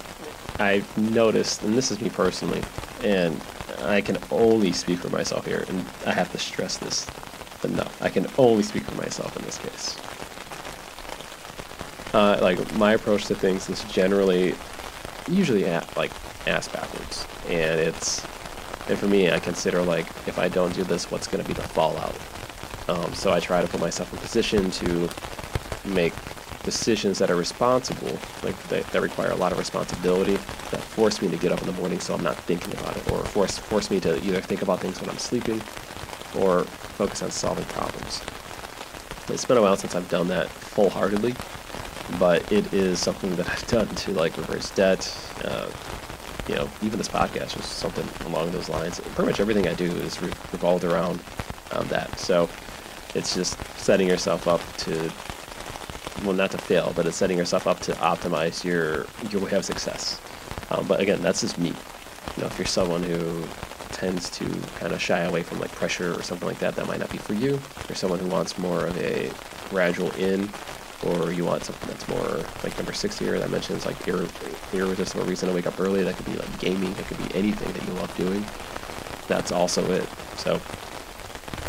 I've 0.60 0.96
noticed, 0.96 1.64
and 1.64 1.76
this 1.76 1.90
is 1.90 2.00
me 2.02 2.10
personally, 2.12 2.62
and 3.04 3.42
I 3.80 4.02
can 4.02 4.20
only 4.30 4.74
speak 4.74 5.00
for 5.00 5.10
myself 5.10 5.48
here, 5.48 5.66
and 5.68 5.84
I 6.06 6.14
have 6.14 6.32
to 6.34 6.38
stress 6.38 6.78
this, 6.78 7.08
no, 7.68 7.88
I 8.00 8.10
can 8.10 8.28
only 8.38 8.62
speak 8.62 8.84
for 8.84 8.96
myself 8.96 9.36
in 9.38 9.44
this 9.44 9.58
case. 9.58 9.98
Uh, 12.14 12.38
like 12.44 12.76
my 12.76 12.94
approach 12.94 13.26
to 13.26 13.34
things 13.34 13.68
is 13.70 13.84
generally, 13.86 14.54
usually 15.28 15.66
at, 15.66 15.98
like 15.98 16.12
ass 16.46 16.68
backwards, 16.68 17.26
and 17.48 17.80
it's, 17.80 18.24
and 18.90 18.98
for 18.98 19.08
me, 19.08 19.32
I 19.32 19.40
consider 19.40 19.82
like 19.84 20.08
if 20.28 20.40
I 20.40 20.50
don't 20.50 20.74
do 20.74 20.84
this, 20.84 21.12
what's 21.12 21.28
going 21.28 21.44
to 21.44 21.48
be 21.48 21.54
the 21.54 21.68
fallout. 21.68 22.16
Um, 22.88 23.14
so 23.14 23.32
I 23.32 23.40
try 23.40 23.62
to 23.62 23.68
put 23.68 23.80
myself 23.80 24.12
in 24.12 24.20
position 24.20 24.72
to 24.72 25.10
make 25.86 26.14
decisions 26.64 27.20
that 27.20 27.30
are 27.30 27.36
responsible, 27.36 28.18
like 28.44 28.62
that, 28.70 28.86
that 28.92 29.02
require 29.02 29.30
a 29.32 29.36
lot 29.36 29.52
of 29.52 29.60
responsibility, 29.60 30.34
that 30.72 30.82
force 30.82 31.22
me 31.22 31.30
to 31.30 31.38
get 31.38 31.52
up 31.52 31.62
in 31.62 31.68
the 31.68 31.74
morning 31.74 32.00
so 32.00 32.14
I'm 32.14 32.24
not 32.24 32.36
thinking 32.36 32.74
about 32.74 32.98
it, 32.98 33.12
or 33.12 33.24
force 33.26 33.58
force 33.58 33.92
me 33.92 34.00
to 34.02 34.18
either 34.26 34.42
think 34.42 34.62
about 34.64 34.80
things 34.80 35.00
when 35.00 35.10
I'm 35.10 35.20
sleeping, 35.20 35.62
or 36.38 36.64
focus 36.64 37.22
on 37.22 37.32
solving 37.32 37.66
problems. 37.66 38.22
It's 39.30 39.46
been 39.46 39.58
a 39.58 39.62
while 39.62 39.78
since 39.78 39.94
I've 39.94 40.10
done 40.10 40.28
that 40.30 40.50
full-heartedly, 40.50 41.36
but 42.18 42.52
it 42.52 42.74
is 42.74 43.00
something 43.00 43.36
that 43.36 43.48
I've 43.54 43.68
done 43.68 43.88
to 43.88 44.12
like 44.14 44.36
reverse 44.36 44.72
debt. 44.72 45.16
Uh, 45.44 45.70
you 46.50 46.56
know, 46.56 46.68
even 46.82 46.98
this 46.98 47.08
podcast 47.08 47.56
was 47.56 47.66
something 47.66 48.08
along 48.26 48.52
those 48.52 48.70
lines. 48.70 49.00
Pretty 49.00 49.28
much 49.30 49.40
everything 49.40 49.68
I 49.68 49.76
do 49.76 49.86
is 49.86 50.20
re- 50.20 50.34
revolved 50.52 50.84
around 50.84 51.20
um, 51.72 51.88
that. 51.90 52.20
So 52.20 52.50
it's 53.14 53.36
just 53.36 53.58
setting 53.78 54.08
yourself 54.08 54.48
up 54.48 54.62
to 54.78 55.12
well, 56.24 56.34
not 56.34 56.52
to 56.52 56.58
fail, 56.58 56.92
but 56.96 57.06
it's 57.06 57.16
setting 57.16 57.38
yourself 57.38 57.68
up 57.68 57.80
to 57.82 57.94
optimize 57.94 58.64
your 58.64 59.06
your 59.30 59.42
way 59.42 59.52
of 59.52 59.64
success. 59.64 60.20
Um, 60.72 60.88
but 60.88 61.00
again, 61.00 61.22
that's 61.22 61.42
just 61.42 61.60
me. 61.60 61.70
You 62.36 62.42
know, 62.42 62.48
if 62.48 62.58
you're 62.58 62.66
someone 62.66 63.04
who 63.04 63.44
tends 63.92 64.30
to 64.32 64.46
kind 64.80 64.92
of 64.92 65.02
shy 65.02 65.20
away 65.20 65.44
from 65.44 65.60
like 65.60 65.72
pressure 65.74 66.18
or 66.18 66.24
something 66.24 66.48
like 66.48 66.60
that, 66.60 66.76
that 66.76 66.88
might 66.88 67.00
not 67.00 67.12
be 67.12 67.20
for 67.20 67.34
you. 67.34 67.56
If 67.56 67.86
you're 67.90 67.96
someone 67.96 68.20
who 68.20 68.28
wants 68.28 68.58
more 68.58 68.88
of 68.88 68.98
a 68.98 69.32
gradual 69.70 70.12
in, 70.12 70.50
or 71.06 71.32
you 71.32 71.46
want 71.46 71.64
something 71.64 71.88
that's 71.88 72.08
more 72.08 72.44
like 72.64 72.76
number 72.78 72.94
six 72.94 73.18
here 73.18 73.40
that 73.40 73.50
mentions 73.50 73.86
like 73.86 73.98
irre- 74.06 74.74
irresistible 74.74 75.26
reason 75.26 75.48
to 75.50 75.56
wake 75.56 75.68
up 75.68 75.80
early. 75.80 76.04
That 76.04 76.16
could 76.16 76.26
be 76.26 76.36
like 76.36 76.60
gaming. 76.60 76.92
It 76.92 77.06
could 77.08 77.18
be 77.18 77.36
anything 77.36 77.72
that 77.72 77.88
you 77.88 77.94
love 77.94 78.16
doing. 78.18 78.46
That's 79.28 79.52
also 79.52 79.90
it. 79.92 80.08
So 80.38 80.60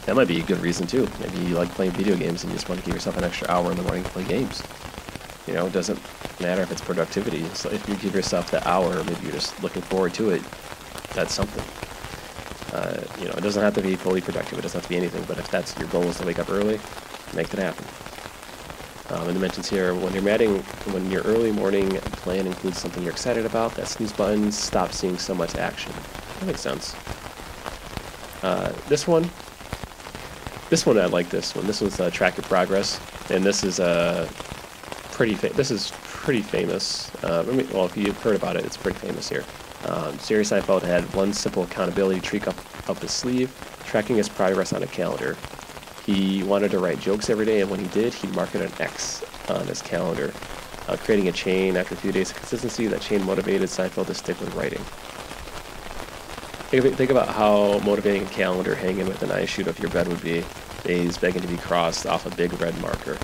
that 0.06 0.16
might 0.16 0.28
be 0.28 0.40
a 0.40 0.42
good 0.42 0.58
reason 0.60 0.86
too. 0.86 1.08
Maybe 1.20 1.38
you 1.38 1.56
like 1.56 1.68
playing 1.70 1.92
video 1.92 2.16
games 2.16 2.42
and 2.42 2.50
you 2.52 2.56
just 2.56 2.68
want 2.68 2.80
to 2.80 2.86
give 2.86 2.94
yourself 2.94 3.16
an 3.16 3.24
extra 3.24 3.48
hour 3.50 3.70
in 3.70 3.76
the 3.76 3.82
morning 3.82 4.02
to 4.02 4.10
play 4.10 4.24
games. 4.24 4.62
You 5.46 5.54
know, 5.54 5.66
it 5.66 5.72
doesn't 5.72 6.00
matter 6.40 6.62
if 6.62 6.72
it's 6.72 6.80
productivity. 6.80 7.44
So 7.54 7.70
if 7.70 7.88
you 7.88 7.96
give 7.96 8.14
yourself 8.14 8.50
that 8.50 8.66
hour, 8.66 9.02
maybe 9.04 9.22
you're 9.22 9.32
just 9.32 9.62
looking 9.62 9.82
forward 9.82 10.14
to 10.14 10.30
it. 10.30 10.42
That's 11.14 11.34
something. 11.34 11.64
Uh, 12.72 13.02
you 13.18 13.26
know, 13.26 13.34
it 13.34 13.42
doesn't 13.42 13.62
have 13.62 13.74
to 13.74 13.82
be 13.82 13.96
fully 13.96 14.20
productive. 14.20 14.58
It 14.58 14.62
doesn't 14.62 14.78
have 14.78 14.84
to 14.84 14.88
be 14.88 14.96
anything. 14.96 15.24
But 15.24 15.38
if 15.38 15.50
that's 15.50 15.76
your 15.78 15.88
goal 15.88 16.04
is 16.04 16.18
to 16.18 16.26
wake 16.26 16.38
up 16.38 16.50
early, 16.50 16.80
make 17.34 17.48
that 17.50 17.60
happen. 17.60 17.84
Um, 19.10 19.28
and 19.28 19.36
it 19.36 19.40
mentions 19.40 19.68
here 19.68 19.94
when 19.94 20.12
you're 20.12 20.22
matting, 20.22 20.58
when 20.92 21.10
your 21.10 21.22
early 21.22 21.50
morning 21.50 21.90
plan 22.22 22.46
includes 22.46 22.78
something 22.78 23.02
you're 23.02 23.12
excited 23.12 23.44
about, 23.44 23.74
that 23.74 23.88
snooze 23.88 24.12
button 24.12 24.52
stop 24.52 24.92
seeing 24.92 25.18
so 25.18 25.34
much 25.34 25.56
action. 25.56 25.92
That 26.38 26.46
makes 26.46 26.60
sense. 26.60 26.94
Uh, 28.42 28.72
this 28.88 29.06
one, 29.06 29.28
this 30.70 30.86
one 30.86 30.98
I 30.98 31.06
like. 31.06 31.28
This 31.28 31.54
one. 31.54 31.66
This 31.66 31.80
one's 31.80 31.98
uh, 31.98 32.10
track 32.10 32.36
your 32.36 32.44
progress, 32.44 33.00
and 33.28 33.44
this 33.44 33.64
is 33.64 33.80
a 33.80 33.84
uh, 33.84 34.28
pretty. 35.10 35.34
This 35.34 35.72
is 35.72 35.92
pretty 36.04 36.42
famous. 36.42 37.12
Uh, 37.24 37.44
I 37.46 37.52
mean, 37.52 37.68
well, 37.70 37.86
if 37.86 37.96
you've 37.96 38.16
heard 38.22 38.36
about 38.36 38.56
it, 38.56 38.64
it's 38.64 38.76
pretty 38.76 38.98
famous 38.98 39.28
here. 39.28 39.44
Um, 39.86 40.16
Jerry 40.24 40.44
Seinfeld 40.44 40.82
had 40.82 41.12
one 41.14 41.32
simple 41.32 41.64
accountability 41.64 42.20
trick 42.20 42.46
up 42.46 42.54
up 42.88 42.98
his 43.00 43.10
sleeve, 43.10 43.52
tracking 43.84 44.16
his 44.16 44.28
progress 44.28 44.72
on 44.72 44.82
a 44.84 44.86
calendar. 44.86 45.36
He 46.06 46.42
wanted 46.42 46.70
to 46.72 46.78
write 46.78 47.00
jokes 47.00 47.30
every 47.30 47.46
day, 47.46 47.60
and 47.60 47.70
when 47.70 47.80
he 47.80 47.86
did, 47.88 48.14
he'd 48.14 48.34
mark 48.34 48.54
it 48.54 48.62
an 48.62 48.72
X 48.80 49.22
on 49.48 49.66
his 49.66 49.82
calendar, 49.82 50.32
uh, 50.88 50.96
creating 50.96 51.28
a 51.28 51.32
chain. 51.32 51.76
After 51.76 51.94
a 51.94 51.98
few 51.98 52.12
days 52.12 52.30
of 52.30 52.36
consistency, 52.36 52.86
that 52.86 53.00
chain 53.00 53.24
motivated 53.24 53.68
Seinfeld 53.68 54.06
to 54.06 54.14
stick 54.14 54.40
with 54.40 54.54
writing. 54.54 54.82
Think, 56.70 57.10
about 57.10 57.28
how 57.28 57.80
motivating 57.80 58.22
a 58.22 58.30
calendar 58.30 58.76
hanging 58.76 59.08
with 59.08 59.22
an 59.22 59.32
ice 59.32 59.48
shoot 59.48 59.66
of 59.66 59.78
your 59.80 59.90
bed 59.90 60.06
would 60.06 60.22
be. 60.22 60.44
Days 60.84 61.18
begging 61.18 61.42
to 61.42 61.48
be 61.48 61.56
crossed 61.56 62.06
off 62.06 62.26
a 62.26 62.34
big 62.36 62.58
red 62.60 62.80
marker. 62.80 63.18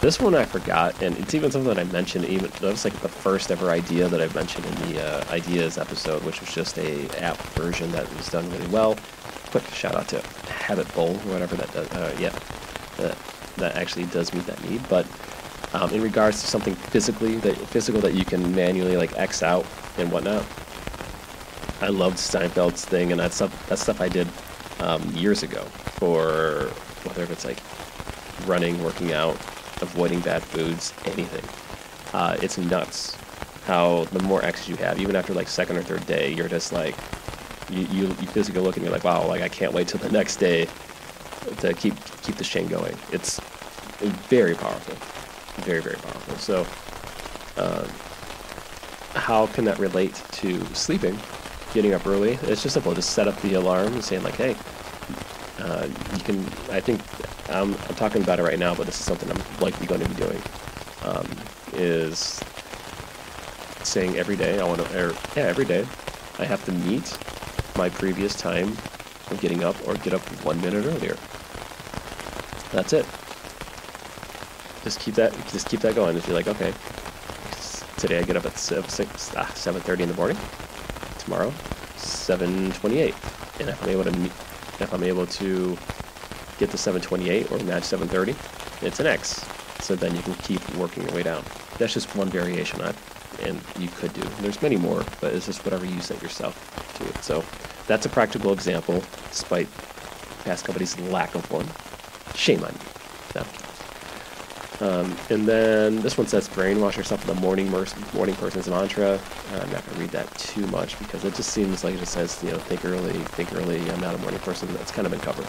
This 0.00 0.18
one 0.18 0.34
I 0.34 0.44
forgot, 0.44 1.00
and 1.00 1.16
it's 1.18 1.32
even 1.32 1.52
something 1.52 1.72
that 1.72 1.78
I 1.78 1.84
mentioned. 1.92 2.24
Even 2.24 2.50
that 2.50 2.62
was 2.62 2.84
like 2.84 2.98
the 3.00 3.08
first 3.08 3.52
ever 3.52 3.70
idea 3.70 4.08
that 4.08 4.20
I 4.20 4.26
mentioned 4.34 4.66
in 4.66 4.74
the 4.92 5.00
uh, 5.00 5.24
ideas 5.32 5.78
episode, 5.78 6.24
which 6.24 6.40
was 6.40 6.52
just 6.52 6.76
a 6.76 7.08
app 7.22 7.36
version 7.54 7.92
that 7.92 8.12
was 8.16 8.28
done 8.28 8.50
really 8.50 8.66
well. 8.66 8.96
Quick 9.52 9.64
shout 9.68 9.94
out 9.94 10.08
to 10.08 10.16
HabitBull, 10.16 11.14
or 11.26 11.32
whatever 11.32 11.56
that 11.56 11.72
does. 11.72 11.88
Uh, 11.92 12.16
yeah, 12.18 12.36
that 12.96 13.16
that 13.56 13.76
actually 13.76 14.06
does 14.06 14.32
meet 14.32 14.46
that 14.46 14.62
need. 14.68 14.80
But 14.88 15.06
um, 15.74 15.92
in 15.92 16.02
regards 16.02 16.40
to 16.40 16.46
something 16.46 16.74
physically 16.74 17.36
that 17.36 17.56
physical 17.68 18.00
that 18.00 18.14
you 18.14 18.24
can 18.24 18.54
manually 18.54 18.96
like 18.96 19.16
X 19.18 19.42
out 19.42 19.66
and 19.98 20.10
whatnot, 20.10 20.44
I 21.80 21.88
loved 21.88 22.16
Seinfeld's 22.16 22.84
thing, 22.84 23.12
and 23.12 23.20
that's 23.20 23.36
stuff 23.36 23.68
that's 23.68 23.82
stuff 23.82 24.00
I 24.00 24.08
did 24.08 24.26
um, 24.80 25.02
years 25.14 25.42
ago 25.42 25.62
for 26.00 26.70
whether 27.04 27.30
it's 27.30 27.44
like 27.44 27.58
running, 28.46 28.82
working 28.82 29.12
out, 29.12 29.34
avoiding 29.82 30.20
bad 30.20 30.42
foods, 30.42 30.92
anything. 31.04 31.44
Uh, 32.14 32.36
it's 32.40 32.58
nuts 32.58 33.16
how 33.66 34.04
the 34.06 34.22
more 34.22 34.44
X's 34.44 34.68
you 34.68 34.76
have, 34.76 35.00
even 35.00 35.14
after 35.14 35.34
like 35.34 35.48
second 35.48 35.76
or 35.76 35.82
third 35.82 36.04
day, 36.06 36.32
you're 36.32 36.48
just 36.48 36.72
like 36.72 36.96
you 37.72 37.86
you, 37.86 38.06
you 38.08 38.26
physically 38.28 38.60
look 38.60 38.76
and 38.76 38.84
you're 38.84 38.92
like, 38.92 39.04
wow, 39.04 39.26
like 39.26 39.42
I 39.42 39.48
can't 39.48 39.72
wait 39.72 39.88
till 39.88 40.00
the 40.00 40.10
next 40.18 40.36
day 40.36 40.68
to 41.60 41.74
keep 41.74 41.94
keep 42.22 42.36
this 42.36 42.48
chain 42.48 42.68
going. 42.68 42.96
It's 43.10 43.40
very 44.28 44.54
powerful, 44.54 44.96
very 45.64 45.80
very 45.80 45.96
powerful. 45.96 46.36
So. 46.36 46.66
Um, 47.54 47.86
how 49.14 49.46
can 49.48 49.66
that 49.66 49.78
relate 49.78 50.14
to 50.32 50.64
sleeping? 50.74 51.18
getting 51.72 51.94
up 51.94 52.06
early. 52.06 52.32
It's 52.42 52.62
just 52.62 52.74
simple. 52.74 52.94
Just 52.94 53.10
set 53.10 53.28
up 53.28 53.40
the 53.42 53.54
alarm 53.54 53.94
and 53.94 54.04
saying 54.04 54.22
like, 54.22 54.34
hey, 54.34 54.56
uh, 55.58 55.88
you 56.14 56.20
can. 56.20 56.38
I 56.70 56.80
think 56.80 57.00
I'm, 57.48 57.74
I'm, 57.74 57.94
talking 57.94 58.22
about 58.22 58.38
it 58.38 58.42
right 58.42 58.58
now, 58.58 58.74
but 58.74 58.86
this 58.86 58.98
is 58.98 59.04
something 59.04 59.30
I'm 59.30 59.60
likely 59.60 59.86
going 59.86 60.00
to 60.00 60.08
be 60.08 60.14
doing. 60.14 60.42
Um, 61.04 61.26
is 61.72 62.40
saying 63.82 64.16
every 64.16 64.36
day 64.36 64.60
I 64.60 64.64
want 64.64 64.80
to, 64.80 65.16
yeah, 65.36 65.42
every 65.42 65.64
day 65.64 65.86
I 66.38 66.44
have 66.44 66.64
to 66.66 66.72
meet 66.72 67.16
my 67.76 67.88
previous 67.88 68.34
time 68.34 68.68
of 69.30 69.38
getting 69.40 69.64
up 69.64 69.76
or 69.86 69.94
get 69.96 70.14
up 70.14 70.20
one 70.44 70.60
minute 70.60 70.84
earlier. 70.84 71.16
That's 72.70 72.92
it. 72.92 73.06
Just 74.84 75.00
keep 75.00 75.14
that 75.14 75.32
just 75.48 75.68
keep 75.68 75.80
that 75.80 75.94
going. 75.94 76.16
If 76.16 76.26
you're 76.26 76.36
like, 76.36 76.48
okay, 76.48 76.72
today 77.98 78.18
I 78.18 78.22
get 78.22 78.36
up 78.36 78.44
at 78.46 78.58
7, 78.58 78.88
6, 78.88 79.32
ah, 79.36 79.50
7.30 79.54 80.00
in 80.00 80.08
the 80.08 80.14
morning. 80.14 80.36
Tomorrow, 81.18 81.50
7.28. 81.96 83.60
And 83.60 83.68
if 83.68 83.82
I'm 83.82 83.88
able 83.88 84.04
to 84.04 84.10
if 84.80 84.92
I'm 84.92 85.04
able 85.04 85.26
to 85.26 85.78
get 86.58 86.70
to 86.70 86.76
7.28 86.76 87.52
or 87.52 87.64
match 87.64 87.84
7.30, 87.84 88.84
it's 88.84 89.00
an 89.00 89.06
X. 89.06 89.44
So 89.80 89.94
then 89.94 90.14
you 90.16 90.22
can 90.22 90.34
keep 90.34 90.76
working 90.76 91.04
your 91.04 91.12
way 91.12 91.22
down. 91.22 91.44
That's 91.78 91.94
just 91.94 92.14
one 92.16 92.28
variation 92.28 92.80
on 92.80 92.94
and 93.42 93.60
you 93.78 93.88
could 93.88 94.12
do. 94.14 94.22
There's 94.40 94.60
many 94.62 94.76
more, 94.76 95.04
but 95.20 95.34
it's 95.34 95.46
just 95.46 95.64
whatever 95.64 95.84
you 95.84 96.00
set 96.00 96.22
yourself 96.22 96.54
to 96.98 97.08
it. 97.08 97.24
So 97.24 97.44
that's 97.86 98.06
a 98.06 98.08
practical 98.08 98.52
example, 98.52 99.02
despite 99.30 99.66
Fast 99.66 100.64
Company's 100.64 100.98
lack 100.98 101.34
of 101.34 101.50
one. 101.50 101.66
Shame 102.34 102.64
on 102.64 102.72
you. 102.72 103.40
No. 103.40 103.46
Um, 104.82 105.16
and 105.30 105.46
then 105.46 106.00
this 106.02 106.18
one 106.18 106.26
says 106.26 106.48
brainwash 106.48 106.96
yourself 106.96 107.24
with 107.26 107.36
a 107.36 107.40
morning 107.40 107.70
morning 107.70 108.34
person's 108.34 108.68
mantra. 108.68 109.20
Uh, 109.52 109.60
I'm 109.60 109.70
not 109.70 109.84
going 109.86 109.94
to 109.94 110.00
read 110.00 110.10
that 110.10 110.34
too 110.36 110.66
much 110.68 110.98
because 110.98 111.24
it 111.24 111.34
just 111.34 111.50
seems 111.50 111.84
like 111.84 111.94
it 111.94 111.98
just 111.98 112.12
says, 112.12 112.42
you 112.42 112.50
know, 112.50 112.58
think 112.58 112.84
early, 112.84 113.12
think 113.12 113.52
early. 113.54 113.88
I'm 113.90 114.00
not 114.00 114.14
a 114.14 114.18
morning 114.18 114.40
person. 114.40 114.72
That's 114.74 114.90
kind 114.90 115.06
of 115.06 115.12
been 115.12 115.20
covered. 115.20 115.46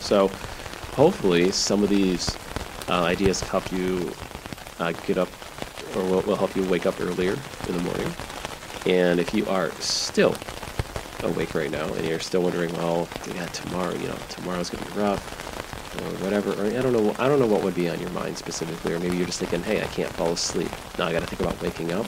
So 0.00 0.28
hopefully 0.94 1.50
some 1.50 1.82
of 1.82 1.90
these 1.90 2.36
uh, 2.88 3.02
ideas 3.02 3.40
help 3.42 3.70
you 3.70 4.12
uh, 4.78 4.92
get 5.06 5.18
up 5.18 5.28
or 5.96 6.02
will, 6.04 6.20
will 6.22 6.36
help 6.36 6.54
you 6.56 6.64
wake 6.64 6.86
up 6.86 7.00
earlier 7.00 7.36
in 7.68 7.76
the 7.76 7.82
morning. 7.82 8.12
And 8.86 9.20
if 9.20 9.34
you 9.34 9.46
are 9.46 9.70
still 9.72 10.34
awake 11.22 11.54
right 11.54 11.70
now 11.70 11.92
and 11.92 12.06
you're 12.06 12.20
still 12.20 12.42
wondering, 12.42 12.72
well, 12.74 13.08
yeah, 13.34 13.46
tomorrow, 13.46 13.92
you 13.94 14.08
know, 14.08 14.18
tomorrow's 14.28 14.70
to 14.70 14.76
be 14.76 14.98
rough 14.98 15.50
or 15.96 16.24
whatever. 16.24 16.52
Or 16.52 16.66
I 16.66 16.80
don't 16.82 16.92
know. 16.92 17.14
I 17.18 17.28
don't 17.28 17.38
know 17.38 17.46
what 17.46 17.62
would 17.62 17.74
be 17.74 17.88
on 17.88 18.00
your 18.00 18.10
mind 18.10 18.38
specifically, 18.38 18.94
or 18.94 19.00
maybe 19.00 19.16
you're 19.16 19.26
just 19.26 19.40
thinking, 19.40 19.62
"Hey, 19.62 19.82
I 19.82 19.86
can't 19.86 20.10
fall 20.12 20.32
asleep. 20.32 20.70
Now 20.98 21.06
I 21.06 21.12
got 21.12 21.20
to 21.20 21.26
think 21.26 21.40
about 21.40 21.60
waking 21.62 21.92
up." 21.92 22.06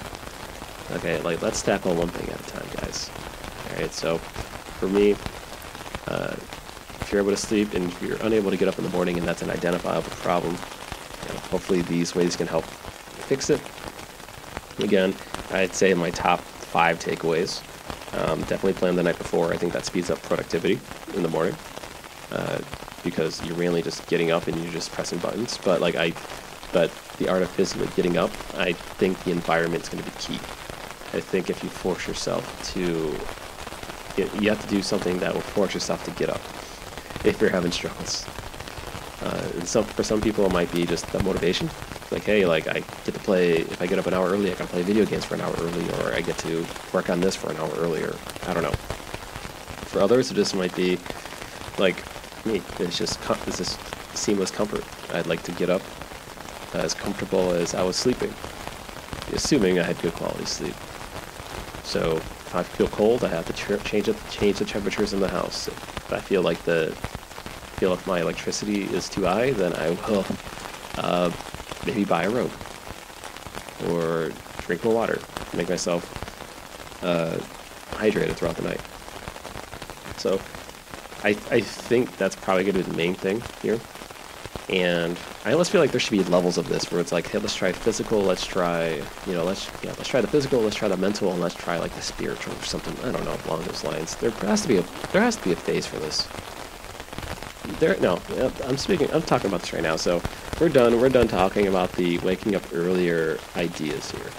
Okay, 0.93 1.21
like 1.23 1.43
let's 1.43 1.63
tackle 1.63 1.95
one 1.95 2.09
thing 2.09 2.29
at 2.29 2.41
a 2.41 2.45
time, 2.45 2.67
guys. 2.77 3.11
All 3.71 3.81
right. 3.81 3.93
So, 3.93 4.19
for 4.19 4.89
me, 4.89 5.13
uh, 6.07 6.35
if 7.01 7.09
you're 7.11 7.21
able 7.21 7.33
to 7.33 7.37
sleep 7.37 7.75
and 7.75 7.93
you're 8.01 8.19
unable 8.23 8.51
to 8.51 8.57
get 8.57 8.69
up 8.69 8.79
in 8.79 8.85
the 8.85 8.91
morning, 8.91 9.19
and 9.19 9.27
that's 9.27 9.43
an 9.43 9.51
identifiable 9.51 10.11
problem, 10.11 10.55
you 10.55 11.35
know, 11.35 11.41
hopefully 11.51 11.83
these 11.83 12.15
ways 12.15 12.37
can 12.37 12.47
help 12.47 12.65
fix 13.35 13.49
it. 13.49 13.61
Again, 14.85 15.15
I'd 15.53 15.75
say 15.75 15.95
my 15.95 16.11
top 16.11 16.41
five 16.41 16.99
takeaways. 16.99 17.63
Um, 18.13 18.41
definitely 18.41 18.75
plan 18.75 18.95
the 18.95 19.03
night 19.03 19.17
before. 19.17 19.55
I 19.55 19.57
think 19.57 19.73
that 19.73 19.87
speeds 19.87 20.11
up 20.11 20.21
productivity 20.23 20.79
in 21.15 21.23
the 21.23 21.31
morning. 21.31 21.57
Uh, 22.31 22.59
because 23.03 23.43
you're 23.47 23.57
mainly 23.57 23.81
just 23.81 24.07
getting 24.07 24.31
up 24.31 24.49
and 24.49 24.63
you're 24.63 24.73
just 24.73 24.93
pressing 24.93 25.19
buttons. 25.19 25.59
But 25.65 25.81
like 25.81 25.95
I, 25.95 26.13
but 26.75 26.91
the 27.17 27.31
art 27.31 27.41
of 27.41 27.49
physically 27.49 27.89
getting 27.97 28.19
up, 28.19 28.31
I 28.55 28.75
think 28.75 29.23
the 29.25 29.31
environment 29.31 29.83
is 29.83 29.89
going 29.89 30.05
to 30.05 30.11
be 30.11 30.17
key. 30.19 30.37
I 31.15 31.21
think 31.21 31.49
if 31.49 31.63
you 31.63 31.71
force 31.71 32.07
yourself 32.07 32.45
to, 32.75 32.81
you 34.43 34.51
have 34.51 34.61
to 34.61 34.69
do 34.69 34.83
something 34.83 35.19
that 35.21 35.33
will 35.33 35.41
force 35.41 35.73
yourself 35.73 36.05
to 36.05 36.11
get 36.13 36.29
up 36.29 36.43
if 37.25 37.41
you're 37.41 37.51
having 37.51 37.73
struggles. 37.73 38.27
Uh, 39.23 39.65
so 39.65 39.83
for 39.83 40.03
some 40.03 40.21
people, 40.21 40.45
it 40.45 40.53
might 40.53 40.71
be 40.71 40.85
just 40.85 41.11
the 41.13 41.23
motivation. 41.23 41.71
Like, 42.13 42.25
hey, 42.25 42.45
like 42.45 42.69
I 42.69 42.81
get 42.81 43.07
to 43.07 43.13
play. 43.13 43.61
If 43.61 43.81
I 43.81 43.87
get 43.87 43.99
up 43.99 44.07
an 44.07 44.13
hour 44.13 44.29
early, 44.29 44.53
I 44.53 44.55
can 44.55 44.67
play 44.67 44.83
video 44.83 45.07
games 45.07 45.25
for 45.25 45.35
an 45.35 45.41
hour 45.41 45.55
early, 45.59 45.89
or 45.93 46.13
I 46.13 46.21
get 46.21 46.37
to 46.39 46.65
work 46.93 47.09
on 47.09 47.21
this 47.21 47.35
for 47.35 47.51
an 47.51 47.57
hour 47.57 47.73
earlier. 47.79 48.15
I 48.47 48.53
don't 48.53 48.63
know. 48.63 48.75
For 49.89 50.01
others, 50.01 50.31
it 50.31 50.35
just 50.35 50.55
might 50.55 50.77
be 50.77 50.99
like 51.79 52.05
me. 52.45 52.61
It's 52.79 52.99
just 52.99 53.19
it's 53.47 53.57
just 53.57 53.79
seamless 54.15 54.51
comfort. 54.51 54.85
I'd 55.15 55.27
like 55.27 55.43
to 55.45 55.53
get 55.53 55.71
up 55.71 55.81
as 56.75 56.93
comfortable 56.93 57.53
as 57.53 57.75
I 57.75 57.83
was 57.83 57.97
sleeping, 57.97 58.33
assuming 59.33 59.79
I 59.79 59.85
had 59.85 59.99
good 60.03 60.13
quality 60.13 60.45
sleep. 60.45 60.75
So 61.83 62.17
if 62.17 62.55
I 62.55 62.63
feel 62.63 62.89
cold, 62.89 63.25
I 63.25 63.29
have 63.29 63.47
to 63.47 63.53
ch- 63.55 63.83
change 63.85 64.09
it, 64.09 64.17
change 64.31 64.59
the 64.59 64.67
temperatures 64.67 65.15
in 65.15 65.21
the 65.21 65.29
house. 65.29 65.69
If 65.69 66.13
I 66.13 66.21
feel 66.21 66.43
like 66.43 66.63
the 66.65 66.95
feel 67.77 67.91
like 67.91 68.07
my 68.07 68.21
electricity 68.21 68.83
is 68.83 69.09
too 69.09 69.25
high, 69.25 69.53
then 69.53 69.73
I 69.73 69.91
will 70.09 70.27
uh, 70.99 71.31
maybe 71.87 72.05
buy 72.05 72.25
a 72.25 72.31
robe 72.31 72.53
or 73.89 74.31
drink 74.61 74.85
more 74.85 74.95
water, 74.95 75.21
make 75.55 75.69
myself 75.69 76.03
uh, 77.03 77.37
hydrated 77.97 78.35
throughout 78.35 78.57
the 78.57 78.63
night. 78.63 78.81
So 80.19 80.41
I, 81.25 81.31
I 81.51 81.61
think 81.61 82.17
that's 82.17 82.37
probably 82.37 82.65
going 82.65 82.77
to 82.77 82.85
be 82.85 82.91
the 82.91 82.97
main 82.97 83.15
thing 83.15 83.43
here. 83.61 83.81
And 84.69 85.19
I 85.45 85.53
almost 85.53 85.71
feel 85.71 85.81
like 85.81 85.91
there 85.91 86.01
should 86.01 86.13
be 86.13 86.23
levels 86.25 86.57
of 86.57 86.69
this 86.69 86.91
where 86.91 87.01
it's 87.01 87.13
like, 87.13 87.29
hey, 87.29 87.39
let's 87.39 87.55
try 87.55 87.73
physical, 87.73 88.21
let's 88.21 88.47
try, 88.47 89.03
you 89.27 89.35
know, 89.35 89.45
let's 89.45 89.69
yeah, 89.83 89.91
let's 89.99 90.09
try 90.09 90.21
the 90.21 90.29
physical, 90.29 90.61
let's 90.61 90.77
try 90.77 90.89
the 90.89 90.97
mental, 90.97 91.33
and 91.33 91.41
let's 91.41 91.55
try 91.55 91.79
like 91.79 91.93
the 91.95 92.01
spiritual 92.01 92.55
or 92.55 92.63
something. 92.63 92.97
I 93.05 93.11
don't 93.11 93.25
know 93.25 93.37
along 93.47 93.65
those 93.65 93.85
lines. 93.85 94.17
There 94.17 94.31
has 94.31 94.63
to 94.63 94.69
be 94.69 94.77
a 94.79 94.83
there 95.13 95.21
has 95.21 95.37
to 95.37 95.45
be 95.45 95.53
a 95.53 95.57
phase 95.57 95.87
for 95.87 95.99
this. 95.99 96.29
There, 97.81 97.99
no, 98.01 98.21
I'm 98.65 98.77
speaking. 98.77 99.13
I'm 99.13 99.23
talking 99.23 99.49
about 99.49 99.61
this 99.61 99.73
right 99.73 99.83
now. 99.83 99.97
So 99.97 100.23
we're 100.63 100.69
done. 100.69 101.01
We're 101.01 101.09
done 101.09 101.27
talking 101.27 101.67
about 101.67 101.91
the 101.95 102.19
waking 102.19 102.55
up 102.55 102.63
earlier 102.73 103.37
ideas 103.57 104.13
here. 104.13 104.31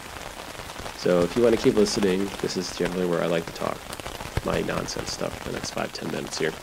So 0.95 1.19
if 1.19 1.35
you 1.35 1.43
want 1.43 1.53
to 1.53 1.61
keep 1.61 1.75
listening, 1.75 2.29
this 2.41 2.55
is 2.55 2.73
generally 2.77 3.05
where 3.05 3.21
I 3.21 3.25
like 3.25 3.45
to 3.45 3.51
talk 3.51 3.77
my 4.45 4.61
nonsense 4.61 5.11
stuff 5.11 5.37
for 5.39 5.49
the 5.49 5.55
next 5.55 5.71
five 5.71 5.91
ten 5.91 6.09
minutes 6.11 6.37
here 6.37 6.53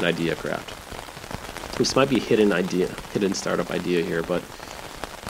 an 0.00 0.04
idea 0.04 0.34
craft. 0.34 1.78
This 1.78 1.94
might 1.94 2.10
be 2.10 2.16
a 2.16 2.20
hidden 2.20 2.52
idea, 2.52 2.88
hidden 3.12 3.34
startup 3.34 3.70
idea 3.70 4.02
here, 4.02 4.24
but 4.24 4.42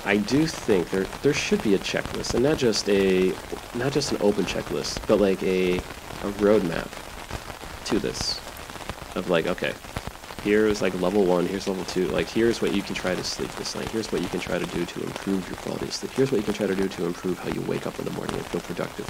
I 0.07 0.17
do 0.17 0.47
think 0.47 0.89
there 0.89 1.05
there 1.23 1.35
should 1.35 1.63
be 1.63 1.75
a 1.75 1.79
checklist, 1.79 2.33
and 2.33 2.43
not 2.43 2.57
just 2.57 2.89
a 2.89 3.35
not 3.75 3.93
just 3.93 4.13
an 4.13 4.19
open 4.23 4.47
checklist, 4.47 5.07
but 5.07 5.21
like 5.21 5.43
a 5.43 5.77
a 5.77 6.33
roadmap 6.41 6.89
to 7.85 7.99
this 7.99 8.41
of 9.15 9.29
like 9.29 9.47
okay, 9.47 9.75
here's 10.43 10.83
like 10.83 10.99
level 11.01 11.25
one, 11.25 11.47
here's 11.47 11.69
level 11.69 11.85
two, 11.85 12.09
like 12.09 12.29
here's 12.29 12.61
what 12.61 12.75
you 12.75 12.83
can 12.83 12.95
try 12.95 13.15
to 13.15 13.25
sleep 13.25 13.51
this 13.53 13.75
night, 13.75 13.89
here's 13.91 14.11
what 14.11 14.21
you 14.21 14.29
can 14.29 14.41
try 14.41 14.59
to 14.59 14.67
do 14.67 14.85
to 14.85 15.03
improve 15.03 15.49
your 15.49 15.57
quality 15.59 15.87
of 15.87 15.93
sleep, 15.93 16.13
here's 16.13 16.33
what 16.33 16.39
you 16.39 16.45
can 16.45 16.55
try 16.55 16.67
to 16.67 16.75
do 16.75 16.89
to 16.89 17.07
improve 17.07 17.39
how 17.39 17.49
you 17.49 17.61
wake 17.63 17.87
up 17.87 17.99
in 17.99 18.05
the 18.05 18.11
morning 18.13 18.35
and 18.37 18.47
feel 18.47 18.61
productive. 18.61 19.09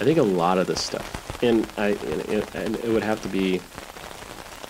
I 0.00 0.04
think 0.04 0.18
a 0.18 0.22
lot 0.22 0.58
of 0.58 0.66
this 0.66 0.82
stuff, 0.82 1.42
and 1.42 1.66
I 1.76 1.90
and, 2.28 2.54
and 2.54 2.76
it 2.76 2.88
would 2.88 3.04
have 3.04 3.22
to 3.22 3.28
be 3.28 3.60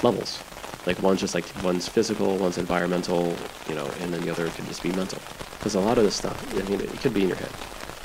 levels. 0.02 0.42
Like 0.86 1.02
one's 1.02 1.20
just 1.20 1.34
like 1.34 1.46
one's 1.62 1.88
physical, 1.88 2.36
one's 2.36 2.58
environmental, 2.58 3.34
you 3.68 3.74
know, 3.74 3.86
and 4.00 4.12
then 4.12 4.20
the 4.20 4.30
other 4.30 4.50
could 4.50 4.66
just 4.66 4.82
be 4.82 4.92
mental. 4.92 5.20
Because 5.58 5.74
a 5.76 5.80
lot 5.80 5.96
of 5.96 6.04
this 6.04 6.14
stuff, 6.14 6.36
I 6.54 6.68
mean, 6.68 6.80
it 6.80 6.90
could 7.00 7.14
be 7.14 7.22
in 7.22 7.28
your 7.28 7.38
head. 7.38 7.50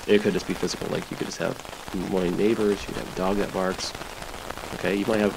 It 0.08 0.22
could 0.22 0.32
just 0.32 0.48
be 0.48 0.54
physical. 0.54 0.88
Like 0.88 1.12
you 1.12 1.18
could 1.18 1.28
just 1.28 1.40
have 1.40 1.60
annoying 1.94 2.38
neighbors. 2.38 2.80
You 2.82 2.88
could 2.88 3.04
have 3.04 3.14
a 3.14 3.18
dog 3.18 3.38
that 3.38 3.52
barks. 3.52 3.92
Okay, 4.76 4.96
you 4.96 5.06
might 5.06 5.20
have 5.20 5.36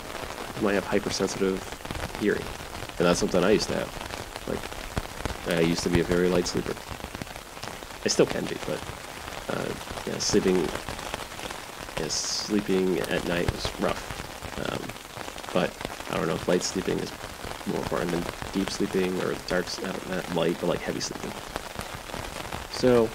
you 0.60 0.64
might 0.64 0.74
have 0.74 0.84
hypersensitive 0.84 1.60
hearing, 2.22 2.44
and 2.98 3.06
that's 3.06 3.18
something 3.18 3.42
I 3.42 3.50
used 3.50 3.68
to 3.68 3.74
have. 3.74 3.90
Like 4.46 5.58
I 5.58 5.60
used 5.60 5.82
to 5.82 5.90
be 5.90 6.00
a 6.00 6.04
very 6.04 6.28
light 6.28 6.46
sleeper. 6.46 6.74
I 8.04 8.08
still 8.08 8.26
can 8.26 8.44
be, 8.44 8.56
but 8.66 8.80
uh, 9.48 9.68
yeah, 10.06 10.18
sleeping, 10.18 10.56
yeah, 11.98 12.08
sleeping 12.08 13.00
at 13.00 13.26
night 13.26 13.50
was 13.50 13.80
rough. 13.80 14.02
Um, 14.58 14.82
but 15.52 15.70
I 16.10 16.16
don't 16.16 16.28
know 16.28 16.34
if 16.34 16.46
light 16.46 16.62
sleeping 16.62 16.98
is 17.00 17.10
more 17.66 17.78
important 17.78 18.10
than 18.12 18.24
deep 18.52 18.70
sleeping 18.70 19.20
or 19.22 19.34
dark, 19.48 19.66
not 19.82 20.34
light, 20.34 20.56
but 20.60 20.68
like 20.68 20.80
heavy 20.80 21.00
sleeping. 21.00 21.32
So, 22.72 23.08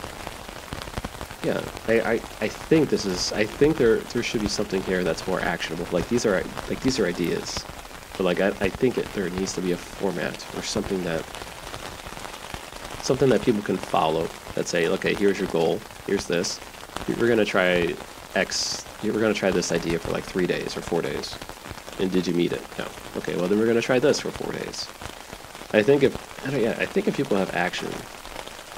yeah, 1.43 1.61
I, 1.87 2.13
I, 2.13 2.13
I 2.41 2.47
think 2.47 2.89
this 2.89 3.05
is, 3.05 3.31
I 3.33 3.45
think 3.45 3.77
there, 3.77 3.97
there 3.97 4.23
should 4.23 4.41
be 4.41 4.47
something 4.47 4.81
here 4.83 5.03
that's 5.03 5.27
more 5.27 5.41
actionable. 5.41 5.87
Like 5.91 6.07
these 6.09 6.25
are, 6.25 6.43
like 6.69 6.81
these 6.81 6.99
are 6.99 7.05
ideas, 7.05 7.63
but 8.17 8.23
like 8.23 8.41
I, 8.41 8.47
I 8.47 8.69
think 8.69 8.97
it, 8.97 9.05
there 9.13 9.29
needs 9.29 9.53
to 9.53 9.61
be 9.61 9.71
a 9.71 9.77
format 9.77 10.45
or 10.55 10.63
something 10.63 11.03
that, 11.03 11.23
something 13.03 13.29
that 13.29 13.41
people 13.41 13.61
can 13.61 13.77
follow 13.77 14.27
that 14.55 14.67
say, 14.67 14.87
okay, 14.87 15.13
here's 15.13 15.39
your 15.39 15.49
goal, 15.49 15.79
here's 16.05 16.25
this, 16.25 16.59
we're 17.19 17.27
gonna 17.27 17.45
try 17.45 17.95
X, 18.35 18.85
we're 19.03 19.13
gonna 19.13 19.33
try 19.33 19.51
this 19.51 19.71
idea 19.71 19.99
for 19.99 20.11
like 20.11 20.23
three 20.23 20.47
days 20.47 20.75
or 20.75 20.81
four 20.81 21.01
days 21.01 21.37
and 21.99 22.11
did 22.11 22.27
you 22.27 22.33
meet 22.33 22.51
it? 22.51 22.61
No. 22.77 22.87
Okay, 23.17 23.35
well 23.35 23.47
then 23.47 23.59
we're 23.59 23.67
gonna 23.67 23.81
try 23.81 23.99
this 23.99 24.19
for 24.19 24.31
four 24.31 24.51
days. 24.53 24.87
I 25.73 25.83
think 25.83 26.03
if 26.03 26.47
I 26.47 26.51
don't, 26.51 26.61
yeah, 26.61 26.75
I 26.79 26.85
think 26.85 27.07
if 27.07 27.17
people 27.17 27.37
have 27.37 27.53
action 27.55 27.89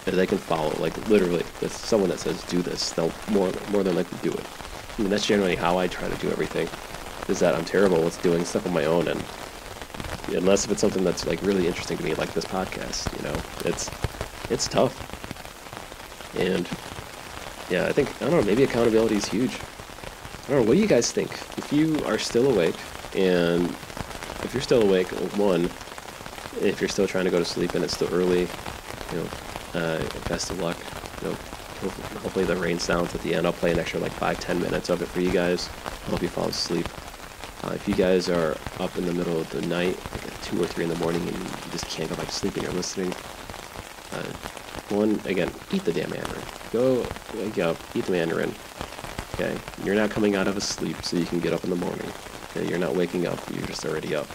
that 0.06 0.16
they 0.16 0.26
can 0.26 0.38
follow, 0.38 0.74
like 0.80 0.96
literally, 1.10 1.44
if 1.62 1.72
someone 1.72 2.10
that 2.10 2.20
says 2.20 2.42
do 2.44 2.62
this, 2.62 2.92
they'll 2.92 3.12
more 3.30 3.52
more 3.72 3.84
than 3.84 3.96
likely 3.96 4.18
do 4.22 4.32
it. 4.32 4.46
I 4.98 5.02
mean 5.02 5.12
that's 5.12 5.26
generally 5.26 5.56
how 5.56 5.78
I 5.78 5.88
try 5.88 6.08
to 6.08 6.16
do 6.18 6.32
everything. 6.32 6.68
Is 7.30 7.39
that 7.39 7.55
I'm 7.55 7.65
terrible 7.65 8.03
with 8.03 8.21
doing 8.21 8.43
stuff 8.43 8.65
on 8.65 8.73
my 8.73 8.86
own 8.86 9.07
and 9.07 9.23
unless 10.36 10.65
if 10.65 10.71
it's 10.71 10.82
something 10.82 11.03
that's 11.03 11.25
like 11.25 11.41
really 11.41 11.67
interesting 11.67 11.97
to 11.97 12.03
me, 12.03 12.13
like 12.15 12.34
this 12.34 12.45
podcast, 12.45 13.15
you 13.17 13.27
know, 13.27 13.39
it's 13.65 13.89
it's 14.49 14.67
tough. 14.67 14.95
And 16.38 16.67
yeah, 17.69 17.88
I 17.88 17.91
think 17.91 18.09
I 18.21 18.25
don't 18.25 18.32
know, 18.32 18.41
maybe 18.43 18.63
accountability 18.63 19.15
is 19.15 19.25
huge. 19.25 19.55
I 20.47 20.51
don't 20.51 20.61
know. 20.61 20.67
What 20.67 20.75
do 20.75 20.82
you 20.82 20.88
guys 20.88 21.11
think? 21.11 21.32
If 21.57 21.71
you 21.71 22.03
are 22.05 22.17
still 22.17 22.51
awake, 22.51 22.75
and 23.15 23.69
if 24.43 24.51
you're 24.53 24.61
still 24.63 24.82
awake, 24.82 25.07
one, 25.38 25.65
if 26.61 26.82
you're 26.82 26.89
still 26.89 27.07
trying 27.07 27.25
to 27.25 27.32
go 27.32 27.39
to 27.39 27.45
sleep 27.45 27.75
and 27.75 27.84
it's 27.84 27.93
still 27.93 28.11
early, 28.13 28.47
you 29.11 29.17
know, 29.17 29.27
uh, 29.75 30.03
best 30.27 30.49
of 30.49 30.59
luck. 30.59 30.77
You 31.21 31.30
know, 31.30 31.36
hopefully 32.21 32.45
the 32.45 32.55
rain 32.55 32.80
sounds 32.80 33.13
at 33.13 33.21
the 33.21 33.36
end. 33.36 33.45
I'll 33.45 33.53
play 33.53 33.71
an 33.71 33.80
extra 33.80 33.99
like 33.99 34.11
five, 34.13 34.39
ten 34.39 34.59
minutes 34.59 34.89
of 34.89 35.01
it 35.01 35.07
for 35.07 35.21
you 35.21 35.32
guys. 35.32 35.69
I 35.86 36.09
hope 36.09 36.21
you 36.21 36.30
fall 36.30 36.47
asleep. 36.47 36.88
Uh, 37.64 37.72
if 37.74 37.88
you 37.88 37.93
guys 37.93 38.30
are 38.30 38.55
up 38.80 38.97
in 38.97 39.05
the 39.05 39.14
middle 39.14 39.39
of 39.39 39.49
the 39.49 39.62
night, 39.64 39.97
like 40.12 40.26
at 40.26 40.41
two 40.41 40.62
or 40.62 40.66
three 40.66 40.86
in 40.86 40.89
the 40.89 40.95
morning, 40.97 41.22
and 41.28 41.38
you 41.38 41.72
just 41.72 41.86
can't 41.88 42.10
go 42.10 42.16
back 42.16 42.28
to 42.28 42.32
sleep 42.32 42.53
and 42.55 42.64
you're 42.64 42.72
listening, 42.72 43.12
uh, 44.14 44.24
one 44.89 45.20
again, 45.26 45.51
eat 45.72 45.84
the 45.84 45.91
damn 45.91 46.10
mandarin. 46.10 46.41
Go 46.72 47.05
wake 47.36 47.60
up, 47.60 47.78
eat 47.93 48.05
the 48.05 48.12
mandarin. 48.14 48.53
Okay, 49.34 49.57
you're 49.84 49.95
not 49.95 50.10
coming 50.10 50.36
out 50.36 50.47
of 50.47 50.57
a 50.57 50.62
sleep, 50.62 51.01
so 51.03 51.18
you 51.18 51.26
can 51.26 51.39
get 51.39 51.53
up 51.53 51.64
in 51.64 51.70
the 51.70 51.76
morning. 51.76 52.12
Okay, 52.49 52.68
you're 52.68 52.80
not 52.80 52.95
waking 52.95 53.28
up, 53.28 53.39
you're 53.51 53.66
just 53.68 53.86
already 53.86 54.16
up. 54.16 54.28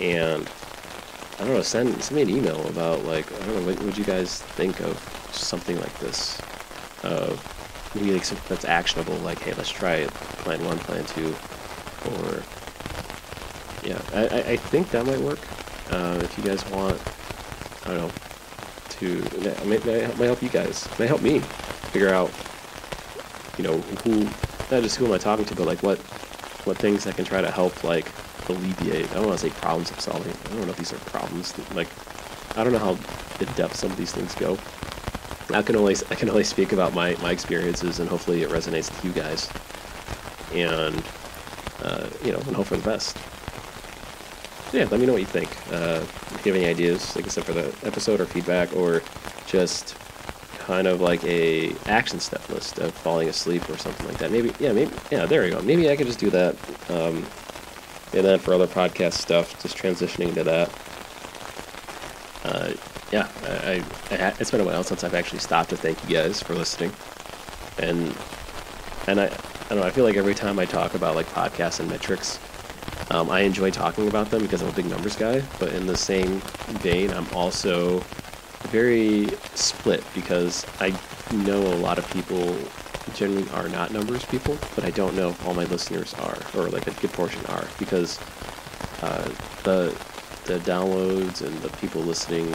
And 0.00 0.48
I 1.38 1.44
don't 1.44 1.54
know, 1.54 1.62
send 1.62 2.02
send 2.02 2.16
me 2.16 2.22
an 2.22 2.30
email 2.30 2.66
about 2.68 3.04
like 3.04 3.30
I 3.32 3.38
don't 3.46 3.56
know 3.56 3.66
what 3.66 3.82
would 3.82 3.98
you 3.98 4.04
guys 4.04 4.42
think 4.42 4.80
of 4.80 4.96
something 5.32 5.78
like 5.80 5.96
this, 5.98 6.40
uh, 7.02 7.36
maybe 7.94 8.12
like 8.12 8.24
something 8.24 8.46
that's 8.48 8.64
actionable, 8.64 9.14
like 9.18 9.40
hey, 9.40 9.54
let's 9.54 9.70
try 9.70 10.04
plan 10.42 10.64
one, 10.64 10.78
plan 10.78 11.04
two, 11.04 11.34
or 12.08 12.42
yeah, 13.82 14.00
I 14.14 14.52
I 14.52 14.56
think 14.56 14.90
that 14.90 15.06
might 15.06 15.20
work. 15.20 15.38
Uh, 15.90 16.18
if 16.22 16.36
you 16.36 16.44
guys 16.44 16.64
want, 16.70 17.00
I 17.86 17.94
don't 17.94 17.98
know, 17.98 18.10
to 18.90 19.20
that 19.40 19.66
may, 19.66 19.78
may 20.16 20.26
help 20.26 20.42
you 20.42 20.48
guys, 20.48 20.88
may 20.98 21.06
help 21.06 21.22
me 21.22 21.38
figure 21.92 22.12
out, 22.12 22.30
you 23.56 23.64
know, 23.64 23.78
who 24.04 24.24
not 24.70 24.82
just 24.82 24.96
who 24.96 25.06
am 25.06 25.12
I 25.12 25.18
talking 25.18 25.44
to, 25.46 25.54
but 25.54 25.66
like 25.66 25.82
what 25.82 25.98
what 26.66 26.76
things 26.76 27.06
I 27.06 27.12
can 27.12 27.24
try 27.24 27.40
to 27.40 27.50
help 27.50 27.84
like 27.84 28.06
alleviate. 28.48 29.10
I 29.10 29.14
don't 29.14 29.26
want 29.26 29.38
to 29.38 29.48
say 29.48 29.54
problems 29.60 29.90
of 29.90 30.00
solving. 30.00 30.34
I 30.46 30.56
don't 30.56 30.66
know 30.66 30.72
if 30.72 30.76
these 30.76 30.92
are 30.92 30.98
problems. 30.98 31.54
Like, 31.74 31.88
I 32.56 32.64
don't 32.64 32.72
know 32.72 32.78
how 32.78 32.98
in 33.40 33.52
depth 33.54 33.76
some 33.76 33.90
of 33.90 33.96
these 33.96 34.12
things 34.12 34.34
go. 34.34 34.58
I 35.56 35.62
can 35.62 35.76
only 35.76 35.96
I 36.10 36.14
can 36.14 36.28
only 36.28 36.44
speak 36.44 36.72
about 36.72 36.94
my 36.94 37.16
my 37.22 37.30
experiences, 37.30 38.00
and 38.00 38.08
hopefully 38.08 38.42
it 38.42 38.50
resonates 38.50 38.90
with 38.90 39.04
you 39.04 39.12
guys. 39.12 39.48
And 40.52 41.02
uh, 41.82 42.08
you 42.24 42.32
know, 42.32 42.38
and 42.38 42.56
hope 42.56 42.66
for 42.66 42.76
the 42.76 42.82
best. 42.82 43.16
yeah, 44.72 44.86
let 44.90 45.00
me 45.00 45.06
know 45.06 45.12
what 45.12 45.20
you 45.20 45.26
think. 45.26 45.48
Uh, 45.72 46.04
if 46.34 46.44
you 46.44 46.52
have 46.52 46.60
any 46.60 46.70
ideas, 46.70 47.14
like 47.16 47.24
I 47.24 47.28
said, 47.28 47.44
for 47.44 47.52
the 47.52 47.74
episode 47.86 48.20
or 48.20 48.26
feedback, 48.26 48.74
or 48.74 49.02
just 49.46 49.96
kind 50.58 50.86
of 50.86 51.00
like 51.00 51.24
a 51.24 51.74
action 51.86 52.20
step 52.20 52.46
list 52.50 52.78
of 52.78 52.92
falling 52.92 53.28
asleep 53.28 53.68
or 53.70 53.78
something 53.78 54.06
like 54.06 54.18
that. 54.18 54.30
Maybe, 54.30 54.52
yeah, 54.58 54.72
maybe, 54.72 54.92
yeah, 55.10 55.24
there 55.24 55.46
you 55.46 55.52
go. 55.52 55.62
Maybe 55.62 55.90
I 55.90 55.96
could 55.96 56.06
just 56.06 56.18
do 56.18 56.30
that. 56.30 56.54
Um, 56.90 57.24
and 58.12 58.24
then 58.24 58.38
for 58.38 58.54
other 58.54 58.66
podcast 58.66 59.14
stuff, 59.14 59.60
just 59.62 59.76
transitioning 59.76 60.34
to 60.34 60.44
that. 60.44 60.70
Uh, 62.44 62.72
yeah, 63.12 63.28
I, 63.44 63.82
I, 64.10 64.34
it's 64.38 64.50
been 64.50 64.60
a 64.60 64.64
while 64.64 64.84
since 64.84 65.04
I've 65.04 65.14
actually 65.14 65.38
stopped 65.38 65.70
to 65.70 65.76
thank 65.76 66.02
you 66.08 66.16
guys 66.16 66.42
for 66.42 66.54
listening, 66.54 66.92
and 67.78 68.14
and 69.06 69.20
I, 69.20 69.30
I 69.70 69.74
don't 69.74 69.80
know. 69.80 69.86
I 69.86 69.90
feel 69.90 70.04
like 70.04 70.16
every 70.16 70.34
time 70.34 70.58
I 70.58 70.64
talk 70.64 70.94
about 70.94 71.14
like 71.14 71.26
podcasts 71.26 71.78
and 71.78 71.90
metrics, 71.90 72.40
um, 73.10 73.28
I 73.28 73.40
enjoy 73.40 73.70
talking 73.70 74.08
about 74.08 74.30
them 74.30 74.40
because 74.40 74.62
I'm 74.62 74.68
a 74.68 74.72
big 74.72 74.86
numbers 74.86 75.14
guy. 75.14 75.42
But 75.58 75.74
in 75.74 75.86
the 75.86 75.96
same 75.96 76.40
vein, 76.80 77.10
I'm 77.10 77.26
also 77.34 77.98
very 78.70 79.28
split 79.54 80.02
because 80.14 80.64
I 80.80 80.98
know 81.32 81.58
a 81.58 81.76
lot 81.76 81.98
of 81.98 82.10
people 82.12 82.56
generally 83.14 83.48
are 83.50 83.68
not 83.68 83.92
numbers 83.92 84.24
people, 84.24 84.56
but 84.74 84.84
I 84.84 84.90
don't 84.90 85.14
know 85.14 85.30
if 85.30 85.46
all 85.46 85.52
my 85.52 85.64
listeners 85.64 86.14
are, 86.14 86.38
or 86.56 86.70
like 86.70 86.86
a 86.86 86.92
good 86.92 87.12
portion 87.12 87.44
are, 87.46 87.66
because 87.78 88.18
uh, 89.02 89.28
the 89.64 89.94
the 90.46 90.58
downloads 90.60 91.42
and 91.42 91.54
the 91.58 91.68
people 91.76 92.00
listening 92.00 92.54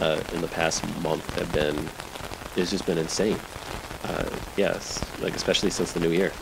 uh, 0.00 0.22
in 0.34 0.42
the 0.42 0.48
past 0.48 0.84
month 1.00 1.24
have 1.38 1.50
been 1.52 1.88
it's 2.54 2.70
just 2.70 2.84
been 2.84 2.98
insane. 2.98 3.38
Uh, 4.04 4.28
yes, 4.56 5.04
like 5.20 5.34
especially 5.34 5.70
since 5.70 5.92
the 5.92 6.00
new 6.00 6.10
year. 6.10 6.32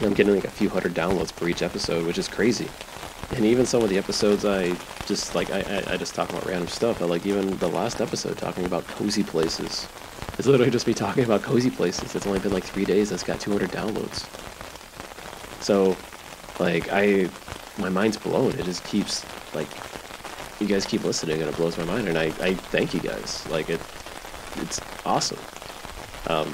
I'm 0.00 0.14
getting 0.14 0.34
like 0.34 0.44
a 0.44 0.50
few 0.50 0.68
hundred 0.68 0.94
downloads 0.94 1.34
per 1.34 1.48
each 1.48 1.62
episode, 1.62 2.06
which 2.06 2.18
is 2.18 2.26
crazy. 2.26 2.68
And 3.36 3.44
even 3.44 3.66
some 3.66 3.82
of 3.82 3.88
the 3.88 3.98
episodes 3.98 4.44
I 4.44 4.74
just 5.06 5.34
like 5.34 5.50
I, 5.50 5.60
I, 5.60 5.92
I 5.94 5.96
just 5.96 6.14
talk 6.14 6.30
about 6.30 6.44
random 6.46 6.68
stuff. 6.68 7.00
I 7.00 7.04
like 7.04 7.24
even 7.26 7.56
the 7.58 7.68
last 7.68 8.00
episode 8.00 8.36
talking 8.36 8.64
about 8.64 8.86
cozy 8.88 9.22
places 9.22 9.86
it's 10.38 10.48
literally 10.48 10.70
just 10.70 10.86
me 10.86 10.94
talking 10.94 11.24
about 11.24 11.42
cozy 11.42 11.70
places. 11.70 12.14
It's 12.14 12.26
only 12.26 12.38
been 12.38 12.52
like 12.52 12.64
three 12.64 12.84
days. 12.84 13.12
It's 13.12 13.22
got 13.22 13.38
200 13.40 13.70
downloads. 13.70 14.26
So, 15.62 15.96
like, 16.58 16.88
I, 16.90 17.28
my 17.78 17.90
mind's 17.90 18.16
blown. 18.16 18.52
It 18.52 18.64
just 18.64 18.82
keeps, 18.84 19.24
like, 19.54 19.68
you 20.58 20.66
guys 20.66 20.86
keep 20.86 21.04
listening 21.04 21.40
and 21.40 21.50
it 21.50 21.56
blows 21.56 21.76
my 21.76 21.84
mind. 21.84 22.08
And 22.08 22.16
I, 22.16 22.26
I 22.40 22.54
thank 22.54 22.94
you 22.94 23.00
guys. 23.00 23.46
Like, 23.50 23.68
it, 23.68 23.80
it's 24.56 24.80
awesome. 25.04 25.38
Um, 26.32 26.48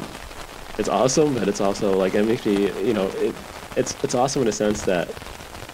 it's 0.79 0.89
awesome, 0.89 1.35
but 1.35 1.49
it's 1.49 1.61
also, 1.61 1.97
like, 1.97 2.14
it 2.14 2.24
makes 2.26 2.45
me, 2.47 2.70
you 2.87 2.95
know, 2.95 3.09
it, 3.16 3.35
it's, 3.76 3.93
it's 4.05 4.14
awesome 4.14 4.43
in 4.43 4.49
a 4.49 4.53
sense 4.53 4.83
that 4.83 5.09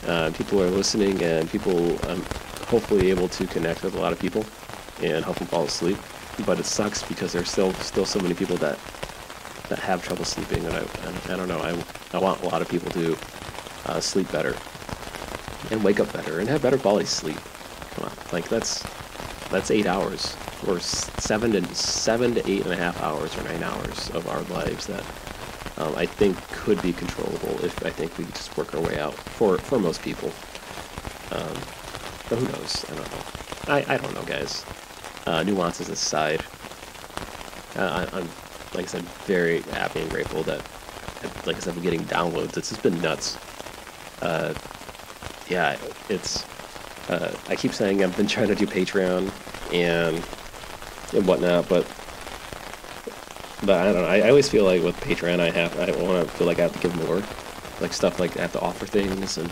uh, 0.07 0.31
people 0.33 0.63
are 0.63 0.71
listening 0.71 1.23
and 1.23 1.49
people, 1.51 1.93
um, 2.09 2.23
hopefully 2.69 3.11
able 3.11 3.29
to 3.29 3.47
connect 3.47 3.83
with 3.83 3.95
a 3.95 4.01
lot 4.01 4.13
of 4.13 4.19
people 4.19 4.45
and 5.03 5.25
help 5.25 5.37
them 5.39 5.47
fall 5.49 5.65
asleep 5.65 5.99
but 6.43 6.59
it 6.59 6.67
sucks 6.67 7.03
because 7.03 7.33
there's 7.33 7.51
still 7.51 7.73
still 7.75 8.05
so 8.05 8.19
many 8.21 8.35
people 8.35 8.57
that 8.57 8.79
that 9.69 9.79
have 9.79 10.05
trouble 10.05 10.25
sleeping, 10.25 10.65
and 10.65 10.75
I 10.75 10.81
and 10.81 11.17
I 11.31 11.37
don't 11.37 11.49
know. 11.49 11.59
I 11.59 12.17
I 12.17 12.21
want 12.21 12.43
a 12.43 12.49
lot 12.49 12.61
of 12.61 12.69
people 12.69 12.91
to 12.93 13.17
uh, 13.87 14.01
sleep 14.01 14.31
better 14.33 14.57
and 15.71 15.83
wake 15.83 16.01
up 16.01 16.13
better 16.13 16.41
and 16.41 16.49
have 16.49 16.63
better 16.63 16.79
quality 16.79 17.07
sleep. 17.07 17.39
Come 17.95 18.07
on, 18.07 18.13
like 18.33 18.49
that's 18.49 18.85
that's 19.51 19.71
eight 19.71 19.87
hours 19.87 20.37
or 20.69 20.81
seven 20.81 21.53
to 21.53 21.75
seven 21.75 22.35
to 22.35 22.51
eight 22.51 22.65
and 22.65 22.73
a 22.73 22.77
half 22.77 23.01
hours 23.03 23.37
or 23.37 23.43
nine 23.45 23.63
hours 23.63 24.11
of 24.11 24.29
our 24.29 24.43
lives 24.43 24.87
that 24.87 25.05
um, 25.79 25.95
I 25.97 26.07
think 26.07 26.37
could 26.49 26.81
be 26.83 26.93
controllable 26.93 27.65
if 27.65 27.85
I 27.85 27.91
think 27.91 28.17
we 28.19 28.25
just 28.27 28.57
work 28.57 28.75
our 28.75 28.81
way 28.81 28.99
out 28.99 29.15
for 29.15 29.59
for 29.59 29.79
most 29.79 30.03
people. 30.03 30.31
Um, 31.31 31.55
but 32.29 32.39
who 32.39 32.47
knows? 32.47 32.85
I 32.91 32.95
don't 32.95 33.11
know. 33.11 33.25
I, 33.67 33.95
I 33.95 33.97
don't 33.97 34.15
know, 34.15 34.23
guys 34.23 34.65
uh, 35.27 35.43
nuances 35.43 35.89
aside, 35.89 36.43
I, 37.77 38.07
am 38.13 38.29
like 38.75 38.85
I 38.85 38.89
said, 38.89 39.03
very 39.27 39.61
happy 39.63 40.01
and 40.01 40.11
grateful 40.11 40.43
that, 40.45 40.63
like 41.47 41.57
I 41.57 41.61
said, 41.61 41.77
I'm 41.77 41.83
getting 41.83 42.05
downloads. 42.05 42.57
It's 42.57 42.69
just 42.69 42.83
been 42.83 43.01
nuts. 43.01 43.39
Uh, 44.21 44.55
yeah, 45.49 45.77
it's. 46.09 46.45
Uh, 47.09 47.35
I 47.49 47.57
keep 47.57 47.73
saying 47.73 48.03
I've 48.03 48.17
been 48.17 48.27
trying 48.27 48.49
to 48.49 48.55
do 48.55 48.67
Patreon 48.67 49.31
and 49.73 50.17
and 51.13 51.27
whatnot, 51.27 51.69
but 51.69 51.87
but 53.65 53.81
I 53.81 53.85
don't 53.93 54.03
know. 54.03 54.09
I, 54.09 54.19
I 54.21 54.29
always 54.29 54.49
feel 54.49 54.65
like 54.65 54.83
with 54.83 54.97
Patreon, 55.01 55.41
I 55.41 55.51
have 55.51 55.79
I 55.79 55.91
want 56.03 56.27
to 56.27 56.35
feel 56.37 56.47
like 56.47 56.59
I 56.59 56.63
have 56.63 56.73
to 56.73 56.79
give 56.81 56.95
more, 56.97 57.23
like 57.81 57.93
stuff 57.93 58.21
like 58.21 58.37
I 58.37 58.43
have 58.43 58.53
to 58.53 58.61
offer 58.61 58.87
things 58.87 59.39
and 59.39 59.51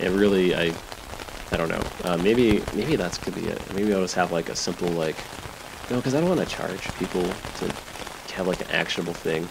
and 0.00 0.14
really 0.18 0.54
I 0.54 0.74
I 1.50 1.56
don't 1.56 1.68
know. 1.68 1.82
Uh, 2.04 2.16
maybe 2.16 2.62
maybe 2.74 2.96
that's 2.96 3.18
could 3.18 3.34
be 3.34 3.42
it. 3.42 3.60
Maybe 3.74 3.92
I'll 3.92 4.00
just 4.00 4.14
have 4.14 4.32
like 4.32 4.48
a 4.48 4.56
simple 4.56 4.88
like, 4.88 5.16
no, 5.90 5.96
because 5.96 6.14
I 6.14 6.20
don't 6.20 6.28
want 6.28 6.40
to 6.40 6.46
charge 6.46 6.92
people 6.94 7.22
to 7.22 7.74
have 8.34 8.46
like 8.46 8.60
an 8.62 8.70
actionable 8.70 9.12
thing. 9.14 9.46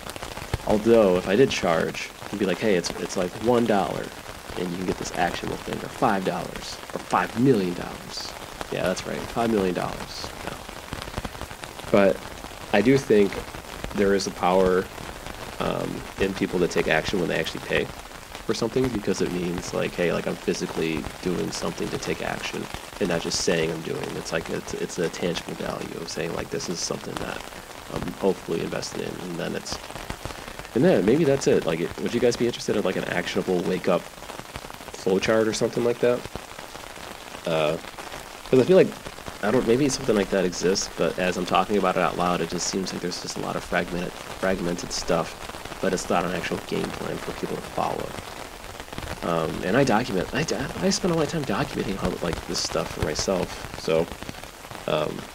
Although 0.68 1.18
if 1.18 1.28
I 1.28 1.36
did 1.36 1.50
charge, 1.50 2.10
it'd 2.28 2.40
be 2.40 2.46
like, 2.46 2.58
hey, 2.58 2.76
it's 2.76 2.90
it's 3.02 3.18
like 3.18 3.32
one 3.46 3.66
dollar, 3.66 4.06
and 4.58 4.70
you 4.72 4.78
can 4.78 4.86
get 4.88 4.98
this 4.98 5.12
actionable 5.16 5.58
thing, 5.58 5.78
or 5.78 5.90
five 5.90 6.26
dollars, 6.26 6.78
or 6.94 7.00
five 7.00 7.40
million 7.40 7.74
dollars. 7.76 8.32
Yeah, 8.72 8.84
that's 8.84 9.06
right, 9.06 9.20
five 9.20 9.52
million 9.52 9.76
dollars. 9.76 10.28
But 11.92 12.18
I 12.74 12.82
do 12.82 12.98
think 12.98 13.32
there 13.96 14.16
is 14.16 14.28
a 14.28 14.32
power 14.32 14.86
um, 15.60 16.02
in 16.20 16.34
people 16.34 16.60
that 16.60 16.72
take 16.72 16.88
action 16.88 17.20
when 17.20 17.28
they 17.28 17.40
actually 17.40 17.66
pay 17.66 17.86
for 17.86 18.54
something 18.54 18.88
because 18.90 19.22
it 19.22 19.32
means 19.32 19.74
like, 19.74 19.92
hey, 19.92 20.12
like 20.14 20.28
I'm 20.28 20.36
physically 20.36 21.04
doing 21.22 21.52
something 21.52 21.88
to 21.90 21.98
take 21.98 22.22
action 22.22 22.64
and 23.00 23.10
not 23.10 23.22
just 23.22 23.42
saying 23.42 23.72
I'm 23.72 23.82
doing. 23.82 24.04
It's 24.16 24.32
like 24.32 24.50
it's, 24.50 24.74
it's 24.76 25.00
a 25.00 25.10
tangible 25.10 25.54
value 25.54 25.98
of 25.98 26.10
saying 26.10 26.34
like 26.34 26.50
this 26.50 26.70
is 26.70 26.80
something 26.80 27.14
that 27.16 27.42
I'm 27.94 28.12
hopefully 28.14 28.62
invested 28.62 29.02
in, 29.02 29.30
and 29.30 29.36
then 29.38 29.56
it's 29.56 29.78
and 30.74 30.84
then 30.84 31.06
maybe 31.06 31.24
that's 31.24 31.48
it. 31.48 31.66
Like, 31.66 31.82
it, 31.82 32.00
would 32.02 32.14
you 32.14 32.20
guys 32.20 32.38
be 32.38 32.46
interested 32.46 32.76
in 32.76 32.84
like 32.84 32.96
an 32.96 33.04
actionable 33.06 33.60
wake 33.64 33.90
up 33.90 34.02
flowchart 34.94 35.48
or 35.48 35.54
something 35.54 35.84
like 35.84 36.00
that? 36.00 36.22
Because 37.44 37.80
uh, 38.54 38.62
I 38.62 38.64
feel 38.64 38.78
like 38.78 38.88
I 39.44 39.52
don't. 39.52 39.68
Maybe 39.68 39.90
something 39.90 40.16
like 40.16 40.30
that 40.32 40.46
exists, 40.46 40.90
but 40.98 41.18
as 41.20 41.38
I'm 41.38 41.46
talking 41.46 41.78
about 41.78 41.96
it 41.98 42.02
out 42.02 42.18
loud, 42.18 42.42
it 42.42 42.50
just 42.50 42.68
seems 42.68 42.94
like 42.94 43.02
there's 43.02 43.22
just 43.22 43.38
a 43.38 43.42
lot 43.42 43.56
of 43.56 43.64
fragmented, 43.64 44.14
fragmented 44.14 44.92
stuff, 44.92 45.78
but 45.82 45.94
it's 45.94 46.10
not 46.10 46.26
an 46.26 46.32
actual 46.34 46.58
game 46.68 46.90
plan 46.92 47.18
for 47.18 47.34
people 47.34 47.56
to 47.56 47.62
follow. 47.64 48.10
Um, 49.24 49.52
and 49.64 49.78
I 49.78 49.84
document. 49.84 50.30
I, 50.34 50.40
I 50.86 50.90
spend 50.92 51.14
a 51.14 51.18
lot 51.18 51.26
of 51.26 51.32
time 51.32 51.46
documenting 51.46 51.96
how 51.98 52.10
like 52.26 52.40
this 52.48 52.60
stuff 52.60 52.92
for 52.94 53.02
myself. 53.02 53.80
So, 53.82 54.08
um, 54.88 55.26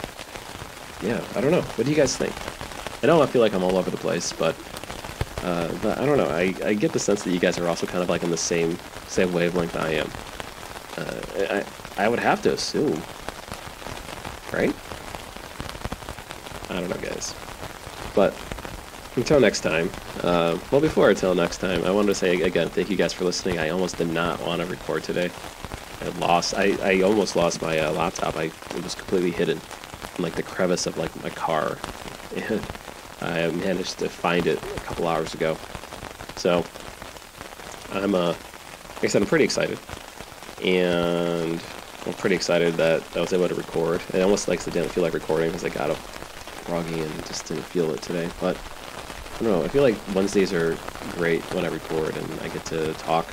yeah, 1.03 1.23
I 1.37 1.41
don't 1.41 1.51
know. 1.53 1.63
What 1.63 1.85
do 1.85 1.91
you 1.91 1.97
guys 1.97 2.17
think? 2.17 2.35
I 3.03 3.07
know 3.07 3.23
I 3.23 3.27
feel 3.27 3.43
like 3.43 3.55
I'm 3.55 3.63
all 3.65 3.77
over 3.79 3.91
the 3.91 3.99
place, 3.99 4.33
but 4.33 4.57
Uh, 5.43 5.73
but 5.83 5.99
I 5.99 6.07
don't 6.07 6.17
know. 6.19 6.29
I, 6.31 6.55
I 6.65 6.75
get 6.75 6.93
the 6.93 6.99
sense 6.99 7.23
that 7.25 7.31
you 7.31 7.39
guys 7.39 7.59
are 7.59 7.69
also 7.69 7.87
kind 7.87 8.03
of 8.03 8.09
like 8.09 8.23
in 8.25 8.31
the 8.31 8.37
same 8.39 8.79
same 9.07 9.33
wavelength 9.33 9.77
I 9.77 9.91
am. 9.91 10.11
Uh, 10.97 11.21
I 11.99 12.05
I 12.05 12.09
would 12.09 12.19
have 12.21 12.43
to 12.43 12.53
assume, 12.55 13.07
right? 14.53 14.75
I 16.77 16.81
don't 16.81 16.91
know, 16.91 17.09
guys. 17.09 17.35
But 18.15 18.35
until 19.17 19.41
next 19.41 19.61
time. 19.61 19.91
Uh, 20.23 20.59
well, 20.71 20.81
before 20.81 21.09
until 21.09 21.35
next 21.35 21.59
time, 21.59 21.83
I 21.85 21.91
wanted 21.91 22.09
to 22.09 22.15
say 22.15 22.41
again, 22.43 22.69
thank 22.69 22.91
you 22.91 22.97
guys 22.97 23.13
for 23.13 23.25
listening. 23.25 23.59
I 23.59 23.71
almost 23.71 23.97
did 23.97 24.11
not 24.11 24.41
want 24.43 24.61
to 24.61 24.67
record 24.67 25.05
today. 25.05 25.31
I 26.03 26.09
lost. 26.19 26.55
I, 26.55 26.77
I 26.83 27.01
almost 27.01 27.35
lost 27.35 27.63
my 27.63 27.79
uh, 27.79 27.93
laptop. 27.93 28.37
I 28.37 28.45
it 28.45 28.83
was 28.83 28.95
completely 28.95 29.31
hidden 29.31 29.61
in 30.17 30.23
like 30.23 30.35
the 30.35 30.43
crevice 30.43 30.87
of 30.87 30.99
like 30.99 31.23
my 31.23 31.31
car, 31.31 31.79
and 32.35 32.61
I 33.23 33.49
managed 33.49 33.99
to 34.01 34.09
find 34.09 34.47
it 34.47 34.63
a 34.63 34.81
couple 34.81 35.09
hours 35.09 35.33
ago. 35.35 35.57
So 36.37 36.65
I'm 37.93 38.15
uh, 38.15 38.35
like 38.97 39.05
I 39.05 39.07
said, 39.07 39.23
I'm 39.23 39.29
pretty 39.29 39.45
excited, 39.45 39.79
and 40.63 41.59
I'm 42.05 42.13
pretty 42.15 42.37
excited 42.37 42.75
that 42.75 43.03
I 43.17 43.21
was 43.21 43.33
able 43.33 43.49
to 43.49 43.55
record. 43.55 44.03
It 44.13 44.21
almost 44.21 44.49
like 44.49 44.61
I 44.69 44.71
didn't 44.71 44.91
feel 44.91 45.03
like 45.03 45.15
recording 45.15 45.49
because 45.49 45.65
I 45.65 45.71
got 45.71 45.91
up 45.91 45.99
groggy 46.67 47.01
and 47.01 47.27
just 47.27 47.47
didn't 47.47 47.65
feel 47.65 47.91
it 47.93 48.03
today, 48.03 48.29
but. 48.41 48.57
I 49.37 49.41
don't 49.41 49.53
know. 49.53 49.63
I 49.63 49.69
feel 49.69 49.83
like 49.83 49.97
Wednesdays 50.15 50.51
are 50.55 50.79
great 51.11 51.43
when 51.53 51.67
I 51.67 51.69
record 51.69 52.17
and 52.17 52.41
I 52.41 52.49
get 52.49 52.65
to 52.67 52.95
talk 52.95 53.27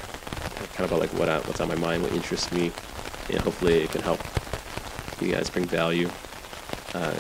kind 0.74 0.80
of 0.80 0.92
about 0.92 1.00
like 1.00 1.12
what 1.12 1.30
I, 1.30 1.38
what's 1.42 1.62
on 1.62 1.68
my 1.68 1.76
mind, 1.76 2.04
what 2.04 2.12
interests 2.12 2.52
me, 2.52 2.72
and 3.30 3.40
hopefully 3.40 3.84
it 3.84 3.92
can 3.92 4.02
help 4.02 4.20
you 5.22 5.32
guys 5.32 5.50
bring 5.50 5.66
value. 5.66 6.10
Uh, 6.94 7.16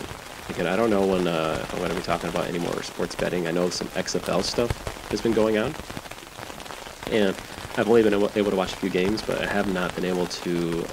again, 0.49 0.67
I 0.67 0.75
don't 0.75 0.89
know 0.89 1.05
when 1.05 1.27
uh, 1.27 1.65
I'm 1.71 1.77
going 1.77 1.89
to 1.89 1.95
be 1.95 2.01
talking 2.01 2.29
about 2.29 2.47
any 2.47 2.59
more 2.59 2.83
sports 2.83 3.15
betting. 3.15 3.47
I 3.47 3.51
know 3.51 3.69
some 3.69 3.87
XFL 3.89 4.43
stuff 4.43 4.71
has 5.09 5.21
been 5.21 5.33
going 5.33 5.57
on, 5.57 5.73
and 7.11 7.35
I've 7.77 7.87
only 7.87 8.03
been 8.03 8.13
able 8.13 8.51
to 8.51 8.55
watch 8.55 8.73
a 8.73 8.77
few 8.77 8.89
games, 8.89 9.21
but 9.21 9.41
I 9.41 9.45
have 9.45 9.71
not 9.71 9.95
been 9.95 10.05
able 10.05 10.25
to, 10.25 10.85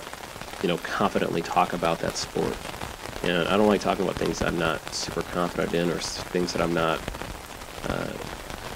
you 0.63 0.69
know, 0.69 0.77
confidently 0.79 1.43
talk 1.43 1.73
about 1.73 1.99
that 2.01 2.17
sport. 2.17 2.57
And 3.23 3.49
I 3.49 3.57
don't 3.57 3.69
like 3.69 3.81
talking 3.81 4.05
about 4.05 4.17
things 4.17 4.43
I'm 4.43 4.59
not 4.59 4.95
super 4.95 5.23
confident 5.23 5.75
in 5.75 5.91
or 5.91 5.99
things 5.99 6.53
that 6.53 6.63
I'm 6.63 6.73
not 6.73 7.01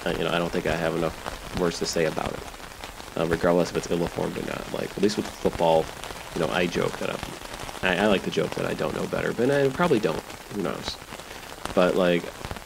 uh, 0.05 0.11
you 0.11 0.23
know, 0.23 0.31
I 0.31 0.37
don't 0.37 0.51
think 0.51 0.67
I 0.67 0.75
have 0.75 0.95
enough 0.95 1.59
words 1.59 1.79
to 1.79 1.85
say 1.85 2.05
about 2.05 2.31
it, 2.31 2.39
uh, 3.17 3.25
regardless 3.25 3.71
if 3.71 3.77
it's 3.77 3.89
ill-informed 3.89 4.37
or 4.37 4.45
not. 4.45 4.73
Like 4.73 4.91
at 4.91 5.01
least 5.01 5.17
with 5.17 5.27
football, 5.27 5.85
you 6.35 6.41
know, 6.41 6.49
I 6.49 6.67
joke 6.67 6.91
that 6.99 7.09
I'm, 7.09 7.19
I, 7.81 8.03
I 8.03 8.07
like 8.07 8.23
to 8.23 8.31
joke 8.31 8.51
that 8.51 8.65
I 8.65 8.73
don't 8.73 8.95
know 8.95 9.07
better, 9.07 9.33
but 9.33 9.49
I 9.49 9.67
probably 9.69 9.99
don't. 9.99 10.19
Who 10.53 10.61
knows? 10.61 10.97
But 11.73 11.95
like 11.95 12.23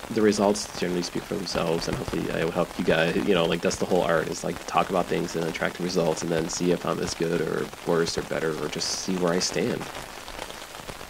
the 0.09 0.21
results 0.21 0.77
generally 0.79 1.03
speak 1.03 1.23
for 1.23 1.35
themselves, 1.35 1.87
and 1.87 1.95
hopefully 1.95 2.29
I 2.31 2.43
will 2.43 2.51
help 2.51 2.77
you 2.77 2.83
guys. 2.83 3.15
You 3.15 3.35
know, 3.35 3.45
like 3.45 3.61
that's 3.61 3.77
the 3.77 3.85
whole 3.85 4.01
art 4.01 4.27
is 4.27 4.43
like 4.43 4.65
talk 4.67 4.89
about 4.89 5.05
things 5.05 5.35
and 5.35 5.45
then 5.45 5.53
track 5.53 5.73
the 5.73 5.83
results, 5.83 6.23
and 6.23 6.31
then 6.31 6.49
see 6.49 6.71
if 6.71 6.85
I'm 6.85 6.99
as 6.99 7.13
good 7.13 7.41
or 7.41 7.65
worse 7.87 8.17
or 8.17 8.23
better, 8.23 8.51
or 8.63 8.67
just 8.67 8.89
see 8.89 9.15
where 9.17 9.31
I 9.31 9.39
stand. 9.39 9.81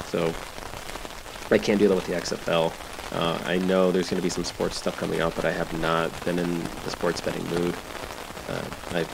So 0.08 0.34
I 1.52 1.58
can't 1.58 1.80
do 1.80 1.88
that 1.88 1.96
with 1.96 2.06
the 2.06 2.14
XFL. 2.14 2.74
Uh, 3.12 3.40
I 3.46 3.58
know 3.58 3.92
there's 3.92 4.10
going 4.10 4.22
to 4.22 4.24
be 4.24 4.30
some 4.30 4.44
sports 4.44 4.78
stuff 4.78 4.98
coming 4.98 5.20
out, 5.20 5.36
but 5.36 5.46
I 5.46 5.52
have 5.52 5.72
not 5.80 6.10
been 6.26 6.38
in 6.38 6.60
the 6.60 6.92
sports 6.92 7.22
betting 7.22 7.44
mood. 7.50 7.76
Uh, 8.48 8.64
I 8.92 9.06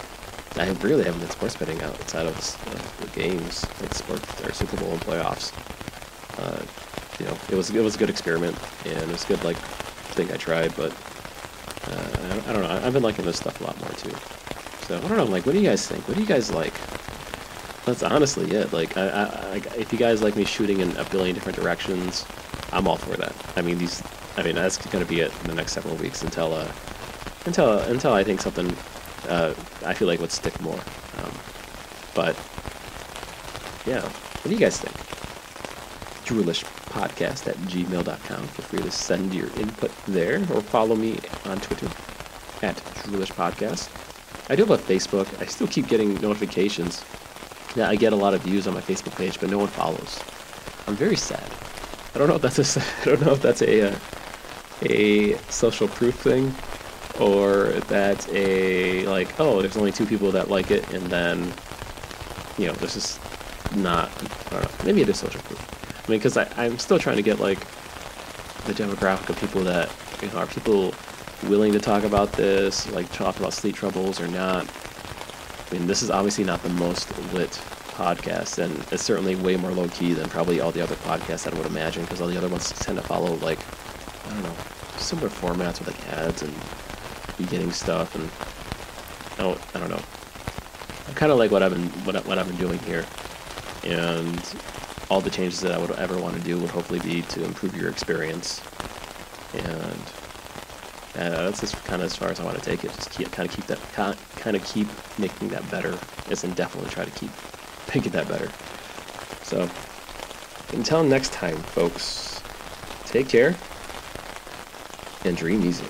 I 0.57 0.69
really 0.81 1.03
haven't 1.03 1.19
been 1.19 1.29
sports 1.29 1.55
betting 1.57 1.81
outside 1.81 2.27
of 2.27 2.35
uh, 2.37 3.03
the 3.03 3.07
games, 3.19 3.65
like 3.81 3.93
sports 3.93 4.41
or 4.41 4.53
Super 4.53 4.77
Bowl 4.77 4.91
and 4.91 5.01
playoffs. 5.01 5.51
Uh, 6.39 6.63
you 7.19 7.25
know, 7.25 7.37
it 7.49 7.55
was 7.55 7.69
it 7.69 7.81
was 7.81 7.95
a 7.95 7.97
good 7.97 8.09
experiment, 8.09 8.57
and 8.85 8.97
it 8.97 9.07
was 9.07 9.23
a 9.25 9.27
good 9.27 9.43
like 9.43 9.57
thing 10.15 10.31
I 10.31 10.37
tried, 10.37 10.73
but 10.77 10.91
uh, 11.87 12.45
I, 12.47 12.49
I, 12.49 12.53
don't 12.53 12.63
know. 12.63 12.69
I've 12.69 12.93
been 12.93 13.03
liking 13.03 13.25
this 13.25 13.37
stuff 13.37 13.59
a 13.59 13.65
lot 13.65 13.79
more 13.81 13.89
too. 13.91 14.15
So 14.87 14.97
I 14.97 15.07
don't 15.07 15.17
know. 15.17 15.25
Like, 15.25 15.45
what 15.45 15.51
do 15.51 15.59
you 15.59 15.67
guys 15.67 15.85
think? 15.87 16.07
What 16.07 16.15
do 16.15 16.21
you 16.21 16.27
guys 16.27 16.51
like? 16.51 16.73
That's 17.85 18.01
honestly 18.03 18.51
it. 18.51 18.73
Like, 18.73 18.97
I, 18.97 19.07
I, 19.07 19.55
if 19.77 19.93
you 19.93 19.99
guys 19.99 20.21
like 20.23 20.35
me 20.35 20.43
shooting 20.43 20.79
in 20.79 20.95
a 20.97 21.03
billion 21.05 21.35
different 21.35 21.57
directions, 21.57 22.25
I'm 22.71 22.87
all 22.87 22.97
for 22.97 23.15
that. 23.17 23.33
I 23.55 23.61
mean, 23.61 23.77
these. 23.77 24.01
I 24.37 24.43
mean, 24.43 24.55
that's 24.55 24.77
going 24.87 25.03
to 25.03 25.09
be 25.09 25.21
it 25.21 25.31
in 25.41 25.47
the 25.47 25.55
next 25.55 25.73
several 25.73 25.95
weeks 25.95 26.23
until 26.23 26.53
uh, 26.53 26.69
until 27.45 27.79
until 27.79 28.13
I 28.13 28.23
think 28.23 28.41
something 28.41 28.75
uh, 29.29 29.53
I 29.85 29.93
feel 29.93 30.07
like 30.07 30.19
would 30.19 30.31
stick 30.31 30.59
more. 30.61 30.79
Um, 31.23 31.31
but 32.13 32.35
yeah, 33.85 34.01
what 34.01 34.43
do 34.45 34.51
you 34.51 34.57
guys 34.57 34.79
think? 34.79 34.95
Podcast 36.25 37.47
at 37.47 37.55
gmail.com. 37.57 38.47
Feel 38.47 38.65
free 38.65 38.79
to 38.79 38.89
send 38.91 39.33
your 39.33 39.47
input 39.59 39.91
there 40.07 40.39
or 40.53 40.61
follow 40.61 40.95
me 40.95 41.19
on 41.45 41.59
Twitter 41.59 41.87
at 42.63 42.75
Jewelish 43.03 43.33
Podcast. 43.33 43.89
I 44.49 44.55
do 44.55 44.65
have 44.65 44.71
a 44.71 44.81
Facebook. 44.81 45.27
I 45.41 45.45
still 45.45 45.67
keep 45.67 45.87
getting 45.87 46.15
notifications. 46.21 47.03
Yeah, 47.75 47.89
I 47.89 47.95
get 47.95 48.13
a 48.13 48.15
lot 48.15 48.33
of 48.33 48.41
views 48.41 48.67
on 48.67 48.73
my 48.73 48.81
Facebook 48.81 49.15
page, 49.17 49.39
but 49.39 49.49
no 49.49 49.57
one 49.57 49.67
follows. 49.67 50.21
I'm 50.87 50.95
very 50.95 51.17
sad. 51.17 51.43
I 52.13 52.17
don't 52.17 52.29
know 52.29 52.35
if 52.35 52.41
that's 52.41 52.77
a 52.77 52.81
I 53.01 53.05
don't 53.05 53.25
know 53.25 53.33
if 53.33 53.41
that's 53.41 53.61
a 53.61 53.91
uh, 53.91 53.99
a 54.83 55.37
social 55.49 55.87
proof 55.87 56.15
thing 56.15 56.53
or 57.19 57.67
that's 57.87 58.27
a 58.29 59.05
like 59.07 59.39
oh 59.39 59.61
there's 59.61 59.77
only 59.77 59.91
two 59.91 60.05
people 60.05 60.31
that 60.31 60.49
like 60.49 60.71
it 60.71 60.87
and 60.93 61.05
then 61.07 61.53
you 62.57 62.67
know 62.67 62.73
this 62.73 62.95
is 62.95 63.19
not 63.75 64.09
I 64.51 64.59
don't 64.59 64.63
know 64.63 64.85
maybe 64.85 65.01
it 65.01 65.09
is 65.09 65.19
social 65.19 65.41
proof. 65.41 65.59
I 66.07 66.11
mean 66.11 66.19
because 66.19 66.37
I'm 66.37 66.77
still 66.79 66.99
trying 66.99 67.17
to 67.17 67.23
get 67.23 67.39
like 67.39 67.59
the 68.65 68.73
demographic 68.73 69.29
of 69.29 69.39
people 69.39 69.61
that 69.63 69.91
you 70.21 70.29
know 70.29 70.37
are 70.37 70.47
people 70.47 70.93
willing 71.43 71.73
to 71.73 71.79
talk 71.79 72.03
about 72.03 72.31
this 72.33 72.89
like 72.91 73.11
talk 73.11 73.37
about 73.39 73.53
sleep 73.53 73.75
troubles 73.75 74.21
or 74.21 74.27
not. 74.27 74.65
I 75.69 75.73
mean 75.73 75.87
this 75.87 76.01
is 76.03 76.09
obviously 76.11 76.43
not 76.43 76.61
the 76.61 76.69
most 76.69 77.09
lit 77.33 77.51
podcast, 77.91 78.57
and 78.59 78.85
it's 78.91 79.03
certainly 79.03 79.35
way 79.35 79.55
more 79.57 79.71
low 79.71 79.87
key 79.87 80.13
than 80.13 80.29
probably 80.29 80.59
all 80.59 80.71
the 80.71 80.81
other 80.81 80.95
podcasts 80.95 81.51
I 81.51 81.57
would 81.57 81.65
imagine, 81.65 82.03
because 82.03 82.21
all 82.21 82.27
the 82.27 82.37
other 82.37 82.49
ones 82.49 82.71
tend 82.71 82.97
to 82.97 83.03
follow 83.03 83.35
like 83.35 83.59
I 84.27 84.29
don't 84.33 84.43
know 84.43 84.55
similar 84.97 85.29
formats 85.29 85.79
with 85.79 85.87
like 85.87 86.13
ads 86.13 86.41
and 86.41 86.53
beginning 87.37 87.71
stuff, 87.71 88.15
and 88.15 88.29
don't 89.37 89.59
I 89.75 89.79
don't 89.79 89.89
know. 89.89 90.01
I 91.07 91.13
kind 91.13 91.31
of 91.31 91.37
like 91.37 91.51
what 91.51 91.63
I've 91.63 91.71
been 91.71 91.87
what, 92.05 92.15
what 92.25 92.37
I've 92.37 92.47
been 92.47 92.57
doing 92.57 92.79
here, 92.79 93.05
and 93.83 94.41
all 95.09 95.21
the 95.21 95.29
changes 95.29 95.61
that 95.61 95.71
I 95.71 95.77
would 95.77 95.91
ever 95.91 96.19
want 96.19 96.35
to 96.35 96.41
do 96.41 96.59
would 96.59 96.71
hopefully 96.71 96.99
be 96.99 97.21
to 97.23 97.45
improve 97.45 97.75
your 97.75 97.89
experience, 97.89 98.61
and 99.53 99.99
uh, 101.15 101.45
that's 101.45 101.61
just 101.61 101.75
kind 101.85 102.01
of 102.01 102.07
as 102.07 102.15
far 102.15 102.29
as 102.29 102.39
I 102.39 102.43
want 102.43 102.57
to 102.57 102.63
take 102.63 102.83
it. 102.83 102.91
Just 102.93 103.11
keep, 103.11 103.31
kind 103.31 103.47
of 103.47 103.55
keep 103.55 103.65
that 103.67 103.79
kind 104.35 104.55
of 104.55 104.65
keep 104.65 104.87
making 105.17 105.49
that 105.49 105.69
better, 105.71 105.97
as 106.29 106.43
in 106.43 106.53
definitely 106.53 106.89
try 106.91 107.05
to 107.05 107.11
keep 107.11 107.31
make 107.95 108.05
it 108.05 108.11
that 108.11 108.27
better. 108.27 108.49
So, 109.43 109.69
until 110.73 111.03
next 111.03 111.31
time, 111.31 111.57
folks, 111.57 112.41
take 113.05 113.29
care 113.29 113.55
and 115.23 115.37
dream 115.37 115.63
easy. 115.63 115.85